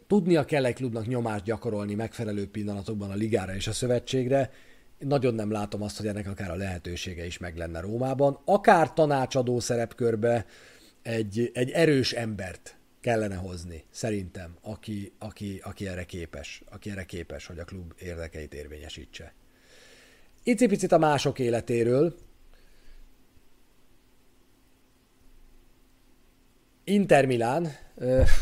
Tudnia 0.07 0.45
kell 0.45 0.65
egy 0.65 0.75
klubnak 0.75 1.07
nyomást 1.07 1.43
gyakorolni 1.43 1.93
megfelelő 1.93 2.47
pillanatokban 2.47 3.11
a 3.11 3.15
ligára 3.15 3.55
és 3.55 3.67
a 3.67 3.71
szövetségre, 3.71 4.51
nagyon 4.99 5.33
nem 5.33 5.51
látom 5.51 5.81
azt, 5.81 5.97
hogy 5.97 6.07
ennek 6.07 6.27
akár 6.27 6.51
a 6.51 6.55
lehetősége 6.55 7.25
is 7.25 7.37
meg 7.37 7.57
lenne 7.57 7.79
Rómában. 7.79 8.39
Akár 8.45 8.93
tanácsadó 8.93 9.59
szerepkörbe, 9.59 10.45
egy, 11.01 11.51
egy 11.53 11.69
erős 11.69 12.13
embert 12.13 12.77
kellene 13.01 13.35
hozni, 13.35 13.83
szerintem, 13.89 14.55
aki, 14.61 15.13
aki, 15.19 15.61
aki, 15.63 15.87
erre 15.87 16.03
képes, 16.03 16.63
aki 16.69 16.89
erre 16.89 17.03
képes, 17.03 17.45
hogy 17.45 17.59
a 17.59 17.63
klub 17.63 17.93
érdekeit 17.99 18.53
érvényesítse. 18.53 19.33
Icipicit 20.43 20.91
a 20.91 20.97
mások 20.97 21.39
életéről. 21.39 22.15
Inter 26.87 27.25
Milán, 27.25 27.75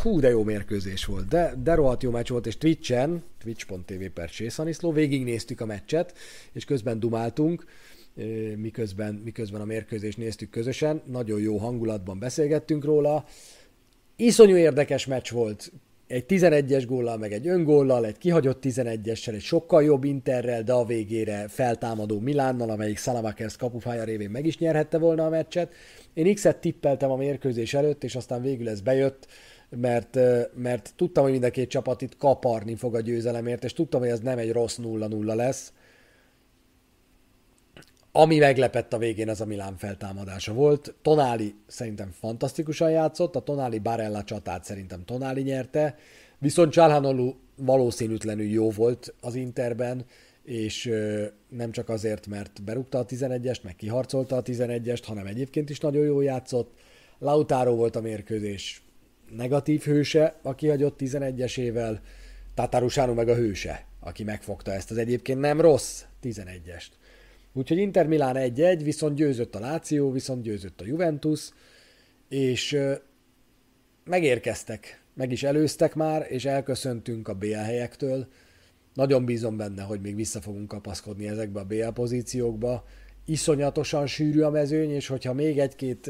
hú, 0.01 0.19
de 0.19 0.29
jó 0.29 0.43
mérkőzés 0.43 1.05
volt, 1.05 1.27
de, 1.27 1.53
de 1.63 1.73
rohadt 1.73 2.03
jó 2.03 2.11
meccs 2.11 2.29
volt, 2.29 2.45
és 2.45 2.57
Twitch-en, 2.57 3.23
twitch.tv 3.39 4.03
per 4.13 4.29
Csészaniszló, 4.29 4.91
végignéztük 4.91 5.61
a 5.61 5.65
meccset, 5.65 6.17
és 6.51 6.65
közben 6.65 6.99
dumáltunk 6.99 7.65
miközben, 8.55 9.13
miközben 9.13 9.61
a 9.61 9.65
mérkőzést 9.65 10.17
néztük 10.17 10.49
közösen. 10.49 11.01
Nagyon 11.05 11.39
jó 11.39 11.57
hangulatban 11.57 12.19
beszélgettünk 12.19 12.83
róla. 12.83 13.25
Iszonyú 14.15 14.55
érdekes 14.55 15.05
meccs 15.05 15.31
volt. 15.31 15.71
Egy 16.13 16.25
11-es 16.27 16.83
góllal, 16.87 17.17
meg 17.17 17.31
egy 17.31 17.47
öngóllal, 17.47 18.05
egy 18.05 18.17
kihagyott 18.17 18.63
11-essel, 18.65 19.33
egy 19.33 19.41
sokkal 19.41 19.83
jobb 19.83 20.03
Interrel, 20.03 20.63
de 20.63 20.73
a 20.73 20.85
végére 20.85 21.45
feltámadó 21.47 22.19
Milánnal, 22.19 22.69
amelyik 22.69 22.97
Salamakers 22.97 23.55
kapufája 23.55 24.03
révén 24.03 24.29
meg 24.29 24.45
is 24.45 24.57
nyerhette 24.57 24.97
volna 24.97 25.25
a 25.25 25.29
meccset. 25.29 25.73
Én 26.13 26.33
X-et 26.33 26.57
tippeltem 26.57 27.11
a 27.11 27.15
mérkőzés 27.15 27.73
előtt, 27.73 28.03
és 28.03 28.15
aztán 28.15 28.41
végül 28.41 28.69
ez 28.69 28.81
bejött 28.81 29.27
mert, 29.69 30.19
mert 30.55 30.93
tudtam, 30.95 31.23
hogy 31.23 31.31
mind 31.31 31.43
a 31.43 31.49
két 31.49 31.69
csapat 31.69 32.01
itt 32.01 32.17
kaparni 32.17 32.75
fog 32.75 32.95
a 32.95 33.01
győzelemért, 33.01 33.63
és 33.63 33.73
tudtam, 33.73 33.99
hogy 33.99 34.09
ez 34.09 34.19
nem 34.19 34.37
egy 34.37 34.51
rossz 34.51 34.77
0-0 34.81 35.35
lesz, 35.35 35.73
ami 38.15 38.37
meglepett 38.37 38.93
a 38.93 38.97
végén, 38.97 39.29
az 39.29 39.41
a 39.41 39.45
Milán 39.45 39.77
feltámadása 39.77 40.53
volt. 40.53 40.93
Tonáli 41.01 41.55
szerintem 41.67 42.11
fantasztikusan 42.11 42.91
játszott, 42.91 43.35
a 43.35 43.39
Tonáli 43.39 43.79
Barella 43.79 44.23
csatát 44.23 44.63
szerintem 44.63 45.05
Tonáli 45.05 45.41
nyerte, 45.41 45.95
viszont 46.37 46.71
Csalhanolu 46.71 47.33
valószínűtlenül 47.55 48.45
jó 48.45 48.71
volt 48.71 49.13
az 49.21 49.35
Interben, 49.35 50.05
és 50.43 50.91
nem 51.49 51.71
csak 51.71 51.89
azért, 51.89 52.27
mert 52.27 52.63
berúgta 52.63 52.97
a 52.97 53.05
11-est, 53.05 53.61
meg 53.61 53.75
kiharcolta 53.75 54.35
a 54.35 54.41
11-est, 54.41 55.03
hanem 55.05 55.25
egyébként 55.25 55.69
is 55.69 55.79
nagyon 55.79 56.03
jó 56.03 56.21
játszott. 56.21 56.73
Lautaro 57.19 57.75
volt 57.75 57.95
a 57.95 58.01
mérkőzés 58.01 58.83
negatív 59.35 59.81
hőse, 59.81 60.39
aki 60.41 60.67
hagyott 60.67 60.99
11-esével, 61.01 61.99
Tatarusano 62.53 63.13
meg 63.13 63.27
a 63.27 63.35
hőse, 63.35 63.85
aki 63.99 64.23
megfogta 64.23 64.71
ezt 64.71 64.91
az 64.91 64.97
egyébként 64.97 65.39
nem 65.39 65.61
rossz 65.61 66.03
11-est. 66.23 66.89
Úgyhogy 67.53 67.77
Inter 67.77 68.07
Milán 68.07 68.35
1-1, 68.39 68.79
viszont 68.83 69.15
győzött 69.15 69.55
a 69.55 69.59
Láció, 69.59 70.11
viszont 70.11 70.41
győzött 70.41 70.81
a 70.81 70.85
Juventus, 70.85 71.49
és 72.29 72.77
megérkeztek, 74.03 75.01
meg 75.13 75.31
is 75.31 75.43
előztek 75.43 75.95
már, 75.95 76.25
és 76.29 76.45
elköszöntünk 76.45 77.27
a 77.27 77.33
BL 77.33 77.53
helyektől. 77.53 78.27
Nagyon 78.93 79.25
bízom 79.25 79.57
benne, 79.57 79.81
hogy 79.83 80.01
még 80.01 80.15
vissza 80.15 80.41
fogunk 80.41 80.67
kapaszkodni 80.67 81.27
ezekbe 81.27 81.59
a 81.59 81.65
BL 81.65 81.87
pozíciókba. 81.87 82.85
Iszonyatosan 83.25 84.07
sűrű 84.07 84.41
a 84.41 84.49
mezőny, 84.49 84.91
és 84.91 85.07
hogyha 85.07 85.33
még 85.33 85.59
egy-két 85.59 86.09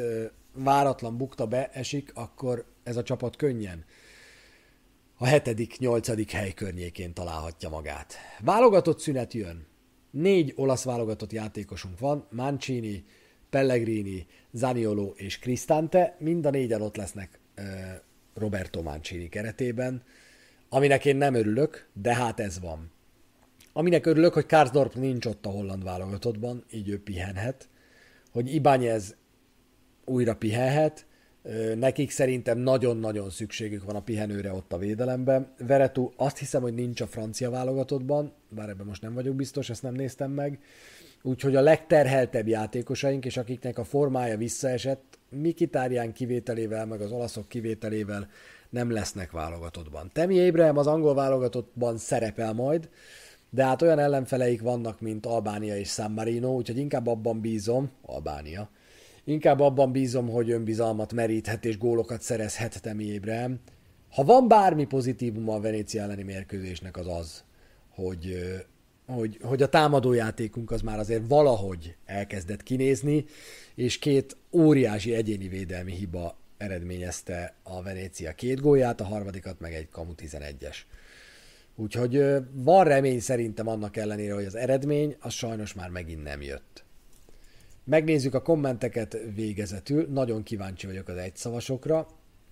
váratlan 0.54 1.18
bukta 1.18 1.48
beesik, 1.48 2.12
akkor 2.14 2.66
ez 2.84 2.98
a 2.98 3.04
csapat 3.04 3.36
könnyen 3.36 3.86
a 5.18 5.26
hetedik, 5.26 5.78
nyolcadik 5.78 6.32
hely 6.32 6.54
környékén 6.54 7.14
találhatja 7.14 7.70
magát. 7.70 8.14
Válogatott 8.40 9.00
szünet 9.00 9.34
jön. 9.34 9.66
Négy 10.14 10.54
olasz 10.56 10.84
válogatott 10.84 11.32
játékosunk 11.32 12.00
van, 12.00 12.28
Mancini, 12.32 13.06
Pellegrini, 13.50 14.26
Zaniolo 14.52 15.14
és 15.16 15.40
Cristante, 15.40 16.16
mind 16.20 16.46
a 16.46 16.50
négyen 16.50 16.82
ott 16.82 16.96
lesznek 16.96 17.40
Roberto 18.34 18.82
Mancini 18.82 19.30
keretében, 19.30 20.04
aminek 20.70 21.06
én 21.06 21.16
nem 21.16 21.34
örülök, 21.34 21.88
de 21.94 22.16
hát 22.16 22.40
ez 22.40 22.60
van. 22.60 22.92
Aminek 23.74 24.06
örülök, 24.06 24.34
hogy 24.34 24.46
Karsdorp 24.46 24.96
nincs 24.96 25.26
ott 25.26 25.46
a 25.46 25.50
holland 25.50 25.84
válogatottban, 25.84 26.64
így 26.72 26.90
ő 26.90 27.04
pihenhet, 27.04 27.70
hogy 28.32 28.54
Ibányez 28.54 29.16
újra 30.06 30.36
pihenhet, 30.36 31.06
Nekik 31.76 32.12
szerintem 32.12 32.58
nagyon-nagyon 32.58 33.30
szükségük 33.30 33.84
van 33.84 33.96
a 33.96 34.02
pihenőre 34.02 34.54
ott 34.54 34.74
a 34.74 34.78
védelemben. 34.78 35.48
Veretú 35.58 36.14
azt 36.16 36.38
hiszem, 36.38 36.62
hogy 36.62 36.74
nincs 36.74 37.02
a 37.02 37.08
francia 37.08 37.50
válogatottban, 37.50 38.34
bár 38.50 38.70
ebben 38.70 38.86
most 38.86 39.02
nem 39.02 39.14
vagyok 39.14 39.36
biztos, 39.36 39.70
ezt 39.70 39.84
nem 39.84 39.94
néztem 39.94 40.32
meg. 40.32 40.60
Úgyhogy 41.22 41.56
a 41.56 41.62
legterheltebb 41.62 42.48
játékosaink, 42.48 43.26
és 43.26 43.38
akiknek 43.38 43.78
a 43.78 43.84
formája 43.84 44.38
visszaesett, 44.38 45.20
Mikitárján 45.30 46.14
kivételével, 46.14 46.86
meg 46.86 47.02
az 47.02 47.12
olaszok 47.12 47.48
kivételével 47.48 48.30
nem 48.70 48.92
lesznek 48.92 49.32
válogatottban. 49.32 50.10
Temi 50.14 50.48
Abraham 50.48 50.78
az 50.78 50.88
angol 50.88 51.14
válogatottban 51.14 51.98
szerepel 51.98 52.54
majd, 52.54 52.90
de 53.50 53.66
hát 53.66 53.82
olyan 53.82 54.00
ellenfeleik 54.00 54.62
vannak, 54.62 55.02
mint 55.02 55.26
Albánia 55.26 55.78
és 55.78 55.90
San 55.90 56.12
Marino, 56.12 56.54
úgyhogy 56.54 56.78
inkább 56.78 57.08
abban 57.08 57.42
bízom, 57.42 57.92
Albánia, 58.02 58.70
Inkább 59.26 59.60
abban 59.60 59.92
bízom, 59.92 60.30
hogy 60.30 60.52
önbizalmat 60.52 61.14
meríthet 61.14 61.66
és 61.66 61.78
gólokat 61.78 62.22
szerezhet 62.22 62.82
Temi 62.82 63.04
Ébrem. 63.04 63.60
Ha 64.10 64.24
van 64.24 64.48
bármi 64.48 64.86
pozitívum 64.86 65.50
a 65.50 65.60
Venécia 65.60 66.02
elleni 66.02 66.24
mérkőzésnek, 66.24 66.98
az 66.98 67.08
az, 67.08 67.44
hogy, 67.90 68.38
hogy, 69.08 69.40
hogy 69.42 69.62
a 69.62 69.70
támadójátékunk 69.70 70.72
az 70.72 70.82
már 70.82 71.00
azért 71.00 71.28
valahogy 71.28 71.96
elkezdett 72.06 72.64
kinézni, 72.64 73.26
és 73.76 74.00
két 74.00 74.38
óriási 74.52 75.14
egyéni 75.14 75.48
védelmi 75.48 75.92
hiba 75.92 76.38
eredményezte 76.58 77.54
a 77.64 77.82
Venécia 77.82 78.32
két 78.32 78.62
gólját, 78.62 79.02
a 79.02 79.06
harmadikat 79.06 79.60
meg 79.60 79.74
egy 79.74 79.90
kamu 79.90 80.14
11-es. 80.18 80.76
Úgyhogy 81.76 82.24
van 82.54 82.84
remény 82.84 83.20
szerintem 83.20 83.68
annak 83.68 83.98
ellenére, 83.98 84.34
hogy 84.34 84.46
az 84.46 84.56
eredmény 84.56 85.16
az 85.20 85.34
sajnos 85.34 85.74
már 85.74 85.90
megint 85.90 86.24
nem 86.24 86.42
jött. 86.42 86.83
Megnézzük 87.86 88.34
a 88.34 88.42
kommenteket 88.42 89.18
végezetül. 89.36 90.08
Nagyon 90.08 90.44
kíváncsi 90.44 90.86
vagyok 90.86 91.08
az 91.08 91.18
egyszavasokra. 91.18 92.08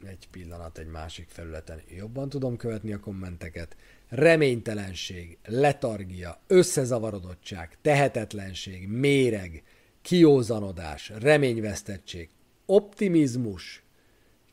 Egy 0.06 0.28
pillanat, 0.32 0.78
egy 0.78 0.88
másik 0.88 1.28
felületen 1.30 1.82
jobban 1.98 2.30
tudom 2.30 2.58
követni 2.58 2.94
a 2.94 3.00
kommenteket. 3.00 3.76
Reménytelenség, 4.10 5.38
letargia, 5.46 6.40
összezavarodottság, 6.48 7.78
tehetetlenség, 7.82 8.88
méreg, 8.88 9.64
kiózanodás, 10.02 11.12
reményvesztettség, 11.20 12.30
optimizmus, 12.66 13.84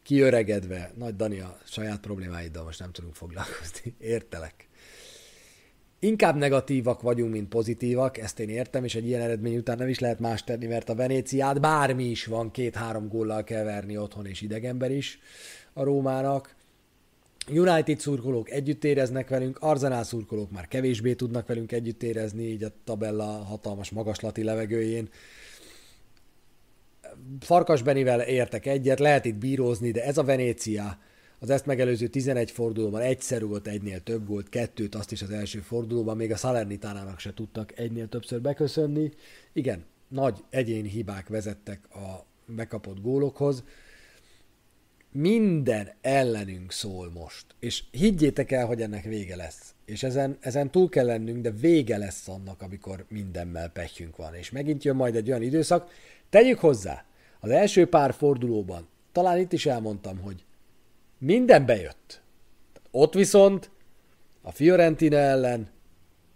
kiöregedve, 0.02 0.92
nagy 0.96 1.16
Dani 1.16 1.40
a 1.40 1.58
saját 1.64 2.00
problémáiddal 2.00 2.64
most 2.64 2.80
nem 2.80 2.92
tudunk 2.92 3.14
foglalkozni, 3.14 3.94
értelek. 3.98 4.67
Inkább 6.00 6.36
negatívak 6.36 7.02
vagyunk, 7.02 7.32
mint 7.32 7.48
pozitívak, 7.48 8.18
ezt 8.18 8.40
én 8.40 8.48
értem, 8.48 8.84
és 8.84 8.94
egy 8.94 9.06
ilyen 9.06 9.20
eredmény 9.20 9.56
után 9.56 9.76
nem 9.76 9.88
is 9.88 9.98
lehet 9.98 10.18
más 10.18 10.44
tenni, 10.44 10.66
mert 10.66 10.88
a 10.88 10.94
Venéciát 10.94 11.60
bármi 11.60 12.04
is 12.04 12.26
van, 12.26 12.50
két-három 12.50 13.08
góllal 13.08 13.44
kell 13.44 13.64
verni 13.64 13.96
otthon, 13.96 14.26
és 14.26 14.40
idegenber 14.40 14.90
is 14.90 15.18
a 15.72 15.82
Rómának. 15.82 16.56
United 17.50 18.00
szurkolók 18.00 18.50
együtt 18.50 18.84
éreznek 18.84 19.28
velünk, 19.28 19.58
Arzenál 19.60 20.04
szurkolók 20.04 20.50
már 20.50 20.68
kevésbé 20.68 21.14
tudnak 21.14 21.46
velünk 21.46 21.72
együtt 21.72 22.02
érezni, 22.02 22.44
így 22.44 22.62
a 22.62 22.72
tabella 22.84 23.24
hatalmas 23.24 23.90
magaslati 23.90 24.42
levegőjén. 24.42 25.08
Farkas 27.40 27.82
Benivel 27.82 28.20
értek 28.20 28.66
egyet, 28.66 28.98
lehet 28.98 29.24
itt 29.24 29.36
bírózni, 29.36 29.90
de 29.90 30.04
ez 30.04 30.18
a 30.18 30.24
Venécia, 30.24 30.98
az 31.40 31.50
ezt 31.50 31.66
megelőző 31.66 32.06
11 32.06 32.50
fordulóban 32.50 33.00
egyszer 33.00 33.46
volt 33.46 33.66
egynél 33.66 34.00
több 34.00 34.26
gólt, 34.26 34.48
kettőt 34.48 34.94
azt 34.94 35.12
is 35.12 35.22
az 35.22 35.30
első 35.30 35.60
fordulóban, 35.60 36.16
még 36.16 36.32
a 36.32 36.36
Salernitánának 36.36 37.18
se 37.18 37.34
tudtak 37.34 37.78
egynél 37.78 38.08
többször 38.08 38.40
beköszönni. 38.40 39.10
Igen, 39.52 39.84
nagy 40.08 40.44
egyéni 40.50 40.88
hibák 40.88 41.28
vezettek 41.28 41.94
a 41.94 42.26
bekapott 42.46 43.00
gólokhoz. 43.00 43.64
Minden 45.12 45.92
ellenünk 46.00 46.72
szól 46.72 47.10
most, 47.10 47.46
és 47.58 47.82
higgyétek 47.90 48.50
el, 48.50 48.66
hogy 48.66 48.82
ennek 48.82 49.04
vége 49.04 49.36
lesz. 49.36 49.74
És 49.84 50.02
ezen, 50.02 50.36
ezen 50.40 50.70
túl 50.70 50.88
kell 50.88 51.06
lennünk, 51.06 51.42
de 51.42 51.50
vége 51.50 51.96
lesz 51.96 52.28
annak, 52.28 52.62
amikor 52.62 53.04
mindennel 53.08 53.68
pehjünk 53.68 54.16
van. 54.16 54.34
És 54.34 54.50
megint 54.50 54.84
jön 54.84 54.96
majd 54.96 55.16
egy 55.16 55.28
olyan 55.28 55.42
időszak, 55.42 55.90
tegyük 56.30 56.58
hozzá, 56.58 57.04
az 57.40 57.50
első 57.50 57.86
pár 57.86 58.14
fordulóban, 58.14 58.88
talán 59.12 59.38
itt 59.38 59.52
is 59.52 59.66
elmondtam, 59.66 60.18
hogy 60.18 60.44
minden 61.18 61.66
bejött. 61.66 62.22
Ott 62.90 63.14
viszont 63.14 63.70
a 64.42 64.52
Fiorentina 64.52 65.16
ellen 65.16 65.68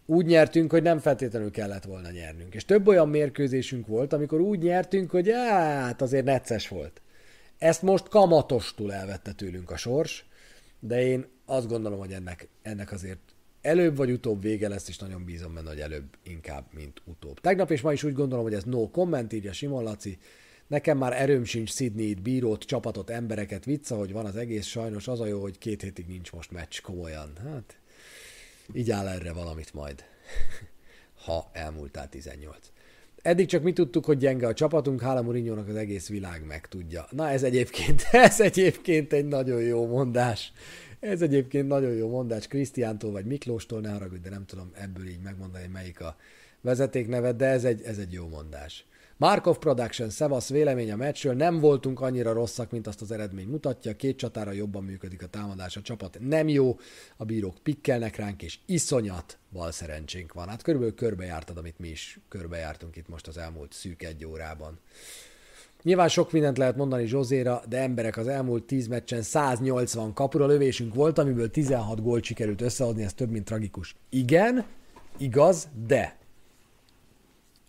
úgy 0.06 0.26
nyertünk, 0.26 0.70
hogy 0.70 0.82
nem 0.82 0.98
feltétlenül 0.98 1.50
kellett 1.50 1.84
volna 1.84 2.10
nyernünk. 2.10 2.54
És 2.54 2.64
több 2.64 2.86
olyan 2.86 3.08
mérkőzésünk 3.08 3.86
volt, 3.86 4.12
amikor 4.12 4.40
úgy 4.40 4.58
nyertünk, 4.58 5.10
hogy 5.10 5.30
hát 5.30 6.02
azért 6.02 6.24
necces 6.24 6.68
volt. 6.68 7.02
Ezt 7.58 7.82
most 7.82 8.08
kamatostul 8.08 8.92
elvette 8.92 9.32
tőlünk 9.32 9.70
a 9.70 9.76
sors, 9.76 10.26
de 10.80 11.02
én 11.02 11.26
azt 11.46 11.68
gondolom, 11.68 11.98
hogy 11.98 12.12
ennek, 12.12 12.48
ennek 12.62 12.92
azért 12.92 13.18
előbb 13.60 13.96
vagy 13.96 14.10
utóbb 14.10 14.42
vége 14.42 14.68
lesz, 14.68 14.88
és 14.88 14.98
nagyon 14.98 15.24
bízom 15.24 15.54
benne, 15.54 15.68
hogy 15.68 15.80
előbb 15.80 16.16
inkább, 16.22 16.64
mint 16.74 17.02
utóbb. 17.04 17.40
Tegnap 17.40 17.70
és 17.70 17.80
ma 17.80 17.92
is 17.92 18.02
úgy 18.02 18.12
gondolom, 18.12 18.44
hogy 18.44 18.54
ez 18.54 18.64
no 18.64 18.90
comment, 18.90 19.32
írja 19.32 19.52
Simon 19.52 19.82
Laci. 19.82 20.18
Nekem 20.72 20.98
már 20.98 21.20
erőm 21.20 21.44
sincs 21.44 21.70
Sydney-t, 21.70 22.22
bírót, 22.22 22.62
csapatot, 22.62 23.10
embereket, 23.10 23.64
vicca, 23.64 23.96
hogy 23.96 24.12
van 24.12 24.26
az 24.26 24.36
egész, 24.36 24.66
sajnos 24.66 25.08
az 25.08 25.20
a 25.20 25.26
jó, 25.26 25.40
hogy 25.40 25.58
két 25.58 25.82
hétig 25.82 26.06
nincs 26.06 26.32
most 26.32 26.50
meccs, 26.50 26.80
komolyan. 26.80 27.32
Hát, 27.44 27.76
így 28.74 28.90
áll 28.90 29.08
erre 29.08 29.32
valamit 29.32 29.74
majd, 29.74 30.04
ha 31.24 31.50
elmúltál 31.52 32.08
18. 32.08 32.56
Eddig 33.22 33.46
csak 33.46 33.62
mi 33.62 33.72
tudtuk, 33.72 34.04
hogy 34.04 34.18
gyenge 34.18 34.46
a 34.46 34.54
csapatunk, 34.54 35.00
hála 35.00 35.22
mourinho 35.22 35.56
az 35.68 35.76
egész 35.76 36.08
világ 36.08 36.46
meg 36.46 36.68
tudja. 36.68 37.06
Na 37.10 37.28
ez 37.28 37.42
egyébként, 37.42 38.02
ez 38.26 38.40
egyébként 38.40 39.12
egy 39.12 39.26
nagyon 39.26 39.62
jó 39.62 39.86
mondás. 39.86 40.52
Ez 41.00 41.22
egyébként 41.22 41.68
nagyon 41.68 41.92
jó 41.92 42.08
mondás 42.08 42.46
Krisztiántól 42.46 43.10
vagy 43.10 43.24
Miklóstól, 43.24 43.80
ne 43.80 43.90
haragudj, 43.90 44.22
de 44.22 44.30
nem 44.30 44.46
tudom 44.46 44.70
ebből 44.74 45.06
így 45.06 45.22
megmondani, 45.22 45.66
melyik 45.66 46.00
a 46.00 46.16
vezetékneve, 46.60 47.32
de 47.32 47.46
ez 47.46 47.64
egy, 47.64 47.82
ez 47.82 47.98
egy 47.98 48.12
jó 48.12 48.28
mondás. 48.28 48.86
Markov 49.22 49.58
Production, 49.58 50.10
Szevasz 50.10 50.48
vélemény 50.48 50.92
a 50.92 50.96
meccsről, 50.96 51.34
nem 51.34 51.60
voltunk 51.60 52.00
annyira 52.00 52.32
rosszak, 52.32 52.70
mint 52.70 52.86
azt 52.86 53.00
az 53.00 53.10
eredmény 53.10 53.48
mutatja, 53.48 53.96
két 53.96 54.16
csatára 54.16 54.52
jobban 54.52 54.84
működik 54.84 55.22
a 55.22 55.26
támadás, 55.26 55.76
a 55.76 55.80
csapat 55.80 56.18
nem 56.20 56.48
jó, 56.48 56.78
a 57.16 57.24
bírók 57.24 57.56
pikkelnek 57.62 58.16
ránk, 58.16 58.42
és 58.42 58.58
iszonyat 58.66 59.38
bal 59.52 59.72
szerencsénk 59.72 60.32
van. 60.32 60.48
Hát 60.48 60.62
körülbelül 60.62 60.94
körbejártad, 60.94 61.56
amit 61.56 61.78
mi 61.78 61.88
is 61.88 62.18
körbejártunk 62.28 62.96
itt 62.96 63.08
most 63.08 63.26
az 63.26 63.38
elmúlt 63.38 63.72
szűk 63.72 64.02
egy 64.02 64.24
órában. 64.24 64.78
Nyilván 65.82 66.08
sok 66.08 66.32
mindent 66.32 66.58
lehet 66.58 66.76
mondani 66.76 67.06
Zsozéra, 67.06 67.62
de 67.68 67.78
emberek 67.78 68.16
az 68.16 68.28
elmúlt 68.28 68.64
10 68.64 68.86
meccsen 68.86 69.22
180 69.22 70.12
kapura 70.12 70.46
lövésünk 70.46 70.94
volt, 70.94 71.18
amiből 71.18 71.50
16 71.50 72.02
gólt 72.02 72.24
sikerült 72.24 72.60
összeadni, 72.60 73.02
ez 73.02 73.14
több, 73.14 73.30
mint 73.30 73.44
tragikus. 73.44 73.94
Igen, 74.08 74.64
igaz, 75.18 75.68
de 75.86 76.20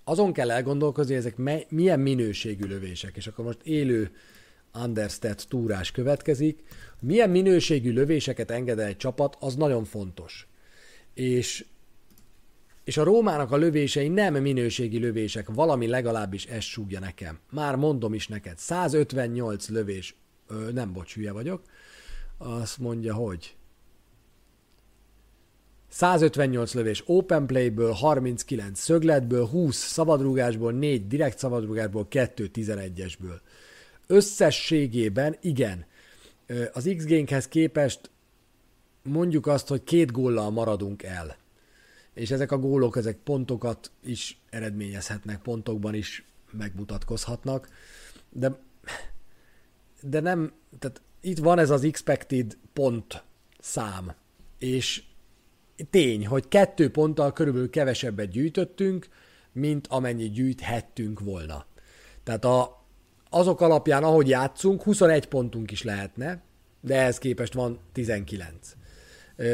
azon 0.04 0.34
kell 0.34 0.51
elgondolkozni, 0.51 1.14
hogy 1.14 1.22
ezek 1.26 1.38
me- 1.38 1.72
milyen 1.72 1.99
minőségű 1.99 2.66
lövések, 2.66 3.16
és 3.16 3.28
akkor 3.28 3.45
most 3.45 3.60
élő 3.64 4.12
understat 4.84 5.45
túrás 5.49 5.91
következik. 5.91 6.64
Milyen 7.01 7.30
minőségű 7.30 7.91
lövéseket 7.91 8.51
enged 8.51 8.80
egy 8.80 8.97
csapat, 8.97 9.38
az 9.39 9.56
nagyon 9.56 9.84
fontos. 9.84 10.47
És, 11.14 11.66
és 12.84 12.97
a 12.97 13.04
Rómának 13.04 13.51
a 13.51 13.58
lövései 13.58 14.08
nem 14.08 14.36
minőségi 14.36 14.99
lövések, 14.99 15.49
valami 15.49 15.88
legalábbis 15.88 16.45
ezt 16.45 16.68
súgja 16.68 16.99
nekem. 16.99 17.39
Már 17.51 17.76
mondom 17.76 18.14
is 18.14 18.28
neked, 18.28 18.58
158 18.58 19.70
lövés, 19.70 20.16
ö, 20.47 20.72
nem 20.72 20.93
bocs, 20.93 21.14
hülye 21.16 21.32
vagyok, 21.32 21.62
azt 22.38 22.78
mondja, 22.78 23.14
hogy 23.14 23.56
158 25.94 26.74
lövés 26.74 27.04
open 27.06 27.46
playből, 27.46 27.91
39 27.91 28.80
szögletből, 28.80 29.48
20 29.48 29.76
szabadrúgásból, 29.76 30.72
4 30.72 31.08
direkt 31.08 31.38
szabadrúgásból, 31.38 32.08
2 32.08 32.50
11-esből. 32.54 33.39
Összességében 34.08 35.36
igen, 35.41 35.86
az 36.72 36.89
x 36.98 37.06
hez 37.30 37.48
képest 37.48 38.10
mondjuk 39.04 39.48
azt, 39.48 39.68
hogy 39.68 39.84
két 39.84 40.12
góllal 40.12 40.50
maradunk 40.50 41.04
el. 41.04 41.38
És 42.14 42.32
ezek 42.32 42.52
a 42.52 42.58
gólok, 42.58 42.98
ezek 42.98 43.18
pontokat 43.18 43.91
is 44.04 44.39
eredményezhetnek, 44.50 45.41
pontokban 45.41 45.94
is 45.94 46.26
megmutatkozhatnak, 46.52 47.70
de, 48.30 48.60
de 50.02 50.20
nem, 50.20 50.54
tehát 50.80 51.02
itt 51.22 51.38
van 51.38 51.60
ez 51.60 51.70
az 51.70 51.84
expected 51.84 52.58
pont 52.74 53.24
szám, 53.60 54.14
és 54.58 55.04
tény, 55.90 56.28
hogy 56.28 56.48
kettő 56.48 56.90
ponttal 56.90 57.34
körülbelül 57.34 57.70
kevesebbet 57.70 58.30
gyűjtöttünk, 58.30 59.08
mint 59.52 59.88
amennyit 59.88 60.34
gyűjthettünk 60.34 61.20
volna. 61.20 61.66
Tehát 62.24 62.46
a, 62.46 62.86
azok 63.30 63.62
alapján, 63.62 64.04
ahogy 64.04 64.28
játszunk, 64.28 64.84
21 64.84 65.26
pontunk 65.26 65.72
is 65.72 65.84
lehetne, 65.84 66.42
de 66.82 66.96
ehhez 66.96 67.18
képest 67.18 67.54
van 67.54 67.80
19. 67.92 68.76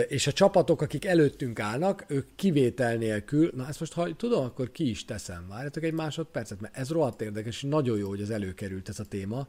És 0.08 0.28
a 0.28 0.32
csapatok, 0.32 0.82
akik 0.82 1.06
előttünk 1.06 1.60
állnak, 1.60 2.06
ők 2.08 2.28
kivétel 2.36 2.96
nélkül, 2.96 3.52
na 3.56 3.68
ezt 3.68 3.80
most 3.80 3.94
ha 3.94 4.16
tudom, 4.16 4.44
akkor 4.44 4.72
ki 4.72 4.90
is 4.90 5.06
teszem. 5.06 5.46
Várjatok 5.50 5.84
egy 5.84 5.94
másodpercet, 5.94 6.62
mert 6.62 6.78
ez 6.78 6.90
rohadt 6.90 7.22
érdekes, 7.22 7.56
és 7.56 7.70
nagyon 7.70 7.98
jó, 7.98 8.08
hogy 8.08 8.22
ez 8.22 8.30
előkerült 8.30 8.90
ez 8.90 9.00
a 9.00 9.04
téma. 9.04 9.48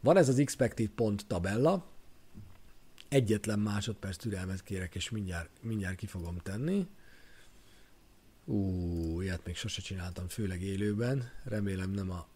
Van 0.00 0.16
ez 0.16 0.28
az 0.28 0.38
expected 0.38 0.88
pont 0.88 1.26
tabella, 1.26 1.86
Egyetlen 3.08 3.58
másodperc 3.58 4.16
türelmet 4.16 4.62
kérek, 4.62 4.94
és 4.94 5.10
mindjárt, 5.10 5.50
mindjárt 5.62 5.96
ki 5.96 6.06
fogom 6.06 6.38
tenni. 6.38 6.86
Ú, 8.44 9.20
ilyet 9.20 9.44
még 9.44 9.56
sose 9.56 9.80
csináltam, 9.80 10.28
főleg 10.28 10.62
élőben. 10.62 11.30
Remélem 11.44 11.90
nem 11.90 12.10
a 12.10 12.28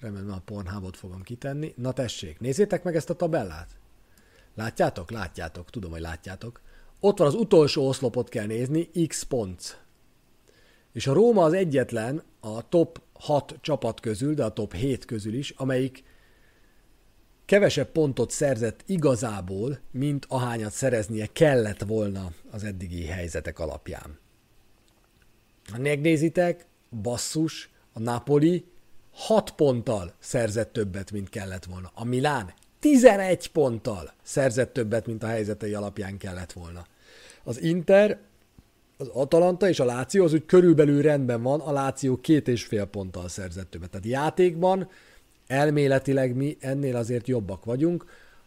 remélem 0.00 0.32
a 0.32 0.38
Pornhubot 0.38 0.96
fogom 0.96 1.22
kitenni. 1.22 1.74
Na 1.76 1.92
tessék, 1.92 2.40
nézzétek 2.40 2.82
meg 2.82 2.96
ezt 2.96 3.10
a 3.10 3.14
tabellát. 3.14 3.68
Látjátok? 4.54 5.10
Látjátok, 5.10 5.70
tudom, 5.70 5.90
hogy 5.90 6.00
látjátok. 6.00 6.60
Ott 7.00 7.18
van 7.18 7.26
az 7.26 7.34
utolsó 7.34 7.88
oszlopot 7.88 8.28
kell 8.28 8.46
nézni, 8.46 8.90
X 9.06 9.22
pont. 9.22 9.80
És 10.92 11.06
a 11.06 11.12
Róma 11.12 11.44
az 11.44 11.52
egyetlen 11.52 12.22
a 12.40 12.68
top 12.68 13.00
6 13.12 13.58
csapat 13.60 14.00
közül, 14.00 14.34
de 14.34 14.44
a 14.44 14.52
top 14.52 14.74
7 14.74 15.04
közül 15.04 15.34
is, 15.34 15.50
amelyik 15.50 16.04
kevesebb 17.46 17.88
pontot 17.88 18.30
szerzett 18.30 18.82
igazából, 18.86 19.78
mint 19.90 20.26
ahányat 20.28 20.72
szereznie 20.72 21.26
kellett 21.32 21.82
volna 21.82 22.30
az 22.50 22.64
eddigi 22.64 23.04
helyzetek 23.04 23.58
alapján. 23.58 24.18
Ha 25.72 25.78
megnézitek, 25.78 26.66
basszus, 27.02 27.70
a 27.92 27.98
Napoli 27.98 28.64
6 29.12 29.50
ponttal 29.50 30.14
szerzett 30.18 30.72
többet, 30.72 31.12
mint 31.12 31.28
kellett 31.28 31.64
volna. 31.64 31.90
A 31.94 32.04
Milán 32.04 32.52
11 32.78 33.50
ponttal 33.50 34.12
szerzett 34.22 34.72
többet, 34.72 35.06
mint 35.06 35.22
a 35.22 35.26
helyzetei 35.26 35.74
alapján 35.74 36.18
kellett 36.18 36.52
volna. 36.52 36.86
Az 37.44 37.62
Inter, 37.62 38.18
az 38.96 39.08
Atalanta 39.08 39.68
és 39.68 39.80
a 39.80 39.84
Láció 39.84 40.24
az 40.24 40.32
úgy 40.32 40.46
körülbelül 40.46 41.02
rendben 41.02 41.42
van, 41.42 41.60
a 41.60 41.72
Láció 41.72 42.16
két 42.16 42.48
és 42.48 42.64
fél 42.64 42.84
ponttal 42.84 43.28
szerzett 43.28 43.70
többet. 43.70 43.90
Tehát 43.90 44.06
játékban 44.06 44.88
elméletileg 45.46 46.34
mi 46.34 46.56
ennél 46.60 46.96
azért 46.96 47.28
jobbak 47.28 47.64
vagyunk. 47.64 48.04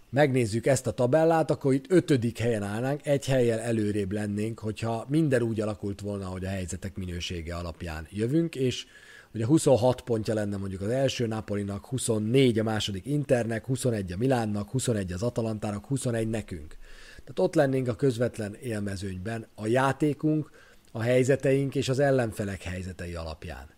Megnézzük 0.09 0.65
ezt 0.65 0.87
a 0.87 0.91
tabellát, 0.91 1.51
akkor 1.51 1.73
itt 1.73 1.91
ötödik 1.91 2.37
helyen 2.37 2.63
állnánk, 2.63 3.05
egy 3.05 3.25
helyel 3.25 3.59
előrébb 3.59 4.11
lennénk, 4.11 4.59
hogyha 4.59 5.05
minden 5.07 5.41
úgy 5.41 5.61
alakult 5.61 6.01
volna, 6.01 6.25
hogy 6.25 6.45
a 6.45 6.49
helyzetek 6.49 6.95
minősége 6.95 7.55
alapján 7.55 8.07
jövünk, 8.09 8.55
és 8.55 8.85
ugye 9.33 9.45
26 9.45 10.01
pontja 10.01 10.33
lenne 10.33 10.57
mondjuk 10.57 10.81
az 10.81 10.89
első 10.89 11.27
Napolinak, 11.27 11.85
24 11.85 12.59
a 12.59 12.63
második 12.63 13.05
Internek, 13.05 13.65
21 13.65 14.11
a 14.11 14.17
Milánnak, 14.17 14.69
21 14.69 15.11
az 15.11 15.23
Atalantának, 15.23 15.85
21 15.85 16.29
nekünk. 16.29 16.77
Tehát 17.19 17.39
ott 17.39 17.55
lennénk 17.55 17.87
a 17.87 17.95
közvetlen 17.95 18.55
élmezőnyben 18.61 19.47
a 19.55 19.67
játékunk, 19.67 20.51
a 20.91 21.01
helyzeteink 21.01 21.75
és 21.75 21.89
az 21.89 21.99
ellenfelek 21.99 22.63
helyzetei 22.63 23.13
alapján. 23.13 23.69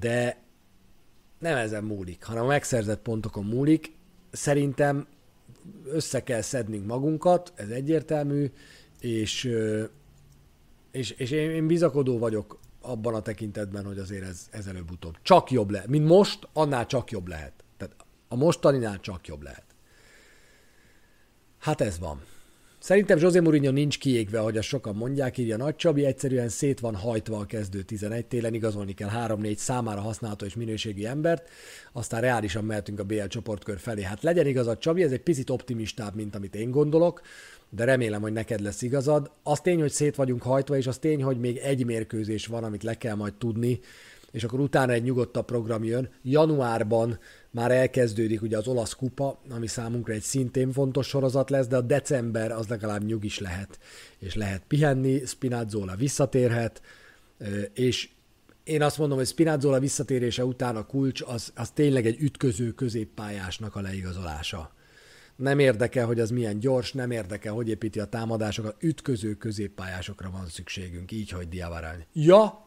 De 0.00 0.36
nem 1.42 1.56
ezen 1.56 1.84
múlik, 1.84 2.24
hanem 2.24 2.42
a 2.42 2.46
megszerzett 2.46 3.02
pontokon 3.02 3.44
múlik. 3.44 3.94
Szerintem 4.30 5.06
össze 5.84 6.22
kell 6.22 6.40
szednünk 6.40 6.86
magunkat, 6.86 7.52
ez 7.54 7.68
egyértelmű, 7.68 8.50
és, 9.00 9.50
és, 10.90 11.10
és 11.10 11.30
én, 11.30 11.50
én 11.50 11.66
bizakodó 11.66 12.18
vagyok 12.18 12.58
abban 12.80 13.14
a 13.14 13.22
tekintetben, 13.22 13.84
hogy 13.84 13.98
azért 13.98 14.24
ez, 14.24 14.46
ez 14.50 14.66
előbb-utóbb 14.66 15.16
csak 15.22 15.50
jobb 15.50 15.70
lehet. 15.70 15.88
Mint 15.88 16.08
most, 16.08 16.48
annál 16.52 16.86
csak 16.86 17.10
jobb 17.10 17.28
lehet. 17.28 17.52
Tehát 17.76 17.96
a 18.28 18.36
mostaninál 18.36 19.00
csak 19.00 19.26
jobb 19.26 19.42
lehet. 19.42 19.64
Hát 21.58 21.80
ez 21.80 21.98
van. 21.98 22.22
Szerintem 22.82 23.18
José 23.18 23.40
Mourinho 23.40 23.70
nincs 23.70 23.98
kiégve, 23.98 24.38
ahogy 24.38 24.56
a 24.56 24.62
sokan 24.62 24.94
mondják, 24.94 25.38
írja 25.38 25.56
Nagy 25.56 25.76
Csabi, 25.76 26.04
egyszerűen 26.04 26.48
szét 26.48 26.80
van 26.80 26.94
hajtva 26.94 27.38
a 27.38 27.44
kezdő 27.44 27.82
11 27.82 28.26
télen, 28.26 28.54
igazolni 28.54 28.94
kell 28.94 29.08
3-4 29.26 29.56
számára 29.56 30.00
használható 30.00 30.44
és 30.46 30.54
minőségi 30.54 31.06
embert, 31.06 31.48
aztán 31.92 32.20
reálisan 32.20 32.64
mehetünk 32.64 33.00
a 33.00 33.04
BL 33.04 33.24
csoportkör 33.24 33.78
felé. 33.78 34.02
Hát 34.02 34.22
legyen 34.22 34.46
igazad 34.46 34.78
Csabi, 34.78 35.02
ez 35.02 35.12
egy 35.12 35.22
picit 35.22 35.50
optimistább, 35.50 36.14
mint 36.14 36.34
amit 36.34 36.54
én 36.54 36.70
gondolok, 36.70 37.20
de 37.70 37.84
remélem, 37.84 38.20
hogy 38.20 38.32
neked 38.32 38.60
lesz 38.60 38.82
igazad. 38.82 39.30
Az 39.42 39.60
tény, 39.60 39.80
hogy 39.80 39.92
szét 39.92 40.14
vagyunk 40.14 40.42
hajtva, 40.42 40.76
és 40.76 40.86
az 40.86 40.98
tény, 40.98 41.22
hogy 41.22 41.38
még 41.38 41.56
egy 41.56 41.84
mérkőzés 41.84 42.46
van, 42.46 42.64
amit 42.64 42.82
le 42.82 42.94
kell 42.94 43.14
majd 43.14 43.34
tudni, 43.34 43.80
és 44.30 44.44
akkor 44.44 44.60
utána 44.60 44.92
egy 44.92 45.02
nyugodtabb 45.02 45.44
program 45.44 45.84
jön. 45.84 46.08
Januárban 46.22 47.18
már 47.52 47.70
elkezdődik 47.70 48.42
ugye 48.42 48.56
az 48.56 48.66
olasz 48.66 48.92
kupa, 48.92 49.40
ami 49.50 49.66
számunkra 49.66 50.12
egy 50.12 50.22
szintén 50.22 50.72
fontos 50.72 51.06
sorozat 51.06 51.50
lesz, 51.50 51.66
de 51.66 51.76
a 51.76 51.80
december 51.80 52.52
az 52.52 52.66
legalább 52.66 53.04
nyugis 53.04 53.38
lehet, 53.38 53.78
és 54.18 54.34
lehet 54.34 54.62
pihenni, 54.68 55.22
Spinazzola 55.26 55.94
visszatérhet, 55.96 56.82
és 57.74 58.08
én 58.64 58.82
azt 58.82 58.98
mondom, 58.98 59.18
hogy 59.18 59.26
Spinazzola 59.26 59.78
visszatérése 59.78 60.44
után 60.44 60.76
a 60.76 60.86
kulcs 60.86 61.22
az, 61.26 61.52
az 61.54 61.70
tényleg 61.70 62.06
egy 62.06 62.20
ütköző 62.20 62.70
középpályásnak 62.70 63.76
a 63.76 63.80
leigazolása. 63.80 64.72
Nem 65.36 65.58
érdekel, 65.58 66.06
hogy 66.06 66.20
az 66.20 66.30
milyen 66.30 66.58
gyors, 66.58 66.92
nem 66.92 67.10
érdekel, 67.10 67.52
hogy 67.52 67.68
építi 67.68 68.00
a 68.00 68.04
támadásokat, 68.04 68.76
ütköző 68.78 69.34
középpályásokra 69.34 70.30
van 70.30 70.46
szükségünk, 70.48 71.12
így, 71.12 71.30
hogy 71.30 71.48
Diavarány. 71.48 72.06
Ja, 72.12 72.66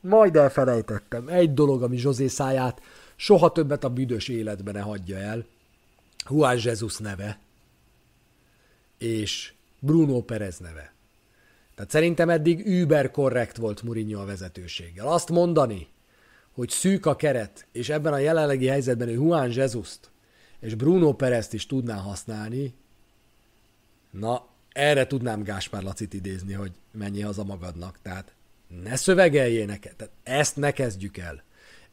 majd 0.00 0.36
elfelejtettem. 0.36 1.28
Egy 1.28 1.54
dolog, 1.54 1.82
ami 1.82 1.96
Zsozé 1.96 2.26
száját 2.26 2.80
soha 3.16 3.52
többet 3.52 3.84
a 3.84 3.90
büdös 3.90 4.28
életben 4.28 4.74
ne 4.74 4.80
hagyja 4.80 5.16
el. 5.16 5.46
Juan 6.30 6.58
Jesus 6.62 6.96
neve 6.96 7.38
és 8.98 9.52
Bruno 9.78 10.20
Perez 10.20 10.58
neve. 10.58 10.94
Tehát 11.74 11.90
szerintem 11.90 12.30
eddig 12.30 12.66
über 12.66 13.10
korrekt 13.10 13.56
volt 13.56 13.82
Mourinho 13.82 14.20
a 14.20 14.24
vezetőséggel. 14.24 15.06
Azt 15.06 15.28
mondani, 15.28 15.88
hogy 16.52 16.68
szűk 16.70 17.06
a 17.06 17.16
keret, 17.16 17.66
és 17.72 17.88
ebben 17.88 18.12
a 18.12 18.18
jelenlegi 18.18 18.66
helyzetben 18.66 19.08
ő 19.08 19.12
Juan 19.12 19.52
jesus 19.52 19.94
és 20.60 20.74
Bruno 20.74 21.12
Perezt 21.12 21.52
is 21.52 21.66
tudná 21.66 21.96
használni, 21.96 22.74
na, 24.10 24.46
erre 24.72 25.06
tudnám 25.06 25.42
Gáspár 25.42 25.82
Lacit 25.82 26.14
idézni, 26.14 26.52
hogy 26.52 26.72
mennyi 26.92 27.20
haza 27.20 27.44
magadnak. 27.44 27.98
Tehát 28.02 28.32
ne 28.82 28.96
szövegeljél 28.96 29.66
neked, 29.66 29.96
tehát 29.96 30.12
ezt 30.22 30.56
ne 30.56 30.70
kezdjük 30.70 31.16
el. 31.16 31.42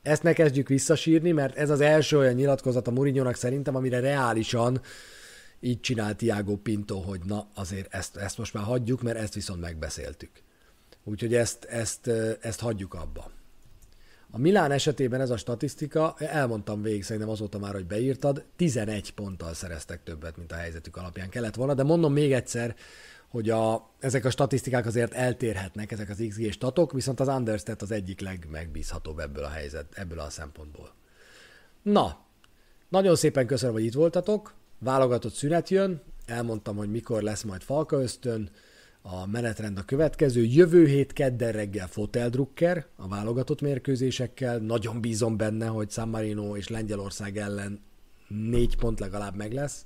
Ezt 0.03 0.23
ne 0.23 0.33
kezdjük 0.33 0.67
visszasírni, 0.67 1.31
mert 1.31 1.55
ez 1.55 1.69
az 1.69 1.81
első 1.81 2.17
olyan 2.17 2.33
nyilatkozat 2.33 2.87
a 2.87 2.91
Mourinho-nak 2.91 3.35
szerintem, 3.35 3.75
amire 3.75 3.99
reálisan 3.99 4.81
így 5.59 5.79
csinált 5.79 6.17
Tiago 6.17 6.55
Pinto, 6.55 6.99
hogy 6.99 7.19
na 7.25 7.47
azért 7.53 7.93
ezt, 7.93 8.17
ezt 8.17 8.37
most 8.37 8.53
már 8.53 8.63
hagyjuk, 8.63 9.01
mert 9.01 9.17
ezt 9.17 9.33
viszont 9.33 9.59
megbeszéltük. 9.59 10.31
Úgyhogy 11.03 11.35
ezt, 11.35 11.63
ezt, 11.63 12.07
ezt 12.41 12.59
hagyjuk 12.59 12.93
abba. 12.93 13.31
A 14.31 14.37
Milán 14.37 14.71
esetében 14.71 15.21
ez 15.21 15.29
a 15.29 15.37
statisztika, 15.37 16.15
elmondtam 16.17 16.81
végig, 16.81 17.03
szerintem 17.03 17.31
azóta 17.31 17.59
már, 17.59 17.73
hogy 17.73 17.85
beírtad, 17.85 18.43
11 18.55 19.13
ponttal 19.13 19.53
szereztek 19.53 20.03
többet, 20.03 20.37
mint 20.37 20.51
a 20.51 20.55
helyzetük 20.55 20.97
alapján 20.97 21.29
kellett 21.29 21.55
volna, 21.55 21.73
de 21.73 21.83
mondom 21.83 22.13
még 22.13 22.33
egyszer, 22.33 22.75
hogy 23.33 23.49
a, 23.49 23.89
ezek 23.99 24.25
a 24.25 24.29
statisztikák 24.29 24.85
azért 24.85 25.13
eltérhetnek, 25.13 25.91
ezek 25.91 26.09
az 26.09 26.23
XG 26.29 26.51
statok, 26.51 26.91
viszont 26.91 27.19
az 27.19 27.27
Understat 27.27 27.81
az 27.81 27.91
egyik 27.91 28.19
legmegbízhatóbb 28.19 29.19
ebből 29.19 29.43
a 29.43 29.49
helyzet, 29.49 29.93
ebből 29.95 30.19
a 30.19 30.29
szempontból. 30.29 30.93
Na, 31.81 32.25
nagyon 32.89 33.15
szépen 33.15 33.47
köszönöm, 33.47 33.73
hogy 33.73 33.83
itt 33.83 33.93
voltatok, 33.93 34.53
válogatott 34.79 35.33
szünet 35.33 35.69
jön, 35.69 36.01
elmondtam, 36.25 36.75
hogy 36.75 36.91
mikor 36.91 37.21
lesz 37.21 37.43
majd 37.43 37.61
Falka 37.61 38.01
ösztön, 38.01 38.49
a 39.01 39.27
menetrend 39.27 39.77
a 39.77 39.85
következő. 39.85 40.43
Jövő 40.43 40.85
hét 40.85 41.13
kedden 41.13 41.51
reggel 41.51 41.87
Foteldrucker 41.87 42.85
a 42.95 43.07
válogatott 43.07 43.61
mérkőzésekkel. 43.61 44.57
Nagyon 44.57 45.01
bízom 45.01 45.37
benne, 45.37 45.65
hogy 45.65 45.91
San 45.91 46.09
Marino 46.09 46.55
és 46.55 46.67
Lengyelország 46.67 47.37
ellen 47.37 47.81
négy 48.27 48.75
pont 48.75 48.99
legalább 48.99 49.35
meg 49.35 49.53
lesz. 49.53 49.85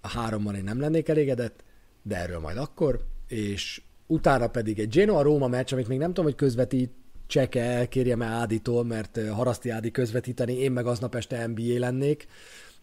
A 0.00 0.08
hárommal 0.08 0.54
én 0.54 0.64
nem 0.64 0.80
lennék 0.80 1.08
elégedett 1.08 1.64
de 2.06 2.16
erről 2.16 2.38
majd 2.38 2.56
akkor, 2.56 3.04
és 3.28 3.82
utána 4.06 4.48
pedig 4.48 4.78
egy 4.78 4.88
Genoa-Róma 4.88 5.48
meccs, 5.48 5.72
amit 5.72 5.88
még 5.88 5.98
nem 5.98 6.08
tudom, 6.08 6.24
hogy 6.24 6.34
közvetít 6.34 6.92
Cseke 7.26 7.86
kérjem 7.88 8.22
el 8.22 8.32
Áditól, 8.32 8.84
mert 8.84 9.28
Haraszti 9.28 9.70
Ádi 9.70 9.90
közvetíteni, 9.90 10.58
én 10.58 10.72
meg 10.72 10.86
aznap 10.86 11.14
este 11.14 11.46
NBA 11.46 11.78
lennék, 11.78 12.26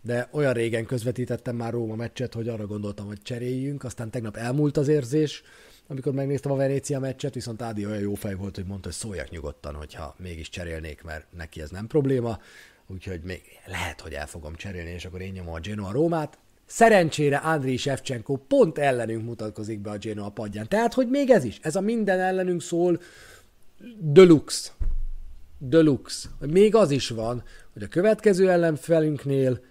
de 0.01 0.27
olyan 0.31 0.53
régen 0.53 0.85
közvetítettem 0.85 1.55
már 1.55 1.71
Róma 1.71 1.95
meccset, 1.95 2.33
hogy 2.33 2.47
arra 2.47 2.67
gondoltam, 2.67 3.05
hogy 3.05 3.21
cseréljünk, 3.21 3.83
aztán 3.83 4.09
tegnap 4.09 4.35
elmúlt 4.35 4.77
az 4.77 4.87
érzés, 4.87 5.43
amikor 5.87 6.13
megnéztem 6.13 6.51
a 6.51 6.55
Venécia 6.55 6.99
meccset, 6.99 7.33
viszont 7.33 7.61
Ádi 7.61 7.85
olyan 7.85 7.99
jó 7.99 8.13
fej 8.13 8.33
volt, 8.33 8.55
hogy 8.55 8.65
mondta, 8.65 8.87
hogy 8.87 8.97
szóljak 8.97 9.29
nyugodtan, 9.29 9.75
hogyha 9.75 10.15
mégis 10.17 10.49
cserélnék, 10.49 11.03
mert 11.03 11.25
neki 11.37 11.61
ez 11.61 11.69
nem 11.69 11.87
probléma, 11.87 12.39
úgyhogy 12.87 13.21
még 13.21 13.41
lehet, 13.65 14.01
hogy 14.01 14.13
el 14.13 14.27
fogom 14.27 14.55
cserélni, 14.55 14.89
és 14.89 15.05
akkor 15.05 15.21
én 15.21 15.31
nyomom 15.31 15.53
a 15.53 15.59
Genoa 15.59 15.91
Rómát, 15.91 16.37
Szerencsére 16.65 17.37
Andriy 17.37 17.77
Shevchenko 17.77 18.35
pont 18.35 18.77
ellenünk 18.77 19.25
mutatkozik 19.25 19.79
be 19.79 19.89
a 19.89 19.97
Genoa 19.97 20.29
padján. 20.29 20.67
Tehát, 20.67 20.93
hogy 20.93 21.09
még 21.09 21.29
ez 21.29 21.43
is, 21.43 21.59
ez 21.61 21.75
a 21.75 21.81
minden 21.81 22.19
ellenünk 22.19 22.61
szól 22.61 23.01
deluxe. 23.99 24.71
Deluxe. 25.57 26.29
Még 26.39 26.75
az 26.75 26.91
is 26.91 27.09
van, 27.09 27.43
hogy 27.73 27.83
a 27.83 27.87
következő 27.87 28.49
ellenfelünknél 28.49 29.61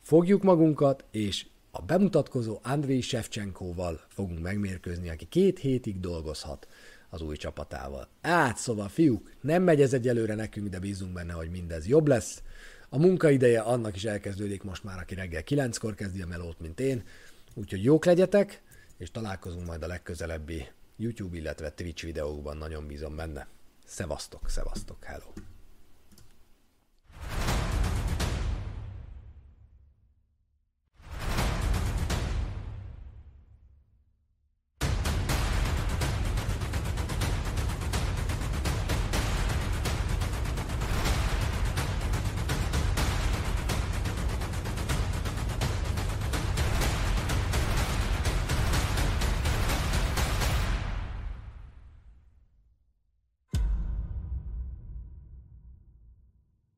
fogjuk 0.00 0.42
magunkat, 0.42 1.04
és 1.10 1.46
a 1.70 1.82
bemutatkozó 1.82 2.58
Andriy 2.62 3.00
Shevchenkoval 3.00 4.00
fogunk 4.08 4.40
megmérkőzni, 4.40 5.10
aki 5.10 5.24
két 5.24 5.58
hétig 5.58 6.00
dolgozhat 6.00 6.68
az 7.10 7.22
új 7.22 7.36
csapatával. 7.36 8.08
Át, 8.20 8.56
szóval 8.56 8.88
fiúk, 8.88 9.30
nem 9.40 9.62
megy 9.62 9.80
ez 9.80 9.92
egyelőre 9.92 10.34
nekünk, 10.34 10.68
de 10.68 10.78
bízunk 10.78 11.12
benne, 11.12 11.32
hogy 11.32 11.50
mindez 11.50 11.86
jobb 11.86 12.06
lesz. 12.06 12.42
A 12.92 12.98
munkaideje 12.98 13.60
annak 13.60 13.96
is 13.96 14.04
elkezdődik 14.04 14.62
most 14.62 14.84
már, 14.84 14.98
aki 14.98 15.14
reggel 15.14 15.42
kilenckor 15.42 15.94
kezdi 15.94 16.22
a 16.22 16.26
melót, 16.26 16.60
mint 16.60 16.80
én. 16.80 17.02
Úgyhogy 17.54 17.84
jók 17.84 18.04
legyetek, 18.04 18.62
és 18.96 19.10
találkozunk 19.10 19.66
majd 19.66 19.82
a 19.82 19.86
legközelebbi 19.86 20.66
YouTube, 20.96 21.36
illetve 21.36 21.72
Twitch 21.72 22.04
videókban, 22.04 22.56
nagyon 22.56 22.86
bízom 22.86 23.16
benne. 23.16 23.46
Szevasztok, 23.84 24.48
szevasztok, 24.48 25.04
hello! 25.04 25.49